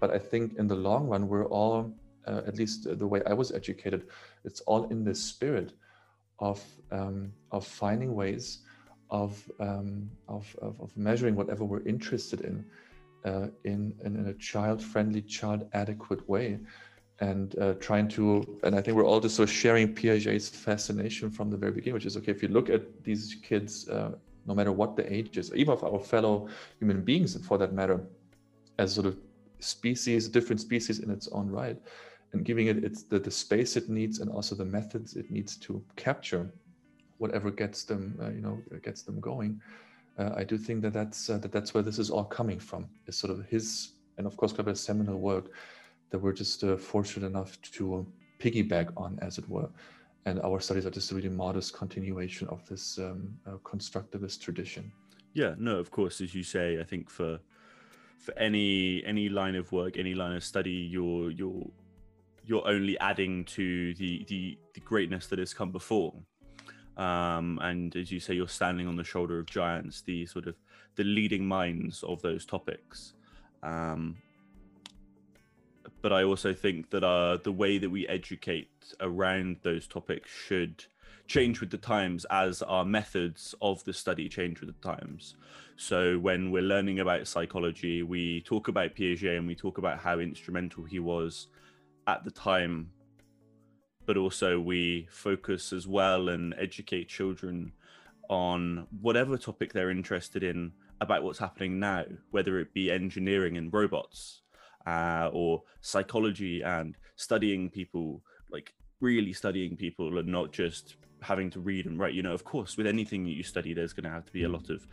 But 0.00 0.10
i 0.12 0.18
think 0.30 0.56
in 0.60 0.68
the 0.68 0.80
long 0.88 1.08
run 1.08 1.26
we're 1.26 1.50
all 1.58 1.92
uh, 2.28 2.42
at 2.46 2.56
least 2.56 2.78
the 3.02 3.08
way 3.12 3.20
i 3.26 3.32
was 3.32 3.48
educated 3.60 4.00
it's 4.44 4.60
all 4.62 4.84
in 4.88 5.04
the 5.04 5.14
spirit 5.14 5.72
of 6.38 6.64
um, 6.90 7.32
of 7.50 7.66
finding 7.66 8.14
ways 8.14 8.60
of, 9.10 9.50
um, 9.60 10.10
of, 10.28 10.54
of, 10.60 10.80
of, 10.80 10.96
measuring 10.96 11.34
whatever 11.34 11.64
we're 11.64 11.86
interested 11.86 12.42
in, 12.42 12.64
uh, 13.24 13.48
in, 13.64 13.94
in, 14.04 14.26
a 14.26 14.34
child-friendly, 14.34 15.22
child-adequate 15.22 16.28
way. 16.28 16.58
And 17.20 17.58
uh, 17.58 17.74
trying 17.74 18.06
to, 18.08 18.60
and 18.62 18.76
I 18.76 18.80
think 18.80 18.96
we're 18.96 19.04
all 19.06 19.18
just 19.18 19.34
sort 19.36 19.48
of 19.48 19.54
sharing 19.54 19.92
Piaget's 19.92 20.48
fascination 20.48 21.30
from 21.30 21.50
the 21.50 21.56
very 21.56 21.72
beginning, 21.72 21.94
which 21.94 22.06
is 22.06 22.16
okay, 22.16 22.30
if 22.30 22.42
you 22.42 22.48
look 22.48 22.70
at 22.70 23.02
these 23.02 23.36
kids, 23.42 23.88
uh, 23.88 24.12
no 24.46 24.54
matter 24.54 24.70
what 24.70 24.94
the 24.94 25.12
age 25.12 25.36
is, 25.36 25.52
even 25.52 25.72
of 25.72 25.82
our 25.82 25.98
fellow 25.98 26.48
human 26.78 27.02
beings 27.02 27.36
for 27.44 27.58
that 27.58 27.72
matter, 27.72 28.00
as 28.78 28.94
sort 28.94 29.06
of 29.06 29.16
species, 29.58 30.28
different 30.28 30.60
species 30.60 31.00
in 31.00 31.10
its 31.10 31.26
own 31.32 31.50
right, 31.50 31.76
and 32.32 32.44
giving 32.44 32.66
it 32.66 32.84
its 32.84 33.02
the, 33.02 33.18
the 33.18 33.30
space 33.30 33.76
it 33.76 33.88
needs 33.88 34.18
and 34.20 34.30
also 34.30 34.54
the 34.54 34.64
methods 34.64 35.16
it 35.16 35.30
needs 35.30 35.56
to 35.56 35.82
capture 35.96 36.50
whatever 37.18 37.50
gets 37.50 37.84
them, 37.84 38.16
uh, 38.22 38.30
you 38.30 38.40
know, 38.40 38.60
gets 38.82 39.02
them 39.02 39.20
going. 39.20 39.60
Uh, 40.18 40.30
I 40.36 40.44
do 40.44 40.56
think 40.56 40.82
that 40.82 40.92
that's 40.92 41.30
uh, 41.30 41.38
that 41.38 41.52
that's 41.52 41.74
where 41.74 41.82
this 41.82 41.98
is 41.98 42.10
all 42.10 42.24
coming 42.24 42.58
from. 42.58 42.88
Is 43.06 43.16
sort 43.16 43.32
of 43.32 43.44
his, 43.46 43.92
and 44.16 44.26
of 44.26 44.36
course, 44.36 44.52
Kleber's 44.52 44.80
seminal 44.80 45.18
work 45.18 45.50
that 46.10 46.18
we're 46.18 46.32
just 46.32 46.64
fortunate 46.78 47.26
enough 47.26 47.60
to 47.60 48.06
piggyback 48.38 48.90
on, 48.96 49.18
as 49.20 49.38
it 49.38 49.48
were. 49.48 49.68
And 50.24 50.40
our 50.40 50.60
studies 50.60 50.86
are 50.86 50.90
just 50.90 51.12
a 51.12 51.14
really 51.14 51.28
modest 51.28 51.74
continuation 51.74 52.48
of 52.48 52.66
this 52.66 52.98
um, 52.98 53.34
constructivist 53.62 54.40
tradition. 54.40 54.90
Yeah, 55.34 55.54
no, 55.58 55.78
of 55.78 55.90
course, 55.90 56.20
as 56.20 56.34
you 56.34 56.42
say, 56.42 56.80
I 56.80 56.84
think 56.84 57.10
for 57.10 57.38
for 58.18 58.36
any 58.36 59.04
any 59.04 59.28
line 59.28 59.54
of 59.54 59.70
work, 59.70 59.96
any 59.98 60.14
line 60.14 60.34
of 60.34 60.42
study, 60.42 60.70
you're 60.70 61.30
you're 61.30 61.70
you're 62.48 62.66
only 62.66 62.98
adding 62.98 63.44
to 63.44 63.94
the 63.94 64.24
the, 64.28 64.58
the 64.74 64.80
greatness 64.80 65.28
that 65.28 65.38
has 65.38 65.54
come 65.54 65.70
before 65.70 66.14
um, 66.98 67.60
and 67.62 67.94
as 67.94 68.10
you 68.10 68.18
say, 68.18 68.34
you're 68.34 68.48
standing 68.48 68.88
on 68.88 68.96
the 68.96 69.04
shoulder 69.04 69.38
of 69.38 69.46
giants, 69.46 70.02
the 70.02 70.26
sort 70.26 70.48
of 70.48 70.56
the 70.96 71.04
leading 71.04 71.46
minds 71.46 72.02
of 72.02 72.20
those 72.22 72.44
topics. 72.44 73.14
Um, 73.62 74.16
but 76.02 76.12
I 76.12 76.24
also 76.24 76.52
think 76.52 76.90
that 76.90 77.04
uh, 77.04 77.38
the 77.42 77.52
way 77.52 77.78
that 77.78 77.88
we 77.88 78.06
educate 78.08 78.68
around 79.00 79.58
those 79.62 79.86
topics 79.86 80.28
should 80.28 80.84
change 81.28 81.60
with 81.60 81.70
the 81.70 81.78
times 81.78 82.26
as 82.30 82.62
our 82.62 82.84
methods 82.84 83.54
of 83.62 83.84
the 83.84 83.92
study 83.92 84.28
change 84.28 84.60
with 84.60 84.68
the 84.68 84.88
times. 84.88 85.36
So 85.76 86.18
when 86.18 86.50
we're 86.50 86.62
learning 86.62 86.98
about 86.98 87.28
psychology, 87.28 88.02
we 88.02 88.40
talk 88.40 88.66
about 88.66 88.96
Piaget 88.96 89.38
and 89.38 89.46
we 89.46 89.54
talk 89.54 89.78
about 89.78 90.00
how 90.00 90.18
instrumental 90.18 90.82
he 90.82 90.98
was 90.98 91.46
at 92.08 92.24
the 92.24 92.30
time 92.32 92.90
but 94.08 94.16
also 94.16 94.58
we 94.58 95.06
focus 95.10 95.70
as 95.70 95.86
well 95.86 96.30
and 96.30 96.54
educate 96.58 97.10
children 97.10 97.70
on 98.30 98.86
whatever 99.02 99.36
topic 99.36 99.70
they're 99.70 99.90
interested 99.90 100.42
in 100.42 100.72
about 101.02 101.22
what's 101.22 101.38
happening 101.38 101.78
now, 101.78 102.04
whether 102.30 102.58
it 102.58 102.72
be 102.72 102.90
engineering 102.90 103.58
and 103.58 103.70
robots, 103.70 104.40
uh, 104.86 105.28
or 105.30 105.62
psychology 105.82 106.62
and 106.62 106.96
studying 107.16 107.68
people, 107.68 108.22
like 108.50 108.72
really 109.02 109.34
studying 109.34 109.76
people 109.76 110.16
and 110.16 110.26
not 110.26 110.52
just 110.52 110.96
having 111.20 111.50
to 111.50 111.60
read 111.60 111.84
and 111.84 111.98
write. 111.98 112.14
You 112.14 112.22
know, 112.22 112.32
of 112.32 112.44
course, 112.44 112.78
with 112.78 112.86
anything 112.86 113.24
that 113.24 113.32
you 113.32 113.42
study, 113.42 113.74
there's 113.74 113.92
going 113.92 114.04
to 114.04 114.10
have 114.10 114.24
to 114.24 114.32
be 114.32 114.44
a 114.44 114.48
lot 114.48 114.70
of 114.70 114.86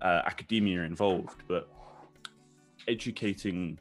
uh, 0.00 0.22
academia 0.24 0.80
involved, 0.80 1.42
but 1.46 1.68
educating 2.88 3.78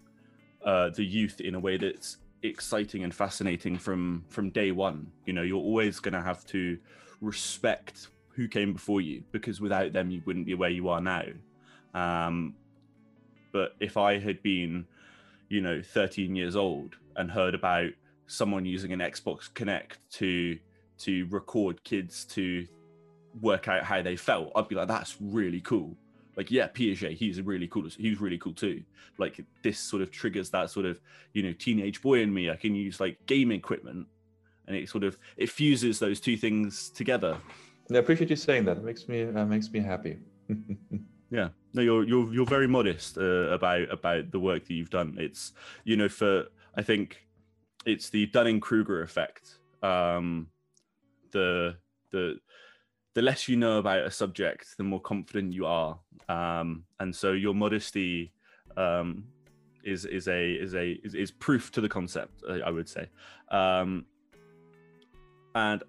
uh, 0.66 0.90
the 0.90 1.06
youth 1.06 1.40
in 1.40 1.56
a 1.56 1.60
way 1.60 1.78
that's 1.78 2.18
exciting 2.44 3.04
and 3.04 3.14
fascinating 3.14 3.78
from 3.78 4.26
from 4.30 4.50
day 4.50 4.72
one. 4.72 5.12
You 5.26 5.34
know 5.34 5.42
you're 5.42 5.58
always 5.58 6.00
going 6.00 6.14
to 6.14 6.22
have 6.22 6.46
to 6.48 6.78
respect 7.22 8.08
who 8.30 8.48
came 8.48 8.74
before 8.74 9.02
you 9.02 9.24
because 9.32 9.62
without 9.62 9.94
them 9.94 10.10
you 10.10 10.22
wouldn't 10.26 10.46
be 10.46 10.54
where 10.54 10.70
you 10.70 10.90
are 10.90 11.02
now. 11.02 11.24
Um 11.94 12.56
but 13.52 13.76
if 13.80 13.98
i 13.98 14.18
had 14.18 14.42
been 14.42 14.86
you 15.50 15.62
know 15.62 15.82
13 15.82 16.36
years 16.36 16.56
old 16.56 16.96
and 17.16 17.30
heard 17.30 17.54
about 17.54 17.90
someone 18.28 18.66
using 18.66 18.94
an 18.94 19.00
xbox 19.00 19.52
Kinect 19.52 19.98
to 20.12 20.58
to 21.00 21.26
record 21.30 21.84
kids 21.84 22.26
to 22.26 22.66
work 23.42 23.68
out 23.68 23.84
how 23.84 24.02
they 24.02 24.16
felt 24.16 24.52
i'd 24.56 24.68
be 24.68 24.76
like 24.76 24.88
that's 24.88 25.18
really 25.20 25.62
cool 25.62 25.96
like 26.38 26.50
yeah 26.50 26.68
piaget 26.68 27.14
he's 27.14 27.42
really 27.42 27.68
cool 27.68 27.88
he's 27.98 28.22
really 28.22 28.38
cool 28.38 28.54
too. 28.54 28.84
Like 29.18 29.44
this 29.64 29.80
sort 29.80 30.02
of 30.02 30.12
triggers 30.12 30.50
that 30.52 30.70
sort 30.70 30.86
of 30.86 31.00
you 31.34 31.44
know 31.44 31.54
teenage 31.54 32.02
boy 32.02 32.22
in 32.22 32.34
me. 32.34 32.50
I 32.50 32.56
can 32.56 32.76
use 32.76 33.00
like 33.00 33.26
game 33.26 33.52
equipment 33.52 34.08
and 34.68 34.76
it 34.76 34.90
sort 34.90 35.04
of 35.04 35.18
it 35.38 35.50
fuses 35.50 36.00
those 36.00 36.20
two 36.20 36.38
things 36.38 36.90
together. 36.90 37.38
I 37.92 37.98
appreciate 37.98 38.30
you 38.30 38.38
saying 38.38 38.66
that. 38.66 38.78
It 38.78 38.84
makes 38.84 39.08
me 39.08 39.24
uh, 39.24 39.46
makes 39.46 39.72
me 39.72 39.80
happy. 39.80 40.18
Yeah. 41.32 41.50
No 41.74 41.82
you're 41.82 42.04
you're 42.04 42.32
you're 42.34 42.46
very 42.46 42.68
modest 42.68 43.18
uh, 43.18 43.50
about 43.52 43.90
about 43.90 44.32
the 44.32 44.40
work 44.40 44.66
that 44.66 44.74
you've 44.74 44.90
done. 44.90 45.16
It's 45.18 45.54
you 45.86 45.96
know 45.96 46.10
for 46.10 46.48
i 46.76 46.82
think 46.82 47.26
it's 47.86 48.10
the 48.10 48.28
Dunning 48.28 48.60
Kruger 48.60 49.02
effect. 49.02 49.60
Um, 49.82 50.48
the 51.32 51.78
the 52.12 52.40
the 53.14 53.22
less 53.22 53.48
you 53.50 53.58
know 53.58 53.78
about 53.78 54.00
a 54.00 54.12
subject, 54.12 54.78
the 54.78 54.84
more 54.84 55.02
confident 55.02 55.54
you 55.54 55.66
are, 55.66 56.00
um, 56.30 56.86
and 57.00 57.14
so 57.16 57.34
your 57.34 57.54
modesty 57.54 58.32
um, 58.78 59.26
is 59.84 60.06
is 60.06 60.28
a 60.28 60.54
is 60.54 60.76
a 60.76 60.92
is, 61.04 61.14
is 61.14 61.32
proof 61.32 61.72
to 61.72 61.82
the 61.82 61.90
concept. 61.90 62.44
I 62.48 62.70
would 62.70 62.88
say, 62.88 63.10
um, 63.50 64.06
and 65.56 65.84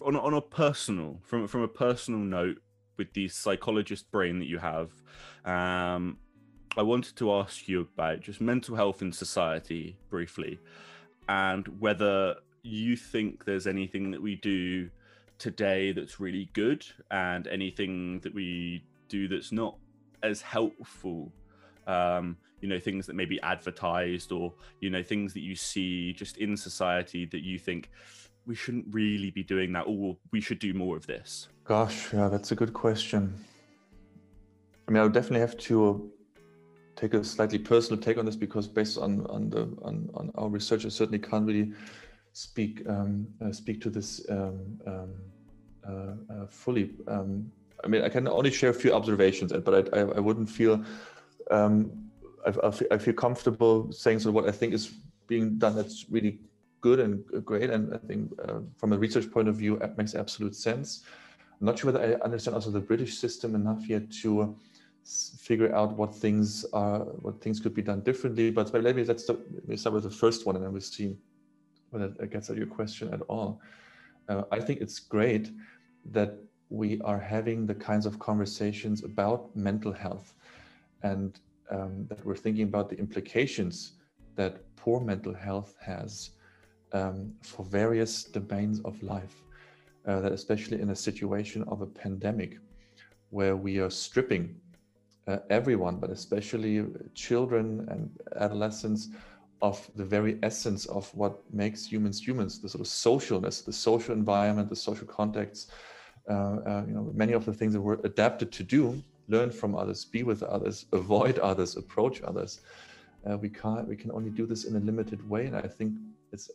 on 0.00 0.16
on 0.16 0.34
a 0.34 0.40
personal 0.40 1.18
from 1.22 1.48
from 1.48 1.62
a 1.62 1.68
personal 1.68 2.20
note, 2.20 2.58
with 2.96 3.12
the 3.14 3.28
psychologist 3.28 4.10
brain 4.12 4.38
that 4.38 4.46
you 4.46 4.58
have, 4.58 4.90
um, 5.44 6.18
I 6.76 6.82
wanted 6.82 7.16
to 7.16 7.32
ask 7.32 7.68
you 7.68 7.80
about 7.80 8.20
just 8.20 8.40
mental 8.40 8.76
health 8.76 9.02
in 9.02 9.12
society 9.12 9.96
briefly, 10.08 10.60
and 11.28 11.66
whether 11.80 12.36
you 12.62 12.96
think 12.96 13.44
there's 13.44 13.66
anything 13.66 14.12
that 14.12 14.22
we 14.22 14.36
do 14.36 14.88
today 15.42 15.90
that's 15.90 16.20
really 16.20 16.48
good, 16.52 16.86
and 17.10 17.48
anything 17.48 18.20
that 18.20 18.32
we 18.32 18.84
do 19.08 19.26
that's 19.26 19.50
not 19.50 19.76
as 20.22 20.40
helpful. 20.40 21.32
Um, 21.88 22.36
you 22.60 22.68
know, 22.68 22.78
things 22.78 23.06
that 23.08 23.16
may 23.16 23.24
be 23.24 23.40
advertised, 23.42 24.30
or 24.30 24.54
you 24.80 24.88
know, 24.88 25.02
things 25.02 25.34
that 25.34 25.40
you 25.40 25.56
see 25.56 26.12
just 26.12 26.36
in 26.36 26.56
society 26.56 27.24
that 27.26 27.42
you 27.42 27.58
think 27.58 27.90
we 28.46 28.54
shouldn't 28.54 28.86
really 28.94 29.32
be 29.32 29.42
doing 29.42 29.72
that, 29.72 29.82
or 29.88 30.16
we 30.30 30.40
should 30.40 30.60
do 30.60 30.72
more 30.74 30.96
of 30.96 31.08
this. 31.08 31.48
Gosh, 31.64 32.12
yeah, 32.12 32.28
that's 32.28 32.52
a 32.52 32.54
good 32.54 32.72
question. 32.72 33.34
I 34.86 34.92
mean, 34.92 35.00
I 35.00 35.02
would 35.02 35.12
definitely 35.12 35.40
have 35.40 35.56
to 35.58 36.08
take 36.94 37.14
a 37.14 37.24
slightly 37.24 37.58
personal 37.58 38.00
take 38.00 38.16
on 38.16 38.24
this 38.26 38.36
because 38.36 38.68
based 38.68 38.96
on 38.96 39.26
on 39.26 39.50
the 39.50 39.62
on, 39.82 40.08
on 40.14 40.30
our 40.36 40.48
research, 40.48 40.86
I 40.86 40.88
certainly 40.88 41.18
can't 41.18 41.44
really 41.44 41.72
speak 42.32 42.82
um, 42.88 43.26
uh, 43.44 43.52
speak 43.52 43.80
to 43.82 43.90
this 43.90 44.24
um, 44.30 44.80
um, 44.86 45.14
uh, 45.86 46.32
uh, 46.32 46.46
fully. 46.48 46.90
Um, 47.08 47.50
I 47.84 47.88
mean, 47.88 48.02
I 48.02 48.08
can 48.08 48.28
only 48.28 48.50
share 48.50 48.70
a 48.70 48.74
few 48.74 48.92
observations, 48.92 49.52
but 49.52 49.94
I, 49.94 49.98
I, 49.98 50.02
I 50.02 50.20
wouldn't 50.20 50.48
feel 50.48 50.84
um, 51.50 51.90
I, 52.46 52.70
feel 52.70 52.88
I 52.90 52.98
feel 52.98 53.14
comfortable 53.14 53.92
saying 53.92 54.26
of 54.26 54.34
what 54.34 54.48
I 54.48 54.52
think 54.52 54.72
is 54.72 54.92
being 55.26 55.58
done 55.58 55.76
that's 55.76 56.06
really 56.10 56.38
good 56.80 57.00
and 57.00 57.24
great, 57.44 57.70
and 57.70 57.94
I 57.94 57.98
think 57.98 58.32
uh, 58.48 58.60
from 58.76 58.92
a 58.92 58.98
research 58.98 59.30
point 59.30 59.48
of 59.48 59.56
view, 59.56 59.76
it 59.76 59.96
makes 59.96 60.14
absolute 60.14 60.54
sense. 60.54 61.04
I'm 61.60 61.66
not 61.66 61.78
sure 61.78 61.92
whether 61.92 62.04
I 62.04 62.24
understand 62.24 62.56
also 62.56 62.70
the 62.70 62.80
British 62.80 63.14
system 63.18 63.54
enough 63.54 63.88
yet 63.88 64.10
to 64.22 64.56
figure 65.38 65.74
out 65.74 65.96
what 65.96 66.14
things 66.14 66.64
are, 66.72 67.00
what 67.00 67.40
things 67.40 67.60
could 67.60 67.74
be 67.74 67.82
done 67.82 68.00
differently. 68.00 68.50
But 68.50 68.72
maybe 68.72 69.04
let's 69.04 69.24
start, 69.24 69.40
start 69.76 69.94
with 69.94 70.04
the 70.04 70.10
first 70.10 70.44
one, 70.46 70.56
and 70.56 70.64
then 70.64 70.72
we'll 70.72 70.80
see 70.80 71.16
whether 71.92 72.06
it 72.20 72.30
gets 72.30 72.50
at 72.50 72.56
your 72.56 72.66
question 72.66 73.12
at 73.12 73.20
all. 73.22 73.60
Uh, 74.28 74.42
I 74.50 74.60
think 74.60 74.80
it's 74.80 74.98
great 74.98 75.50
that 76.10 76.38
we 76.70 77.00
are 77.02 77.18
having 77.18 77.66
the 77.66 77.74
kinds 77.74 78.06
of 78.06 78.18
conversations 78.18 79.04
about 79.04 79.54
mental 79.54 79.92
health, 79.92 80.34
and 81.02 81.38
um, 81.70 82.06
that 82.08 82.24
we're 82.24 82.42
thinking 82.44 82.64
about 82.64 82.88
the 82.88 82.98
implications 82.98 83.92
that 84.36 84.52
poor 84.76 85.00
mental 85.00 85.34
health 85.34 85.76
has 85.80 86.30
um, 86.92 87.32
for 87.42 87.64
various 87.64 88.24
domains 88.24 88.80
of 88.80 89.02
life. 89.02 89.36
Uh, 90.06 90.20
that 90.20 90.32
especially 90.32 90.80
in 90.80 90.90
a 90.90 90.96
situation 90.96 91.62
of 91.68 91.80
a 91.80 91.86
pandemic, 91.86 92.58
where 93.30 93.56
we 93.56 93.78
are 93.78 93.90
stripping 93.90 94.56
uh, 95.28 95.38
everyone, 95.48 95.96
but 95.96 96.10
especially 96.10 96.84
children 97.14 97.86
and 97.88 98.10
adolescents, 98.36 99.08
of 99.62 99.88
the 99.94 100.04
very 100.04 100.38
essence 100.42 100.86
of 100.86 101.08
what 101.14 101.40
makes 101.52 101.86
humans 101.86 102.20
humans 102.20 102.60
the 102.60 102.68
sort 102.68 102.80
of 102.80 102.88
socialness, 102.88 103.64
the 103.64 103.72
social 103.72 104.12
environment, 104.12 104.68
the 104.68 104.76
social 104.76 105.06
contexts. 105.06 105.68
Uh, 106.28 106.32
uh, 106.32 106.84
you 106.86 106.94
know, 106.94 107.10
many 107.14 107.32
of 107.32 107.44
the 107.44 107.52
things 107.52 107.72
that 107.72 107.80
we're 107.80 108.00
adapted 108.04 108.52
to 108.52 108.62
do, 108.64 109.00
learn 109.28 109.50
from 109.50 109.74
others, 109.74 110.04
be 110.04 110.22
with 110.24 110.42
others, 110.42 110.86
avoid 110.92 111.38
others, 111.38 111.76
approach 111.76 112.22
others. 112.22 112.60
Uh, 113.28 113.38
we 113.38 113.48
can't. 113.48 113.86
We 113.88 113.96
can 113.96 114.10
only 114.10 114.30
do 114.30 114.46
this 114.46 114.64
in 114.64 114.74
a 114.76 114.80
limited 114.80 115.28
way, 115.28 115.46
and 115.46 115.56
I 115.56 115.62
think 115.62 115.94
it's 116.32 116.50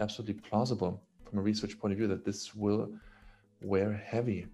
absolutely 0.00 0.40
plausible 0.48 1.02
from 1.28 1.38
a 1.38 1.42
research 1.42 1.78
point 1.78 1.92
of 1.92 1.98
view 1.98 2.08
that 2.08 2.24
this 2.24 2.54
will 2.54 2.88
wear 3.62 3.92
heavy 3.92 4.46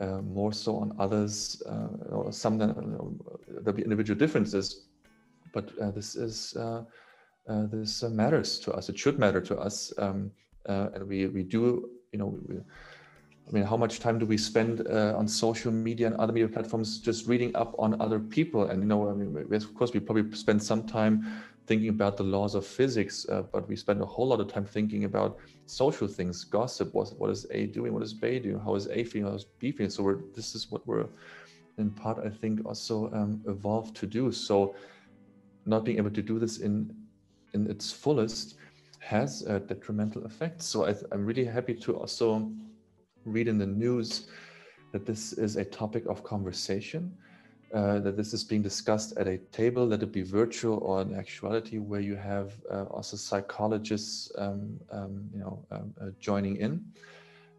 uh, 0.00 0.20
more 0.22 0.52
so 0.52 0.76
on 0.76 0.94
others. 0.98 1.62
Uh, 1.66 2.14
or 2.14 2.32
some 2.32 2.60
you 2.60 2.66
know, 2.66 3.12
there'll 3.48 3.72
be 3.72 3.82
individual 3.82 4.18
differences, 4.18 4.86
but 5.52 5.72
uh, 5.80 5.90
this 5.90 6.14
is 6.14 6.56
uh, 6.56 6.84
uh, 7.48 7.66
this 7.70 8.02
matters 8.02 8.58
to 8.60 8.72
us. 8.72 8.88
It 8.88 8.98
should 8.98 9.18
matter 9.18 9.40
to 9.40 9.58
us, 9.58 9.92
um, 9.98 10.30
and 10.66 11.06
we 11.06 11.26
we 11.26 11.42
do 11.42 11.90
you 12.12 12.18
know. 12.18 12.38
We, 12.48 12.56
I 13.48 13.52
mean, 13.52 13.64
how 13.64 13.76
much 13.76 13.98
time 13.98 14.20
do 14.20 14.26
we 14.26 14.38
spend 14.38 14.86
on 14.86 15.26
social 15.26 15.72
media 15.72 16.06
and 16.06 16.14
other 16.16 16.32
media 16.32 16.46
platforms 16.46 17.00
just 17.00 17.26
reading 17.26 17.50
up 17.56 17.74
on 17.80 18.00
other 18.00 18.20
people? 18.20 18.66
And 18.66 18.80
you 18.80 18.86
know, 18.86 19.10
I 19.10 19.14
mean, 19.14 19.52
of 19.52 19.74
course, 19.74 19.92
we 19.92 19.98
probably 19.98 20.30
spend 20.36 20.62
some 20.62 20.86
time 20.86 21.42
thinking 21.70 21.88
about 21.88 22.16
the 22.16 22.24
laws 22.24 22.56
of 22.56 22.66
physics, 22.66 23.26
uh, 23.28 23.42
but 23.52 23.68
we 23.68 23.76
spend 23.76 24.02
a 24.02 24.04
whole 24.04 24.26
lot 24.26 24.40
of 24.40 24.48
time 24.52 24.64
thinking 24.64 25.04
about 25.04 25.38
social 25.66 26.08
things, 26.08 26.42
gossip. 26.42 26.92
What, 26.92 27.16
what 27.16 27.30
is 27.30 27.46
A 27.52 27.66
doing? 27.66 27.94
What 27.94 28.02
is 28.02 28.12
B 28.12 28.40
doing? 28.40 28.58
How 28.58 28.74
is 28.74 28.88
A 28.88 29.04
feeling? 29.04 29.28
How 29.30 29.36
is 29.36 29.44
B 29.44 29.70
feeling? 29.70 29.88
So 29.90 30.20
this 30.34 30.56
is 30.56 30.68
what 30.72 30.84
we're, 30.84 31.06
in 31.78 31.92
part, 31.92 32.18
I 32.26 32.28
think, 32.28 32.66
also 32.66 33.12
um, 33.12 33.40
evolved 33.46 33.94
to 33.98 34.06
do. 34.08 34.32
So 34.32 34.74
not 35.64 35.84
being 35.84 35.98
able 35.98 36.10
to 36.10 36.22
do 36.22 36.40
this 36.40 36.58
in 36.58 36.92
in 37.54 37.70
its 37.70 37.92
fullest 37.92 38.56
has 38.98 39.42
a 39.42 39.60
detrimental 39.60 40.24
effect. 40.24 40.62
So 40.62 40.86
I, 40.86 40.94
I'm 41.12 41.24
really 41.24 41.44
happy 41.44 41.74
to 41.74 41.96
also 41.96 42.50
read 43.24 43.48
in 43.48 43.58
the 43.58 43.66
news 43.66 44.28
that 44.92 45.06
this 45.06 45.32
is 45.32 45.56
a 45.56 45.64
topic 45.64 46.04
of 46.06 46.22
conversation 46.24 47.16
uh, 47.72 48.00
that 48.00 48.16
this 48.16 48.34
is 48.34 48.42
being 48.42 48.62
discussed 48.62 49.16
at 49.16 49.28
a 49.28 49.38
table, 49.52 49.86
let 49.86 50.02
it 50.02 50.12
be 50.12 50.22
virtual 50.22 50.78
or 50.78 51.02
in 51.02 51.14
actuality, 51.14 51.78
where 51.78 52.00
you 52.00 52.16
have 52.16 52.52
uh, 52.68 52.84
also 52.84 53.16
psychologists, 53.16 54.32
um, 54.38 54.78
um, 54.90 55.30
you 55.32 55.38
know, 55.38 55.64
um, 55.70 55.94
uh, 56.00 56.06
joining 56.18 56.56
in, 56.56 56.84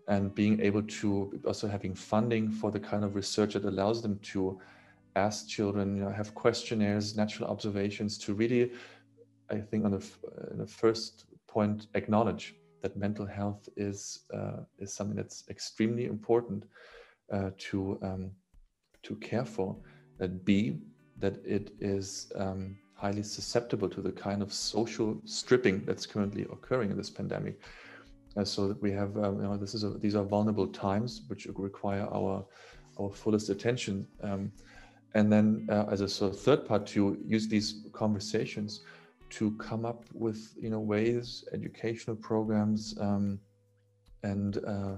and 0.10 0.36
being 0.36 0.60
able 0.60 0.84
to 0.84 1.40
also 1.46 1.66
having 1.66 1.96
funding 1.96 2.50
for 2.50 2.72
the 2.72 2.80
kind 2.80 3.06
of 3.06 3.16
research 3.16 3.54
that 3.54 3.64
allows 3.64 4.02
them 4.02 4.20
to 4.22 4.60
ask 5.16 5.48
children, 5.48 5.96
you 5.96 6.04
know, 6.04 6.10
have 6.10 6.36
questionnaires, 6.36 7.16
natural 7.16 7.50
observations 7.50 8.18
to 8.18 8.34
really, 8.34 8.72
I 9.52 9.60
think, 9.60 9.86
on 9.86 9.92
the, 9.92 9.98
uh, 9.98 10.56
the 10.56 10.68
first 10.68 11.26
point, 11.48 11.88
acknowledge 11.94 12.56
that 12.82 12.98
mental 12.98 13.26
health 13.26 13.70
is 13.76 14.22
uh, 14.34 14.62
is 14.80 14.94
something 14.94 15.16
that's 15.16 15.44
extremely 15.50 16.06
important 16.06 16.66
uh, 17.32 17.52
to 17.58 18.00
um, 18.02 18.32
to 19.04 19.16
care 19.16 19.46
for 19.46 19.76
that 20.18 20.46
B, 20.46 20.80
that 21.18 21.36
it 21.46 21.72
is 21.80 22.32
um, 22.36 22.78
highly 22.94 23.24
susceptible 23.24 23.90
to 23.90 24.02
the 24.02 24.12
kind 24.12 24.42
of 24.42 24.54
social 24.54 25.20
stripping 25.26 25.84
that's 25.86 26.06
currently 26.06 26.44
occurring 26.44 26.92
in 26.92 26.98
this 26.98 27.10
pandemic. 27.10 27.60
Uh, 28.38 28.46
so 28.46 28.68
that 28.68 28.82
we 28.82 28.92
have, 28.92 29.18
um, 29.18 29.36
you 29.38 29.44
know, 29.44 29.58
this 29.58 29.74
is 29.74 29.84
a, 29.84 29.90
these 29.90 30.16
are 30.16 30.24
vulnerable 30.24 30.68
times 30.68 31.24
which 31.28 31.48
require 31.56 32.08
our 32.14 32.46
our 33.00 33.12
fullest 33.12 33.50
attention. 33.50 34.08
Um, 34.24 34.52
and 35.14 35.32
then, 35.34 35.68
uh, 35.70 35.86
as 35.92 36.00
a 36.00 36.08
sort 36.08 36.34
of 36.34 36.40
third 36.40 36.66
part, 36.66 36.86
to 36.88 37.18
use 37.26 37.48
these 37.50 37.84
conversations 37.92 38.82
to 39.32 39.52
come 39.58 39.86
up 39.86 40.06
with, 40.14 40.54
you 40.60 40.70
know, 40.70 40.80
ways, 40.80 41.46
educational 41.54 42.16
programs, 42.16 42.96
um, 43.00 43.40
and 44.24 44.58
uh, 44.66 44.98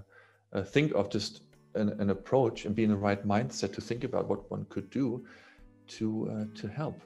uh 0.53 0.63
think 0.63 0.93
of 0.93 1.09
just 1.09 1.41
an, 1.75 1.89
an, 2.01 2.09
approach 2.09 2.65
and 2.65 2.75
be 2.75 2.83
in 2.83 2.89
the 2.89 2.95
right 2.95 3.25
mindset 3.25 3.73
to 3.73 3.81
think 3.81 4.03
about 4.03 4.27
what 4.27 4.49
one 4.51 4.65
could 4.69 4.89
do 4.89 5.25
to 5.87 6.29
uh, 6.31 6.59
to 6.59 6.67
help 6.67 7.01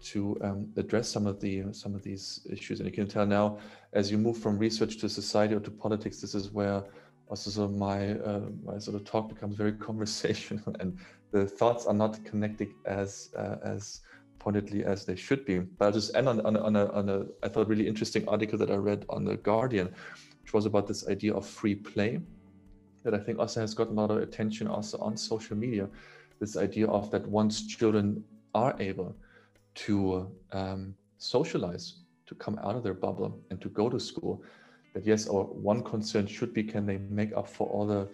to 0.00 0.38
um, 0.42 0.72
address 0.76 1.08
some 1.08 1.26
of 1.26 1.40
the 1.40 1.64
some 1.72 1.94
of 1.94 2.02
these 2.02 2.46
issues. 2.50 2.80
And 2.80 2.88
you 2.88 2.94
can 2.94 3.08
tell 3.08 3.26
now, 3.26 3.58
as 3.92 4.10
you 4.10 4.18
move 4.18 4.38
from 4.38 4.58
research 4.58 4.98
to 4.98 5.08
society 5.08 5.54
or 5.54 5.60
to 5.60 5.70
politics, 5.70 6.20
this 6.20 6.34
is 6.34 6.50
where 6.50 6.84
also 7.28 7.50
sort 7.50 7.70
of 7.70 7.76
my 7.76 8.12
uh, 8.20 8.48
my 8.64 8.78
sort 8.78 8.96
of 8.96 9.04
talk 9.04 9.28
becomes 9.28 9.56
very 9.56 9.72
conversational, 9.88 10.74
and 10.80 10.98
the 11.30 11.46
thoughts 11.46 11.86
are 11.86 11.94
not 11.94 12.22
connected 12.24 12.68
as 12.86 13.30
uh, 13.36 13.56
as 13.62 14.00
pointedly 14.38 14.84
as 14.84 15.04
they 15.04 15.16
should 15.16 15.44
be. 15.44 15.58
But 15.58 15.86
I'll 15.86 15.92
just 15.92 16.14
end 16.14 16.28
on 16.28 16.40
on 16.46 16.56
on 16.56 16.76
a, 16.76 16.86
on 16.92 17.08
a 17.08 17.26
I 17.42 17.48
thought 17.48 17.68
really 17.68 17.88
interesting 17.88 18.28
article 18.28 18.58
that 18.58 18.70
I 18.70 18.76
read 18.76 19.04
on 19.08 19.24
the 19.24 19.36
Guardian, 19.36 19.94
which 20.42 20.52
was 20.52 20.66
about 20.66 20.86
this 20.86 21.08
idea 21.08 21.34
of 21.34 21.46
free 21.46 21.74
play 21.74 22.20
that 23.04 23.14
I 23.14 23.18
think 23.18 23.38
also 23.38 23.60
has 23.60 23.74
gotten 23.74 23.96
a 23.96 24.00
lot 24.00 24.10
of 24.10 24.18
attention 24.18 24.66
also 24.66 24.98
on 24.98 25.16
social 25.16 25.56
media. 25.56 25.88
This 26.40 26.56
idea 26.56 26.86
of 26.88 27.10
that 27.10 27.26
once 27.26 27.66
children 27.66 28.22
are 28.54 28.76
able 28.78 29.16
to 29.86 30.30
um, 30.52 30.94
socialize, 31.18 32.00
to 32.26 32.34
come 32.34 32.58
out 32.62 32.76
of 32.76 32.82
their 32.82 32.94
bubble 32.94 33.40
and 33.50 33.60
to 33.60 33.68
go 33.68 33.88
to 33.88 33.98
school, 33.98 34.42
that 34.94 35.06
yes, 35.06 35.28
our 35.28 35.44
one 35.44 35.82
concern 35.82 36.26
should 36.26 36.52
be 36.52 36.62
can 36.62 36.86
they 36.86 36.98
make 36.98 37.32
up 37.34 37.48
for 37.48 37.68
all 37.68 37.86
the 37.86 38.08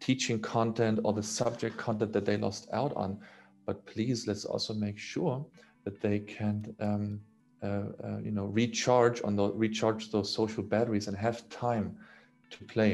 teaching 0.00 0.40
content 0.40 1.00
or 1.02 1.12
the 1.12 1.22
subject 1.22 1.76
content 1.76 2.12
that 2.12 2.24
they 2.24 2.36
lost 2.36 2.68
out 2.72 2.94
on? 2.94 3.18
But 3.66 3.84
please, 3.86 4.26
let's 4.26 4.44
also 4.44 4.72
make 4.72 4.98
sure 4.98 5.44
that 5.88 6.00
they 6.02 6.18
can 6.18 6.54
um, 6.80 7.20
uh, 7.62 7.66
uh, 8.06 8.18
you 8.26 8.30
know 8.30 8.46
recharge 8.60 9.18
on 9.24 9.34
the 9.36 9.46
recharge 9.52 10.10
those 10.10 10.30
social 10.40 10.62
batteries 10.62 11.08
and 11.08 11.16
have 11.16 11.48
time 11.48 11.96
to 12.50 12.58
play 12.64 12.92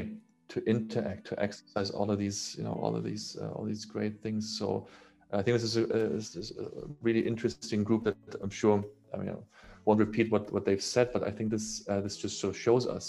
to 0.49 0.62
interact 0.64 1.26
to 1.26 1.34
exercise 1.42 1.90
all 1.90 2.09
of 2.12 2.18
these 2.18 2.55
you 2.57 2.64
know 2.64 2.76
all 2.82 2.95
of 2.95 3.03
these 3.03 3.36
uh, 3.42 3.51
all 3.57 3.64
these 3.64 3.84
great 3.84 4.22
things. 4.22 4.42
So 4.59 4.86
i 5.32 5.42
think 5.42 5.55
this 5.59 5.64
is 5.70 5.76
a, 5.76 5.86
this 5.86 6.36
is 6.36 6.53
a 6.59 6.66
really 7.03 7.24
interesting 7.32 7.82
group 7.88 8.05
that 8.05 8.16
i'm 8.42 8.51
sure 8.51 8.84
i 9.12 9.16
mean 9.16 9.30
I 9.30 9.36
won't 9.84 10.01
repeat 10.07 10.30
what 10.30 10.53
what 10.55 10.64
they've 10.64 10.86
said 10.97 11.07
but 11.14 11.22
i 11.28 11.30
think 11.36 11.51
this 11.51 11.66
uh, 11.90 12.01
this 12.05 12.16
just 12.24 12.36
so 12.42 12.53
shows 12.53 12.86
us 12.86 13.05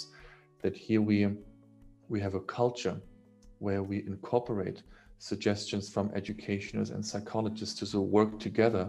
that 0.64 0.76
here 0.76 1.02
we 1.10 1.18
we 2.14 2.20
have 2.26 2.36
a 2.42 2.44
culture 2.60 2.98
where 3.60 3.84
we 3.84 3.98
incorporate 4.14 4.80
suggestions 5.32 5.86
from 5.94 6.06
educators 6.22 6.90
and 6.90 7.06
psychologists 7.12 7.76
to 7.80 7.86
sort 7.86 8.04
of 8.06 8.10
work 8.10 8.32
together 8.40 8.86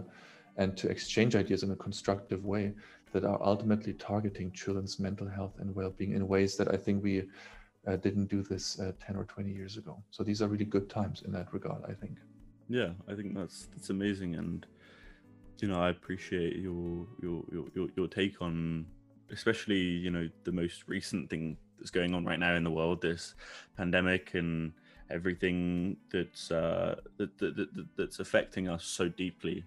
and 0.57 0.75
to 0.77 0.89
exchange 0.89 1.35
ideas 1.35 1.63
in 1.63 1.71
a 1.71 1.75
constructive 1.75 2.45
way 2.45 2.73
that 3.13 3.23
are 3.23 3.39
ultimately 3.41 3.93
targeting 3.93 4.51
children's 4.51 4.99
mental 4.99 5.27
health 5.27 5.53
and 5.59 5.73
well-being 5.73 6.13
in 6.13 6.27
ways 6.27 6.57
that 6.57 6.73
I 6.73 6.77
think 6.77 7.03
we 7.03 7.23
uh, 7.87 7.95
didn't 7.95 8.25
do 8.25 8.43
this 8.43 8.79
uh, 8.79 8.91
10 9.05 9.15
or 9.15 9.23
20 9.23 9.51
years 9.51 9.77
ago. 9.77 10.03
So 10.11 10.23
these 10.23 10.41
are 10.41 10.47
really 10.47 10.65
good 10.65 10.89
times 10.89 11.21
in 11.21 11.31
that 11.31 11.53
regard, 11.53 11.83
I 11.87 11.93
think. 11.93 12.17
Yeah, 12.67 12.89
I 13.07 13.15
think 13.15 13.33
that's 13.33 13.67
that's 13.73 13.91
amazing, 13.91 14.35
and 14.35 14.65
you 15.61 15.69
know 15.69 15.79
I 15.79 15.89
appreciate 15.89 16.57
your 16.57 17.07
your 17.21 17.43
your 17.73 17.87
your 17.95 18.07
take 18.09 18.41
on 18.41 18.85
especially 19.31 19.79
you 19.79 20.09
know 20.09 20.29
the 20.43 20.51
most 20.51 20.83
recent 20.87 21.29
thing 21.29 21.57
that's 21.77 21.91
going 21.91 22.13
on 22.13 22.25
right 22.25 22.39
now 22.39 22.55
in 22.55 22.63
the 22.63 22.71
world, 22.71 23.01
this 23.01 23.35
pandemic 23.75 24.33
and 24.33 24.73
everything 25.09 25.97
that's 26.11 26.51
uh, 26.51 26.95
that, 27.17 27.37
that, 27.37 27.55
that, 27.55 27.87
that's 27.95 28.19
affecting 28.19 28.67
us 28.67 28.83
so 28.83 29.07
deeply. 29.07 29.63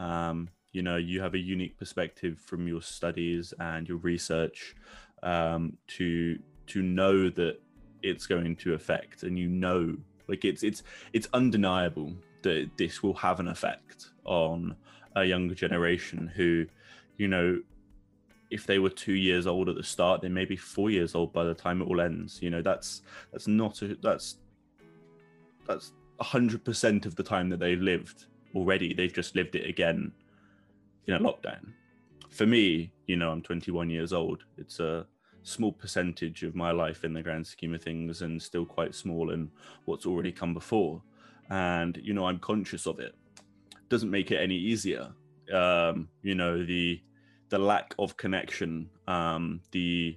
Um, 0.00 0.48
you 0.72 0.82
know, 0.82 0.96
you 0.96 1.20
have 1.20 1.34
a 1.34 1.38
unique 1.38 1.78
perspective 1.78 2.38
from 2.38 2.66
your 2.66 2.82
studies 2.82 3.52
and 3.60 3.88
your 3.88 3.98
research 3.98 4.74
um, 5.22 5.76
to 5.88 6.38
to 6.68 6.82
know 6.82 7.28
that 7.28 7.60
it's 8.02 8.26
going 8.26 8.56
to 8.56 8.74
affect, 8.74 9.22
and 9.22 9.38
you 9.38 9.48
know, 9.48 9.96
like 10.26 10.44
it's 10.44 10.62
it's 10.62 10.82
it's 11.12 11.28
undeniable 11.34 12.12
that 12.42 12.70
this 12.78 13.02
will 13.02 13.14
have 13.14 13.40
an 13.40 13.48
effect 13.48 14.06
on 14.24 14.74
a 15.16 15.24
younger 15.24 15.54
generation 15.54 16.32
who, 16.34 16.64
you 17.18 17.28
know, 17.28 17.60
if 18.50 18.66
they 18.66 18.78
were 18.78 18.88
two 18.88 19.12
years 19.12 19.46
old 19.46 19.68
at 19.68 19.74
the 19.74 19.82
start, 19.82 20.22
they 20.22 20.28
may 20.28 20.46
be 20.46 20.56
four 20.56 20.88
years 20.88 21.14
old 21.14 21.32
by 21.32 21.44
the 21.44 21.52
time 21.54 21.82
it 21.82 21.84
all 21.86 22.00
ends. 22.00 22.40
You 22.40 22.48
know, 22.48 22.62
that's 22.62 23.02
that's 23.32 23.46
not 23.46 23.82
a 23.82 23.96
that's 23.96 24.36
that's 25.66 25.92
hundred 26.20 26.64
percent 26.64 27.06
of 27.06 27.16
the 27.16 27.22
time 27.22 27.48
that 27.48 27.60
they've 27.60 27.80
lived 27.80 28.26
already. 28.54 28.94
They've 28.94 29.12
just 29.12 29.34
lived 29.34 29.54
it 29.54 29.68
again 29.68 30.12
in 31.06 31.14
a 31.14 31.20
lockdown. 31.20 31.72
For 32.30 32.46
me, 32.46 32.92
you 33.06 33.16
know, 33.16 33.30
I'm 33.30 33.42
21 33.42 33.90
years 33.90 34.12
old. 34.12 34.44
It's 34.56 34.80
a 34.80 35.06
small 35.42 35.72
percentage 35.72 36.42
of 36.42 36.54
my 36.54 36.70
life 36.70 37.04
in 37.04 37.12
the 37.12 37.22
grand 37.22 37.46
scheme 37.46 37.74
of 37.74 37.82
things, 37.82 38.22
and 38.22 38.40
still 38.40 38.64
quite 38.64 38.94
small 38.94 39.30
in 39.30 39.50
what's 39.84 40.06
already 40.06 40.32
come 40.32 40.54
before. 40.54 41.02
And 41.50 41.98
you 42.02 42.14
know, 42.14 42.26
I'm 42.26 42.38
conscious 42.38 42.86
of 42.86 43.00
it. 43.00 43.14
Doesn't 43.88 44.10
make 44.10 44.30
it 44.30 44.40
any 44.40 44.56
easier. 44.56 45.08
Um, 45.52 46.08
you 46.22 46.34
know, 46.34 46.64
the 46.64 47.00
the 47.48 47.58
lack 47.58 47.94
of 47.98 48.16
connection, 48.16 48.88
um, 49.08 49.60
the 49.72 50.16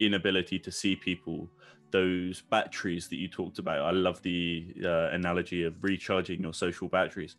inability 0.00 0.58
to 0.58 0.70
see 0.70 0.94
people, 0.94 1.48
those 1.90 2.42
batteries 2.42 3.08
that 3.08 3.16
you 3.16 3.28
talked 3.28 3.58
about. 3.58 3.80
I 3.80 3.90
love 3.90 4.20
the 4.22 4.74
uh, 4.84 5.08
analogy 5.12 5.62
of 5.62 5.74
recharging 5.82 6.42
your 6.42 6.52
social 6.52 6.88
batteries. 6.88 7.36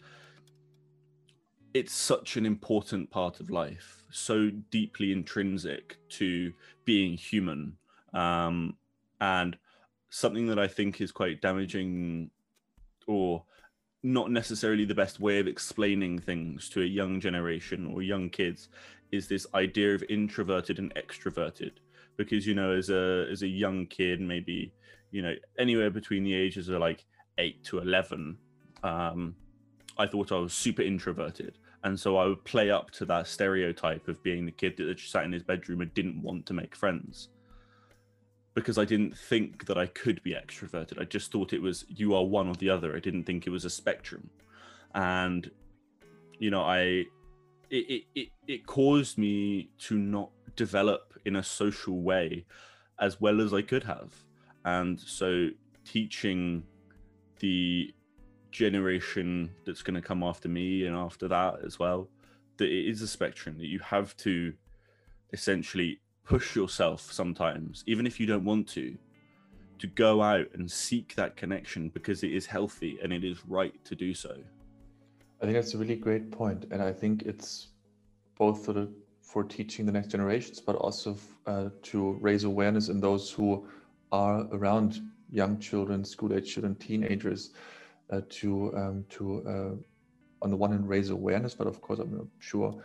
It's 1.75 1.91
such 1.91 2.37
an 2.37 2.45
important 2.45 3.11
part 3.11 3.41
of 3.41 3.49
life, 3.49 4.05
so 4.09 4.49
deeply 4.71 5.11
intrinsic 5.11 5.97
to 6.11 6.53
being 6.85 7.17
human, 7.17 7.75
um, 8.13 8.77
and 9.19 9.57
something 10.09 10.47
that 10.47 10.57
I 10.57 10.69
think 10.69 11.01
is 11.01 11.11
quite 11.11 11.41
damaging 11.41 12.31
or 13.07 13.43
not 14.03 14.31
necessarily 14.31 14.85
the 14.85 14.95
best 14.95 15.19
way 15.19 15.39
of 15.39 15.47
explaining 15.47 16.17
things 16.17 16.69
to 16.69 16.81
a 16.81 16.85
young 16.85 17.19
generation 17.19 17.91
or 17.93 18.01
young 18.01 18.29
kids 18.29 18.69
is 19.11 19.27
this 19.27 19.45
idea 19.53 19.95
of 19.95 20.03
introverted 20.07 20.79
and 20.79 20.95
extroverted. 20.95 21.71
Because 22.15 22.47
you 22.47 22.55
know 22.55 22.71
as 22.71 22.89
a 22.89 23.27
as 23.29 23.41
a 23.41 23.47
young 23.49 23.85
kid 23.87 24.21
maybe 24.21 24.71
you 25.11 25.21
know 25.21 25.33
anywhere 25.59 25.89
between 25.89 26.23
the 26.23 26.33
ages 26.33 26.69
of 26.69 26.79
like 26.79 27.03
8 27.37 27.65
to 27.65 27.79
11 27.79 28.37
um 28.83 29.35
i 29.97 30.07
thought 30.07 30.31
i 30.31 30.37
was 30.37 30.53
super 30.53 30.81
introverted 30.81 31.57
and 31.85 31.97
so 31.97 32.17
i 32.17 32.25
would 32.25 32.43
play 32.43 32.69
up 32.69 32.91
to 32.91 33.05
that 33.05 33.27
stereotype 33.27 34.07
of 34.09 34.21
being 34.23 34.45
the 34.45 34.51
kid 34.51 34.75
that 34.75 34.97
just 34.97 35.11
sat 35.11 35.23
in 35.23 35.31
his 35.31 35.43
bedroom 35.43 35.81
and 35.81 35.93
didn't 35.93 36.21
want 36.21 36.45
to 36.45 36.53
make 36.53 36.75
friends. 36.75 37.29
Because 38.55 38.77
i 38.77 38.83
didn't 38.83 39.17
think 39.17 39.65
that 39.67 39.77
i 39.77 39.85
could 39.85 40.21
be 40.23 40.33
extroverted. 40.33 40.99
I 40.99 41.05
just 41.05 41.31
thought 41.31 41.53
it 41.53 41.61
was 41.61 41.85
you 41.87 42.15
are 42.15 42.25
one 42.25 42.47
or 42.49 42.55
the 42.55 42.69
other. 42.69 42.95
I 42.95 42.99
didn't 42.99 43.23
think 43.23 43.47
it 43.47 43.51
was 43.51 43.65
a 43.65 43.69
spectrum. 43.69 44.29
And 44.93 45.49
you 46.39 46.49
know 46.49 46.63
i 46.63 47.05
it, 47.69 48.03
it, 48.13 48.29
it 48.47 48.67
caused 48.67 49.17
me 49.17 49.69
to 49.79 49.97
not 49.97 50.29
develop 50.55 51.13
in 51.25 51.35
a 51.35 51.43
social 51.43 52.01
way 52.01 52.45
as 52.99 53.19
well 53.19 53.41
as 53.41 53.53
I 53.53 53.61
could 53.61 53.83
have. 53.83 54.13
And 54.63 54.99
so 54.99 55.49
teaching 55.83 56.63
the 57.39 57.93
generation 58.55 59.49
that's 59.65 59.81
going 59.81 59.95
to 59.95 60.01
come 60.01 60.23
after 60.23 60.47
me 60.47 60.85
and 60.85 60.95
after 60.95 61.27
that 61.27 61.55
as 61.65 61.77
well 61.77 62.07
that 62.57 62.69
it 62.69 62.89
is 62.89 63.01
a 63.01 63.07
spectrum 63.07 63.57
that 63.57 63.67
you 63.67 63.79
have 63.79 64.15
to 64.15 64.53
essentially 65.33 65.99
push 66.23 66.55
yourself 66.55 67.11
sometimes 67.11 67.83
even 67.85 68.07
if 68.07 68.19
you 68.19 68.25
don't 68.25 68.45
want 68.45 68.67
to 68.67 68.97
to 69.79 69.87
go 69.87 70.21
out 70.21 70.47
and 70.53 70.69
seek 70.69 71.15
that 71.15 71.35
connection 71.35 71.89
because 71.89 72.23
it 72.23 72.31
is 72.31 72.45
healthy 72.45 72.97
and 73.03 73.11
it 73.11 73.23
is 73.23 73.45
right 73.45 73.73
to 73.85 73.95
do 73.95 74.13
so. 74.13 74.35
I 75.41 75.45
think 75.45 75.55
that's 75.55 75.73
a 75.73 75.77
really 75.77 75.95
great 75.95 76.31
point, 76.31 76.65
and 76.71 76.81
I 76.81 76.93
think 76.93 77.23
it's 77.23 77.67
both 78.37 78.65
for 78.65 78.73
the 78.73 78.89
for 79.21 79.43
teaching 79.43 79.85
the 79.85 79.91
next 79.91 80.07
generations, 80.07 80.61
but 80.61 80.75
also 80.75 81.17
uh, 81.45 81.69
to 81.81 82.13
raise 82.21 82.43
awareness 82.45 82.89
in 82.89 83.01
those 83.01 83.31
who 83.31 83.67
are 84.11 84.47
around 84.53 85.01
young 85.29 85.59
children, 85.59 86.05
school 86.05 86.33
age 86.33 86.53
children, 86.53 86.75
teenagers, 86.75 87.51
uh, 88.11 88.21
to 88.29 88.75
um, 88.77 89.05
to 89.09 89.43
uh, 89.47 90.43
on 90.43 90.51
the 90.51 90.55
one 90.55 90.71
hand 90.71 90.87
raise 90.87 91.09
awareness, 91.09 91.55
but 91.55 91.67
of 91.67 91.81
course 91.81 91.99
I'm 91.99 92.29
sure 92.39 92.75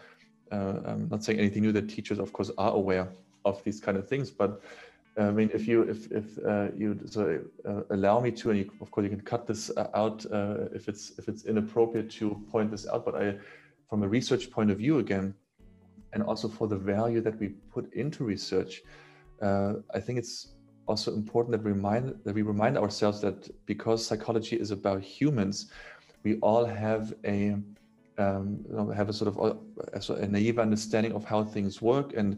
uh, 0.51 0.81
I'm 0.87 1.09
not 1.11 1.23
saying 1.23 1.39
anything 1.39 1.63
new 1.63 1.73
that 1.73 1.89
teachers 1.89 2.19
of 2.19 2.33
course 2.33 2.51
are 2.57 2.73
aware 2.73 3.09
of 3.45 3.63
these 3.65 3.81
kind 3.81 3.99
of 3.99 4.09
things, 4.09 4.31
but 4.31 4.63
I 5.19 5.31
mean, 5.31 5.51
if 5.53 5.69
you 5.69 5.83
if 5.83 6.11
if 6.11 6.39
uh, 6.39 6.69
you 6.75 6.99
so, 7.05 7.41
allow 7.91 8.21
me 8.21 8.31
to, 8.31 8.51
and 8.51 8.61
you, 8.61 8.71
of 8.81 8.91
course 8.91 9.05
you 9.05 9.11
can 9.11 9.21
cut 9.21 9.47
this 9.47 9.71
out 9.95 10.25
if 10.73 10.89
it's 10.89 11.13
if 11.19 11.29
it's 11.29 11.45
inappropriate 11.45 12.11
to 12.13 12.43
point 12.51 12.71
this 12.71 12.87
out. 12.89 13.05
But 13.05 13.17
I, 13.17 13.37
from 13.91 14.03
a 14.03 14.09
research 14.09 14.51
point 14.51 14.71
of 14.71 14.79
view, 14.79 15.01
again, 15.01 15.35
and 16.15 16.23
also 16.23 16.49
for 16.49 16.67
the 16.69 16.77
value 16.77 17.21
that 17.21 17.39
we 17.39 17.49
put 17.75 17.93
into 17.93 18.25
research, 18.25 18.83
I 19.43 20.01
think 20.01 20.19
it's 20.19 20.55
also 20.91 21.15
important 21.15 21.53
that 21.53 21.63
we 21.63 21.73
remind 21.73 22.05
that 22.25 22.35
we 22.35 22.43
remind 22.43 22.77
ourselves 22.77 23.21
that 23.21 23.39
because 23.67 24.05
psychology 24.05 24.57
is 24.57 24.71
about 24.73 25.01
humans, 25.03 25.71
we 26.25 26.33
all 26.49 26.65
have 26.67 27.15
a 27.25 27.57
um, 28.19 28.47
you 28.69 28.77
know, 28.77 28.91
have 28.91 29.09
a 29.09 29.13
sort 29.13 29.29
of 29.33 29.37
a, 29.39 30.15
a 30.15 30.27
naive 30.27 30.59
understanding 30.59 31.13
of 31.13 31.25
how 31.25 31.43
things 31.45 31.81
work 31.81 32.13
and 32.17 32.29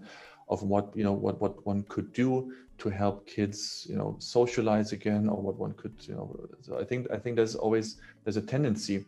of 0.49 0.63
what 0.63 0.87
you 0.95 1.03
know 1.03 1.17
what 1.25 1.41
what 1.41 1.55
one 1.67 1.83
could 1.89 2.13
do 2.13 2.53
to 2.79 2.91
help 2.91 3.27
kids 3.27 3.87
you 3.89 3.97
know 3.97 4.17
socialize 4.19 4.93
again 4.93 5.29
or 5.29 5.39
what 5.47 5.57
one 5.57 5.73
could 5.81 5.95
you 6.09 6.15
know 6.15 6.27
so 6.61 6.79
i 6.79 6.85
think 6.85 7.07
i 7.11 7.17
think 7.17 7.37
there's 7.37 7.55
always 7.55 7.87
there's 8.25 8.37
a 8.37 8.47
tendency 8.55 9.05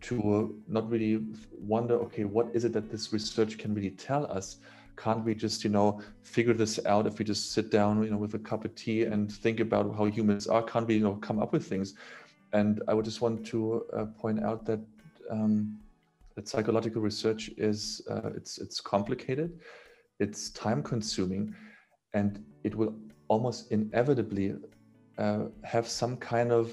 to 0.00 0.54
not 0.68 0.88
really 0.90 1.24
wonder 1.58 1.94
okay 1.94 2.24
what 2.24 2.46
is 2.54 2.64
it 2.64 2.72
that 2.72 2.90
this 2.90 3.12
research 3.12 3.58
can 3.58 3.74
really 3.74 3.94
tell 4.08 4.24
us 4.38 4.58
can't 4.96 5.24
we 5.24 5.34
just 5.34 5.64
you 5.64 5.70
know 5.70 6.00
figure 6.22 6.54
this 6.54 6.84
out 6.86 7.06
if 7.06 7.18
we 7.18 7.24
just 7.24 7.52
sit 7.52 7.70
down 7.70 8.02
you 8.02 8.10
know 8.10 8.16
with 8.16 8.34
a 8.34 8.38
cup 8.38 8.64
of 8.64 8.74
tea 8.74 9.04
and 9.04 9.32
think 9.32 9.60
about 9.60 9.94
how 9.96 10.04
humans 10.06 10.46
are? 10.46 10.62
Can't 10.62 10.86
we 10.86 10.94
you 10.94 11.04
know 11.04 11.14
come 11.16 11.40
up 11.40 11.52
with 11.52 11.66
things? 11.66 11.94
And 12.52 12.82
i 12.86 12.94
would 12.94 13.04
just 13.04 13.20
want 13.20 13.44
to 13.46 13.84
uh, 13.92 14.06
point 14.22 14.44
out 14.44 14.64
that 14.66 14.80
um, 15.30 15.78
that 16.34 16.48
psychological 16.48 17.02
research 17.02 17.50
is 17.56 18.02
uh, 18.10 18.30
it's 18.36 18.58
it's 18.58 18.80
complicated 18.80 19.60
it's 20.20 20.50
time 20.50 20.82
consuming 20.82 21.54
and 22.12 22.44
it 22.62 22.74
will 22.74 22.94
almost 23.28 23.70
inevitably 23.72 24.54
uh, 25.18 25.44
have 25.62 25.88
some 25.88 26.16
kind 26.16 26.52
of 26.52 26.72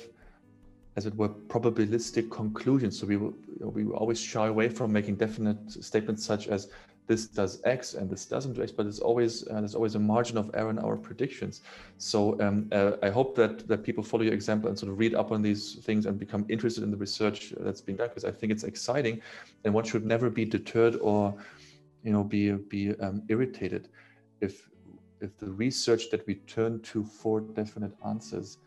as 0.95 1.05
it 1.05 1.15
were 1.15 1.29
probabilistic 1.29 2.29
conclusions 2.29 2.99
so 2.99 3.07
we 3.07 3.17
will 3.17 3.33
we 3.59 3.83
will 3.83 3.95
always 3.95 4.19
shy 4.19 4.47
away 4.47 4.67
from 4.67 4.91
making 4.91 5.15
definite 5.15 5.71
statements 5.71 6.23
such 6.23 6.47
as 6.47 6.69
this 7.11 7.23
does 7.39 7.53
x 7.79 7.93
and 7.97 8.05
this 8.13 8.23
doesn't 8.33 8.53
do 8.53 8.61
x 8.67 8.71
but 8.79 8.85
it's 8.89 9.03
always 9.09 9.33
uh, 9.49 9.59
there's 9.61 9.77
always 9.79 9.95
a 10.01 10.03
margin 10.13 10.37
of 10.37 10.45
error 10.59 10.71
in 10.75 10.79
our 10.87 10.97
predictions. 11.07 11.55
So 11.97 12.19
um, 12.45 12.55
uh, 12.79 13.07
i 13.07 13.09
hope 13.17 13.31
that 13.41 13.53
that 13.69 13.81
people 13.87 14.03
follow 14.11 14.23
your 14.29 14.37
example 14.41 14.67
and 14.69 14.75
sort 14.81 14.91
of 14.91 14.97
read 15.03 15.13
up 15.21 15.29
on 15.35 15.39
these 15.49 15.63
things 15.87 16.01
and 16.07 16.13
become 16.25 16.43
interested 16.55 16.83
in 16.85 16.91
the 16.95 17.01
research 17.07 17.39
that's 17.65 17.81
being 17.87 17.97
done 17.99 18.09
because 18.11 18.27
i 18.31 18.33
think 18.37 18.49
it's 18.55 18.65
exciting 18.73 19.15
and 19.63 19.69
one 19.79 19.85
should 19.91 20.05
never 20.15 20.27
be 20.29 20.45
deterred 20.57 20.95
or 21.11 21.21
you 22.03 22.11
know, 22.11 22.23
be 22.23 22.51
be 22.51 22.95
um, 22.99 23.23
irritated. 23.29 23.89
If 24.39 24.69
if 25.19 25.37
the 25.37 25.51
research 25.51 26.09
that 26.09 26.25
we 26.25 26.35
turn 26.35 26.81
to 26.81 27.03
for 27.03 27.41
definite 27.41 27.93
answers 28.05 28.57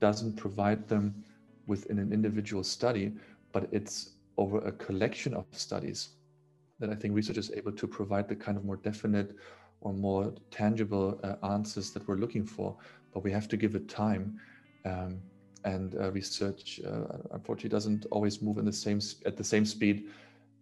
doesn't 0.00 0.36
provide 0.36 0.86
them 0.86 1.24
within 1.66 1.98
an 1.98 2.12
individual 2.12 2.62
study, 2.62 3.12
but 3.52 3.68
it's 3.72 4.10
over 4.36 4.58
a 4.58 4.72
collection 4.72 5.32
of 5.32 5.46
studies 5.52 6.10
that 6.80 6.90
I 6.90 6.94
think 6.94 7.14
research 7.14 7.38
is 7.38 7.50
able 7.52 7.72
to 7.72 7.86
provide 7.86 8.28
the 8.28 8.36
kind 8.36 8.56
of 8.56 8.64
more 8.64 8.76
definite 8.76 9.36
or 9.80 9.92
more 9.92 10.34
tangible 10.50 11.20
uh, 11.22 11.36
answers 11.46 11.90
that 11.92 12.06
we're 12.08 12.16
looking 12.16 12.44
for. 12.44 12.76
But 13.12 13.22
we 13.22 13.30
have 13.32 13.48
to 13.48 13.56
give 13.56 13.74
it 13.74 13.88
time. 13.88 14.40
Um, 14.84 15.20
and 15.64 15.94
uh, 15.94 16.10
research, 16.12 16.80
uh, 16.86 17.18
unfortunately, 17.32 17.70
doesn't 17.70 18.06
always 18.10 18.42
move 18.42 18.58
in 18.58 18.66
the 18.66 18.72
same 18.72 19.00
at 19.24 19.36
the 19.36 19.44
same 19.44 19.64
speed 19.64 20.08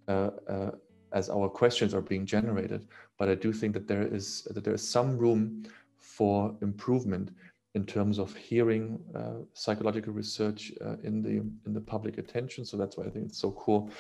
uh, 0.06 0.30
uh, 0.48 0.70
as 1.12 1.28
our 1.28 1.48
questions 1.48 1.92
are 1.92 2.00
being 2.00 2.24
generated. 2.24 2.86
But 3.18 3.28
I 3.28 3.34
do 3.34 3.52
think 3.52 3.74
that 3.74 3.88
there 3.88 4.02
is 4.02 4.46
that 4.50 4.62
there 4.62 4.74
is 4.74 4.88
some 4.88 5.18
room 5.18 5.64
for 5.98 6.54
improvement 6.62 7.32
in 7.74 7.84
terms 7.84 8.18
of 8.18 8.36
hearing 8.36 9.00
uh, 9.14 9.44
psychological 9.54 10.12
research 10.12 10.72
in 11.02 11.22
the 11.22 11.42
in 11.66 11.74
the 11.74 11.80
public 11.80 12.18
attention. 12.18 12.64
So 12.64 12.76
that's 12.76 12.96
why 12.96 13.04
I 13.04 13.10
think 13.10 13.26
it's 13.26 13.38
so 13.38 13.50
cool 13.52 13.90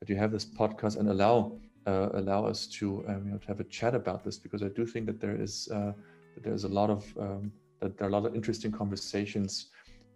that 0.00 0.08
you 0.08 0.16
have 0.16 0.32
this 0.32 0.44
podcast 0.44 0.98
and 0.98 1.08
allow 1.08 1.52
uh, 1.86 2.10
allow 2.14 2.44
us 2.44 2.66
to 2.66 3.04
um, 3.08 3.24
you 3.26 3.32
know 3.32 3.38
to 3.38 3.46
have 3.46 3.60
a 3.60 3.64
chat 3.64 3.94
about 3.94 4.24
this 4.24 4.38
because 4.38 4.62
I 4.62 4.68
do 4.68 4.84
think 4.86 5.06
that 5.06 5.20
there 5.20 5.40
is 5.40 5.68
uh, 5.72 5.92
that 6.34 6.42
there 6.44 6.54
is 6.54 6.64
a 6.64 6.68
lot 6.68 6.90
of 6.90 7.04
um, 7.18 7.52
that 7.80 7.96
there 7.96 8.06
are 8.06 8.10
a 8.10 8.12
lot 8.12 8.26
of 8.26 8.34
interesting 8.34 8.72
conversations 8.72 9.66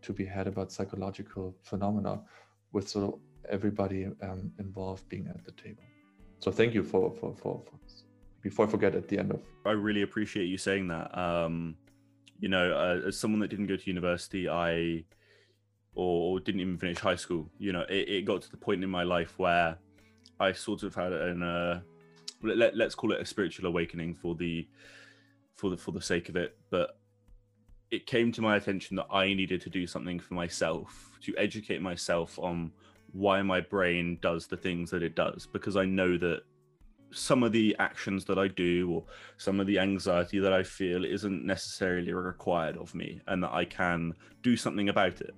to 0.03 0.13
be 0.13 0.25
had 0.25 0.47
about 0.47 0.73
psychological 0.73 1.55
phenomena 1.63 2.21
with 2.73 2.89
sort 2.89 3.05
of 3.15 3.21
everybody 3.49 4.07
um, 4.23 4.53
involved 4.59 5.09
being 5.09 5.27
at 5.29 5.45
the 5.45 5.53
table. 5.53 5.83
So 6.39 6.51
thank 6.51 6.75
you 6.75 6.83
for, 6.83 7.13
for, 7.21 7.35
for, 7.35 7.63
for 7.65 7.79
before 8.43 8.67
I 8.67 8.69
forget 8.69 8.95
at 8.95 9.09
the 9.09 9.19
end 9.19 9.31
of. 9.31 9.41
I 9.65 9.71
really 9.71 10.03
appreciate 10.03 10.47
you 10.47 10.59
saying 10.59 10.89
that. 10.89 11.17
Um, 11.17 11.77
you 12.41 12.49
know, 12.49 12.73
uh, 12.73 13.07
as 13.07 13.17
someone 13.17 13.39
that 13.41 13.49
didn't 13.49 13.69
go 13.69 13.77
to 13.77 13.87
university, 13.87 14.49
I 14.49 15.05
or, 15.95 16.35
or 16.35 16.41
didn't 16.41 16.61
even 16.61 16.79
finish 16.79 16.99
high 16.99 17.17
school, 17.17 17.49
you 17.59 17.73
know, 17.73 17.83
it, 17.89 18.09
it, 18.09 18.25
got 18.25 18.43
to 18.43 18.51
the 18.51 18.57
point 18.57 18.83
in 18.83 18.91
my 18.91 19.03
life 19.03 19.39
where 19.39 19.77
I 20.41 20.53
sort 20.53 20.83
of 20.83 20.95
had 20.95 21.13
an 21.13 21.43
uh, 21.43 21.81
let, 22.43 22.77
let's 22.77 22.95
call 22.95 23.13
it 23.13 23.21
a 23.21 23.27
spiritual 23.27 23.67
awakening 23.67 24.15
for 24.15 24.35
the 24.35 24.67
for 25.55 25.71
the 25.71 25.77
for 25.77 25.93
the 25.93 26.01
sake 26.01 26.29
of 26.29 26.37
it, 26.37 26.57
but 26.71 26.99
it 27.91 28.07
came 28.07 28.33
to 28.33 28.41
my 28.41 28.57
attention 28.57 28.97
that 28.97 29.07
I 29.11 29.35
needed 29.35 29.61
to 29.61 29.71
do 29.71 29.87
something 29.87 30.19
for 30.19 30.35
myself 30.35 31.11
to 31.23 31.35
educate 31.37 31.83
myself 31.83 32.39
on 32.39 32.73
why 33.13 33.43
my 33.43 33.61
brain 33.61 34.19
does 34.23 34.47
the 34.47 34.57
things 34.57 34.91
that 34.91 35.03
it 35.03 35.15
does. 35.15 35.47
Because 35.47 35.77
I 35.77 35.85
know 35.85 36.17
that 36.17 36.41
some 37.13 37.43
of 37.43 37.53
the 37.53 37.77
actions 37.79 38.25
that 38.25 38.39
I 38.39 38.49
do 38.49 38.91
or 38.91 39.05
some 39.37 39.61
of 39.61 39.67
the 39.67 39.79
anxiety 39.79 40.39
that 40.39 40.55
I 40.55 40.63
feel 40.63 41.05
isn't 41.05 41.45
necessarily 41.45 42.15
required 42.15 42.79
of 42.79 42.95
me 42.95 43.21
and 43.29 43.43
that 43.43 43.53
I 43.53 43.67
can 43.67 44.15
do 44.43 44.57
something 44.57 44.89
about 44.89 45.21
it. 45.21 45.35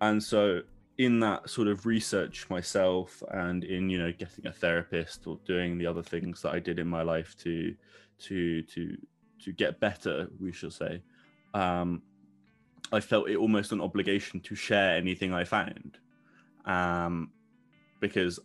And 0.00 0.22
so 0.22 0.62
in 0.98 1.20
that 1.20 1.48
sort 1.50 1.68
of 1.68 1.84
research 1.84 2.48
myself 2.48 3.22
and 3.30 3.64
in 3.64 3.90
you 3.90 3.98
know 3.98 4.12
getting 4.12 4.46
a 4.46 4.52
therapist 4.52 5.26
or 5.26 5.38
doing 5.44 5.76
the 5.76 5.86
other 5.86 6.02
things 6.02 6.40
that 6.40 6.54
I 6.54 6.58
did 6.58 6.78
in 6.78 6.88
my 6.88 7.02
life 7.02 7.36
to 7.40 7.74
to 8.20 8.62
to 8.62 8.96
to 9.42 9.52
get 9.52 9.78
better 9.78 10.26
we 10.40 10.52
shall 10.52 10.70
say 10.70 11.02
um 11.52 12.00
I 12.92 13.00
felt 13.00 13.28
it 13.28 13.36
almost 13.36 13.72
an 13.72 13.80
obligation 13.80 14.40
to 14.40 14.54
share 14.54 14.96
anything 14.96 15.32
I 15.32 15.44
found. 15.44 15.98
Um, 16.64 17.30
because 18.00 18.38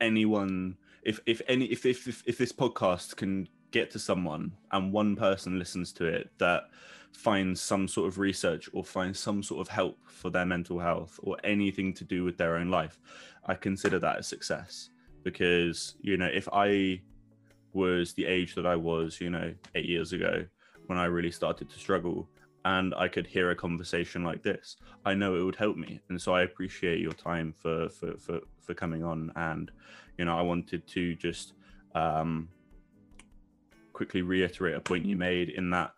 anyone, 0.00 0.76
if 1.02 1.20
if 1.26 1.42
any, 1.48 1.66
if, 1.66 1.84
if 1.84 2.06
if 2.06 2.22
if 2.26 2.38
this 2.38 2.52
podcast 2.52 3.16
can 3.16 3.48
get 3.70 3.90
to 3.92 3.98
someone 3.98 4.52
and 4.72 4.92
one 4.92 5.14
person 5.14 5.58
listens 5.58 5.92
to 5.92 6.04
it 6.04 6.28
that 6.38 6.64
finds 7.12 7.60
some 7.60 7.86
sort 7.86 8.08
of 8.08 8.18
research 8.18 8.68
or 8.72 8.84
find 8.84 9.16
some 9.16 9.42
sort 9.42 9.60
of 9.60 9.68
help 9.68 9.98
for 10.06 10.30
their 10.30 10.46
mental 10.46 10.78
health 10.78 11.18
or 11.22 11.36
anything 11.44 11.92
to 11.94 12.04
do 12.04 12.24
with 12.24 12.36
their 12.36 12.56
own 12.56 12.70
life, 12.70 12.98
I 13.46 13.54
consider 13.54 13.98
that 13.98 14.18
a 14.18 14.22
success 14.22 14.90
because 15.22 15.96
you 16.00 16.16
know 16.16 16.30
if 16.32 16.48
I 16.52 17.02
was 17.72 18.12
the 18.14 18.26
age 18.26 18.54
that 18.54 18.66
I 18.66 18.76
was, 18.76 19.20
you 19.20 19.30
know, 19.30 19.54
eight 19.74 19.86
years 19.86 20.12
ago 20.12 20.44
when 20.86 20.98
I 20.98 21.04
really 21.04 21.30
started 21.30 21.70
to 21.70 21.78
struggle 21.78 22.28
and 22.64 22.94
I 22.94 23.08
could 23.08 23.26
hear 23.26 23.50
a 23.50 23.56
conversation 23.56 24.22
like 24.22 24.42
this, 24.42 24.76
I 25.04 25.14
know 25.14 25.36
it 25.36 25.42
would 25.42 25.56
help 25.56 25.76
me. 25.76 26.00
And 26.08 26.20
so 26.20 26.34
I 26.34 26.42
appreciate 26.42 27.00
your 27.00 27.12
time 27.12 27.54
for 27.56 27.88
for 27.88 28.16
for, 28.18 28.40
for 28.60 28.74
coming 28.74 29.04
on. 29.04 29.32
And 29.36 29.70
you 30.18 30.24
know, 30.24 30.36
I 30.36 30.42
wanted 30.42 30.86
to 30.88 31.14
just 31.14 31.54
um, 31.94 32.48
quickly 33.92 34.22
reiterate 34.22 34.74
a 34.74 34.80
point 34.80 35.06
you 35.06 35.16
made 35.16 35.50
in 35.50 35.70
that 35.70 35.92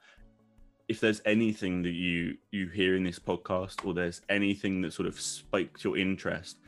if 0.92 1.00
there's 1.00 1.22
anything 1.24 1.82
that 1.82 1.94
you 1.94 2.36
you 2.50 2.68
hear 2.68 2.94
in 2.94 3.02
this 3.02 3.18
podcast 3.18 3.82
or 3.86 3.94
there's 3.94 4.20
anything 4.28 4.82
that 4.82 4.92
sort 4.92 5.08
of 5.08 5.18
spikes 5.18 5.84
your 5.84 5.96
interest, 5.96 6.58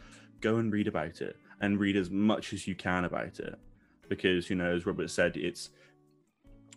go 0.41 0.57
and 0.57 0.73
read 0.73 0.89
about 0.89 1.21
it 1.21 1.37
and 1.61 1.79
read 1.79 1.95
as 1.95 2.09
much 2.09 2.55
as 2.55 2.67
you 2.67 2.75
can 2.75 3.05
about 3.05 3.39
it. 3.39 3.55
Because 4.09 4.49
you 4.49 4.57
know 4.57 4.75
as 4.75 4.87
Robert 4.87 5.11
said 5.11 5.37
it's 5.37 5.69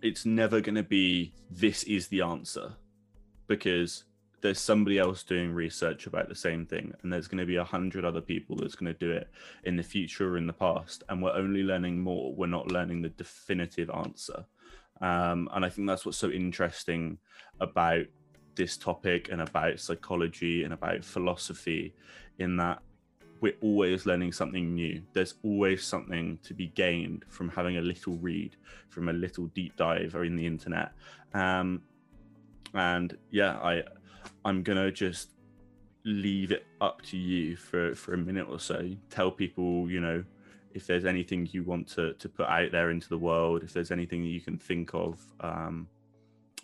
it's 0.02 0.26
never 0.26 0.60
going 0.60 0.76
to 0.76 0.84
be 0.84 1.34
this 1.50 1.84
is 1.84 2.10
the 2.10 2.22
answer 2.22 2.74
because 3.48 4.04
there's 4.42 4.60
somebody 4.60 5.00
else 5.00 5.24
doing 5.24 5.54
research 5.54 6.06
about 6.06 6.28
the 6.28 6.36
same 6.36 6.66
thing 6.66 6.94
and 7.02 7.12
there's 7.12 7.30
going 7.30 7.40
to 7.40 7.46
be 7.46 7.56
a 7.56 7.64
hundred 7.64 8.04
other 8.04 8.22
people 8.22 8.58
that's 8.58 8.76
going 8.76 8.94
to 8.94 9.00
do 9.00 9.10
it 9.10 9.30
in 9.64 9.78
the 9.78 9.82
future 9.82 10.34
or 10.34 10.38
in 10.38 10.46
the 10.46 10.54
past 10.54 11.04
and 11.10 11.24
we're 11.24 11.34
only 11.34 11.64
learning 11.64 12.00
more 12.00 12.36
we're 12.36 12.46
not 12.46 12.72
learning 12.72 13.02
the 13.02 13.10
definitive 13.10 13.90
answer 13.90 14.46
um, 15.02 15.50
and 15.54 15.66
i 15.66 15.70
think 15.70 15.88
that's 15.88 16.06
what's 16.06 16.18
so 16.18 16.30
interesting 16.30 17.18
about 17.60 18.06
this 18.56 18.78
topic 18.78 19.30
and 19.32 19.42
about 19.42 19.80
psychology 19.80 20.64
and 20.64 20.74
about 20.74 21.04
philosophy 21.04 21.94
in 22.40 22.58
that 22.58 22.80
we're 23.40 23.54
always 23.62 24.08
learning 24.08 24.32
something 24.32 24.74
new 24.74 25.00
there's 25.14 25.36
always 25.44 25.84
something 25.84 26.40
to 26.42 26.56
be 26.56 26.68
gained 26.70 27.24
from 27.30 27.50
having 27.50 27.78
a 27.78 27.82
little 27.82 28.16
read 28.16 28.56
from 28.90 29.10
a 29.10 29.14
little 29.14 29.46
deep 29.48 29.76
dive 29.76 30.16
or 30.16 30.26
in 30.26 30.36
the 30.36 30.46
internet 30.46 30.92
um, 31.34 31.82
and 32.74 33.18
yeah, 33.32 33.58
I 33.58 33.84
I'm 34.46 34.64
gonna 34.64 34.92
just 34.92 35.32
leave 36.06 36.52
it 36.52 36.66
up 36.80 37.02
to 37.04 37.18
you 37.18 37.56
for 37.56 37.96
for 37.96 38.14
a 38.14 38.18
minute 38.18 38.48
or 38.50 38.60
so. 38.60 38.90
Tell 39.10 39.32
people, 39.32 39.90
you 39.90 40.00
know, 40.00 40.24
if 40.78 40.86
there's 40.86 41.06
anything 41.06 41.50
you 41.52 41.64
want 41.64 41.88
to 41.96 42.14
to 42.14 42.30
put 42.30 42.48
out 42.48 42.72
there 42.72 42.92
into 42.92 43.10
the 43.10 43.18
world, 43.18 43.64
if 43.64 43.74
there's 43.74 43.92
anything 43.92 44.22
that 44.22 44.30
you 44.30 44.40
can 44.40 44.58
think 44.58 44.94
of, 44.94 45.20
um, 45.42 45.88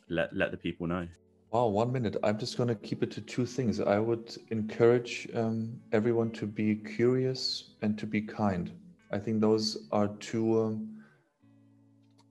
let 0.08 0.34
let 0.36 0.52
the 0.52 0.58
people 0.58 0.86
know. 0.88 1.08
Wow, 1.52 1.68
one 1.68 1.92
minute. 1.92 2.16
I'm 2.24 2.38
just 2.40 2.56
going 2.58 2.70
to 2.70 2.76
keep 2.76 3.04
it 3.04 3.12
to 3.12 3.22
two 3.22 3.46
things. 3.46 3.80
I 3.80 4.00
would 4.00 4.36
encourage 4.50 5.28
um, 5.36 5.80
everyone 5.92 6.32
to 6.32 6.46
be 6.48 6.76
curious 6.76 7.42
and 7.82 7.98
to 7.98 8.06
be 8.08 8.22
kind. 8.22 8.72
I 9.12 9.20
think 9.20 9.42
those 9.42 9.88
are 9.92 10.08
two 10.32 10.48
um, 10.64 11.04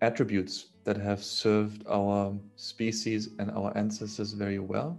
attributes 0.00 0.54
that 0.84 0.96
have 0.96 1.22
served 1.22 1.84
our 1.88 2.36
species 2.56 3.28
and 3.38 3.50
our 3.52 3.76
ancestors 3.76 4.32
very 4.32 4.58
well. 4.58 4.98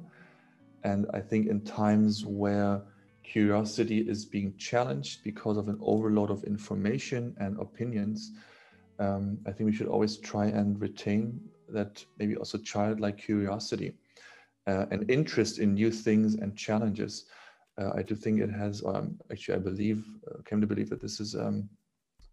And 0.83 1.05
I 1.13 1.19
think 1.19 1.47
in 1.47 1.59
times 1.61 2.25
where 2.25 2.81
curiosity 3.23 3.99
is 3.99 4.25
being 4.25 4.55
challenged 4.57 5.23
because 5.23 5.57
of 5.57 5.67
an 5.67 5.77
overload 5.81 6.29
of 6.29 6.43
information 6.43 7.35
and 7.39 7.59
opinions, 7.59 8.31
um, 8.99 9.37
I 9.47 9.51
think 9.51 9.69
we 9.69 9.75
should 9.75 9.87
always 9.87 10.17
try 10.17 10.45
and 10.45 10.79
retain 10.79 11.39
that 11.69 12.03
maybe 12.19 12.35
also 12.35 12.57
childlike 12.57 13.17
curiosity 13.17 13.93
uh, 14.67 14.85
and 14.91 15.09
interest 15.09 15.59
in 15.59 15.73
new 15.73 15.91
things 15.91 16.35
and 16.35 16.55
challenges. 16.55 17.25
Uh, 17.79 17.91
I 17.95 18.03
do 18.03 18.15
think 18.15 18.39
it 18.39 18.51
has, 18.51 18.83
um, 18.85 19.19
actually, 19.31 19.55
I 19.55 19.59
believe, 19.59 20.05
uh, 20.29 20.41
came 20.45 20.61
to 20.61 20.67
believe 20.67 20.89
that 20.89 21.01
this 21.01 21.19
is 21.19 21.35
um, 21.35 21.69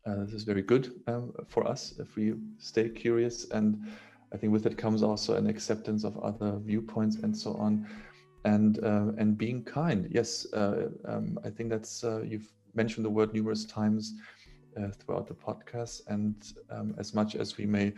uh, 0.06 0.24
this 0.24 0.32
is 0.32 0.44
very 0.44 0.62
good 0.62 0.92
um, 1.06 1.32
for 1.48 1.66
us 1.66 1.94
if 1.98 2.16
we 2.16 2.34
stay 2.58 2.88
curious. 2.88 3.50
And 3.50 3.86
I 4.32 4.36
think 4.36 4.52
with 4.52 4.66
it 4.66 4.78
comes 4.78 5.02
also 5.02 5.34
an 5.36 5.46
acceptance 5.46 6.04
of 6.04 6.18
other 6.18 6.58
viewpoints 6.58 7.16
and 7.16 7.36
so 7.36 7.54
on. 7.54 7.86
And 8.44 8.82
uh, 8.82 9.12
and 9.18 9.36
being 9.36 9.62
kind. 9.64 10.08
Yes, 10.10 10.46
uh, 10.54 10.88
um, 11.04 11.38
I 11.44 11.50
think 11.50 11.68
that's 11.68 12.04
uh, 12.04 12.22
you've 12.22 12.50
mentioned 12.74 13.04
the 13.04 13.10
word 13.10 13.34
numerous 13.34 13.66
times 13.66 14.14
uh, 14.78 14.88
throughout 14.98 15.26
the 15.26 15.34
podcast. 15.34 16.02
And 16.06 16.34
um, 16.70 16.94
as 16.98 17.14
much 17.14 17.34
as 17.34 17.58
we 17.58 17.66
may 17.66 17.92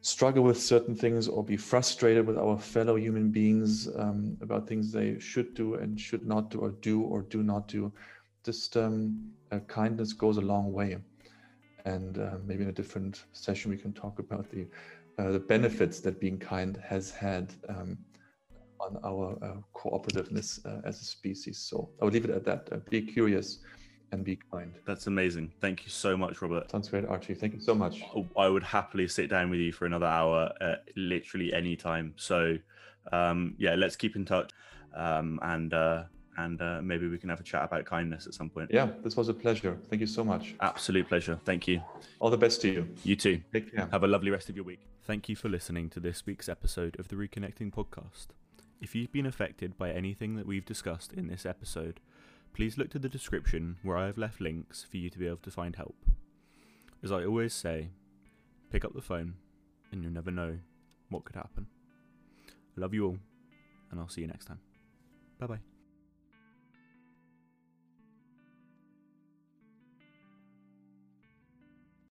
struggle 0.00 0.44
with 0.44 0.60
certain 0.60 0.94
things 0.94 1.26
or 1.28 1.42
be 1.42 1.56
frustrated 1.56 2.26
with 2.26 2.38
our 2.38 2.58
fellow 2.58 2.96
human 2.96 3.30
beings 3.30 3.88
um, 3.96 4.36
about 4.42 4.68
things 4.68 4.92
they 4.92 5.18
should 5.18 5.54
do 5.54 5.74
and 5.74 5.98
should 5.98 6.26
not 6.26 6.50
do 6.50 6.60
or 6.60 6.70
do 6.70 7.02
or 7.02 7.22
do 7.22 7.42
not 7.42 7.66
do, 7.66 7.90
just 8.44 8.76
um, 8.76 9.32
uh, 9.50 9.58
kindness 9.60 10.12
goes 10.12 10.36
a 10.36 10.40
long 10.42 10.72
way 10.72 10.98
and 11.84 12.18
uh, 12.18 12.36
maybe 12.44 12.62
in 12.62 12.68
a 12.68 12.72
different 12.72 13.24
session 13.32 13.70
we 13.70 13.76
can 13.76 13.92
talk 13.92 14.18
about 14.18 14.48
the 14.50 14.66
the 15.16 15.38
benefits 15.38 16.00
that 16.00 16.18
being 16.18 16.36
kind 16.36 16.76
has 16.84 17.12
had 17.12 17.52
um, 17.68 17.96
on 18.80 18.98
our 19.04 19.38
uh, 19.42 19.56
cooperativeness 19.74 20.64
uh, 20.66 20.80
as 20.84 21.00
a 21.00 21.04
species. 21.04 21.58
So 21.58 21.90
I 22.00 22.04
would 22.04 22.14
leave 22.14 22.24
it 22.24 22.30
at 22.30 22.44
that. 22.44 22.68
Uh, 22.70 22.76
be 22.90 23.02
curious 23.02 23.58
and 24.12 24.24
be 24.24 24.38
kind. 24.50 24.74
That's 24.86 25.06
amazing. 25.06 25.52
Thank 25.60 25.84
you 25.84 25.90
so 25.90 26.16
much, 26.16 26.40
Robert. 26.40 26.70
Sounds 26.70 26.88
great, 26.88 27.04
Archie. 27.06 27.34
Thank 27.34 27.54
you 27.54 27.60
so 27.60 27.74
much. 27.74 28.02
I 28.36 28.48
would 28.48 28.62
happily 28.62 29.08
sit 29.08 29.28
down 29.28 29.50
with 29.50 29.60
you 29.60 29.72
for 29.72 29.86
another 29.86 30.06
hour 30.06 30.52
at 30.60 30.84
literally 30.96 31.52
any 31.52 31.76
time. 31.76 32.14
So, 32.16 32.56
um, 33.12 33.54
yeah, 33.58 33.74
let's 33.74 33.96
keep 33.96 34.16
in 34.16 34.24
touch, 34.24 34.50
um, 34.94 35.38
and 35.42 35.74
uh, 35.74 36.04
and 36.38 36.60
uh, 36.62 36.80
maybe 36.82 37.08
we 37.08 37.18
can 37.18 37.28
have 37.28 37.40
a 37.40 37.44
chat 37.44 37.64
about 37.64 37.84
kindness 37.84 38.26
at 38.26 38.34
some 38.34 38.48
point. 38.48 38.70
Yeah, 38.72 38.88
this 39.02 39.16
was 39.16 39.28
a 39.28 39.34
pleasure. 39.34 39.76
Thank 39.90 40.00
you 40.00 40.06
so 40.06 40.24
much. 40.24 40.54
Absolute 40.60 41.08
pleasure. 41.08 41.38
Thank 41.44 41.68
you. 41.68 41.80
All 42.20 42.30
the 42.30 42.38
best 42.38 42.60
to 42.62 42.72
you. 42.72 42.88
You 43.04 43.16
too. 43.16 43.40
Take 43.52 43.74
care. 43.74 43.88
Have 43.90 44.04
a 44.04 44.08
lovely 44.08 44.30
rest 44.30 44.48
of 44.48 44.56
your 44.56 44.64
week. 44.64 44.80
Thank 45.02 45.28
you 45.28 45.36
for 45.36 45.48
listening 45.48 45.90
to 45.90 46.00
this 46.00 46.24
week's 46.24 46.48
episode 46.48 46.98
of 46.98 47.08
the 47.08 47.16
Reconnecting 47.16 47.72
Podcast. 47.72 48.28
If 48.84 48.94
you've 48.94 49.12
been 49.12 49.24
affected 49.24 49.78
by 49.78 49.92
anything 49.92 50.36
that 50.36 50.46
we've 50.46 50.66
discussed 50.66 51.14
in 51.14 51.26
this 51.26 51.46
episode, 51.46 52.00
please 52.52 52.76
look 52.76 52.90
to 52.90 52.98
the 52.98 53.08
description 53.08 53.78
where 53.82 53.96
I 53.96 54.04
have 54.04 54.18
left 54.18 54.42
links 54.42 54.84
for 54.84 54.98
you 54.98 55.08
to 55.08 55.18
be 55.18 55.26
able 55.26 55.38
to 55.38 55.50
find 55.50 55.74
help. 55.74 55.96
As 57.02 57.10
I 57.10 57.24
always 57.24 57.54
say, 57.54 57.88
pick 58.70 58.84
up 58.84 58.92
the 58.92 59.00
phone 59.00 59.36
and 59.90 60.02
you'll 60.02 60.12
never 60.12 60.30
know 60.30 60.58
what 61.08 61.24
could 61.24 61.36
happen. 61.36 61.66
I 62.76 62.80
love 62.82 62.92
you 62.92 63.06
all, 63.06 63.18
and 63.90 63.98
I'll 63.98 64.08
see 64.10 64.20
you 64.20 64.26
next 64.26 64.44
time. 64.44 64.60
Bye 65.38 65.46
bye. 65.46 65.73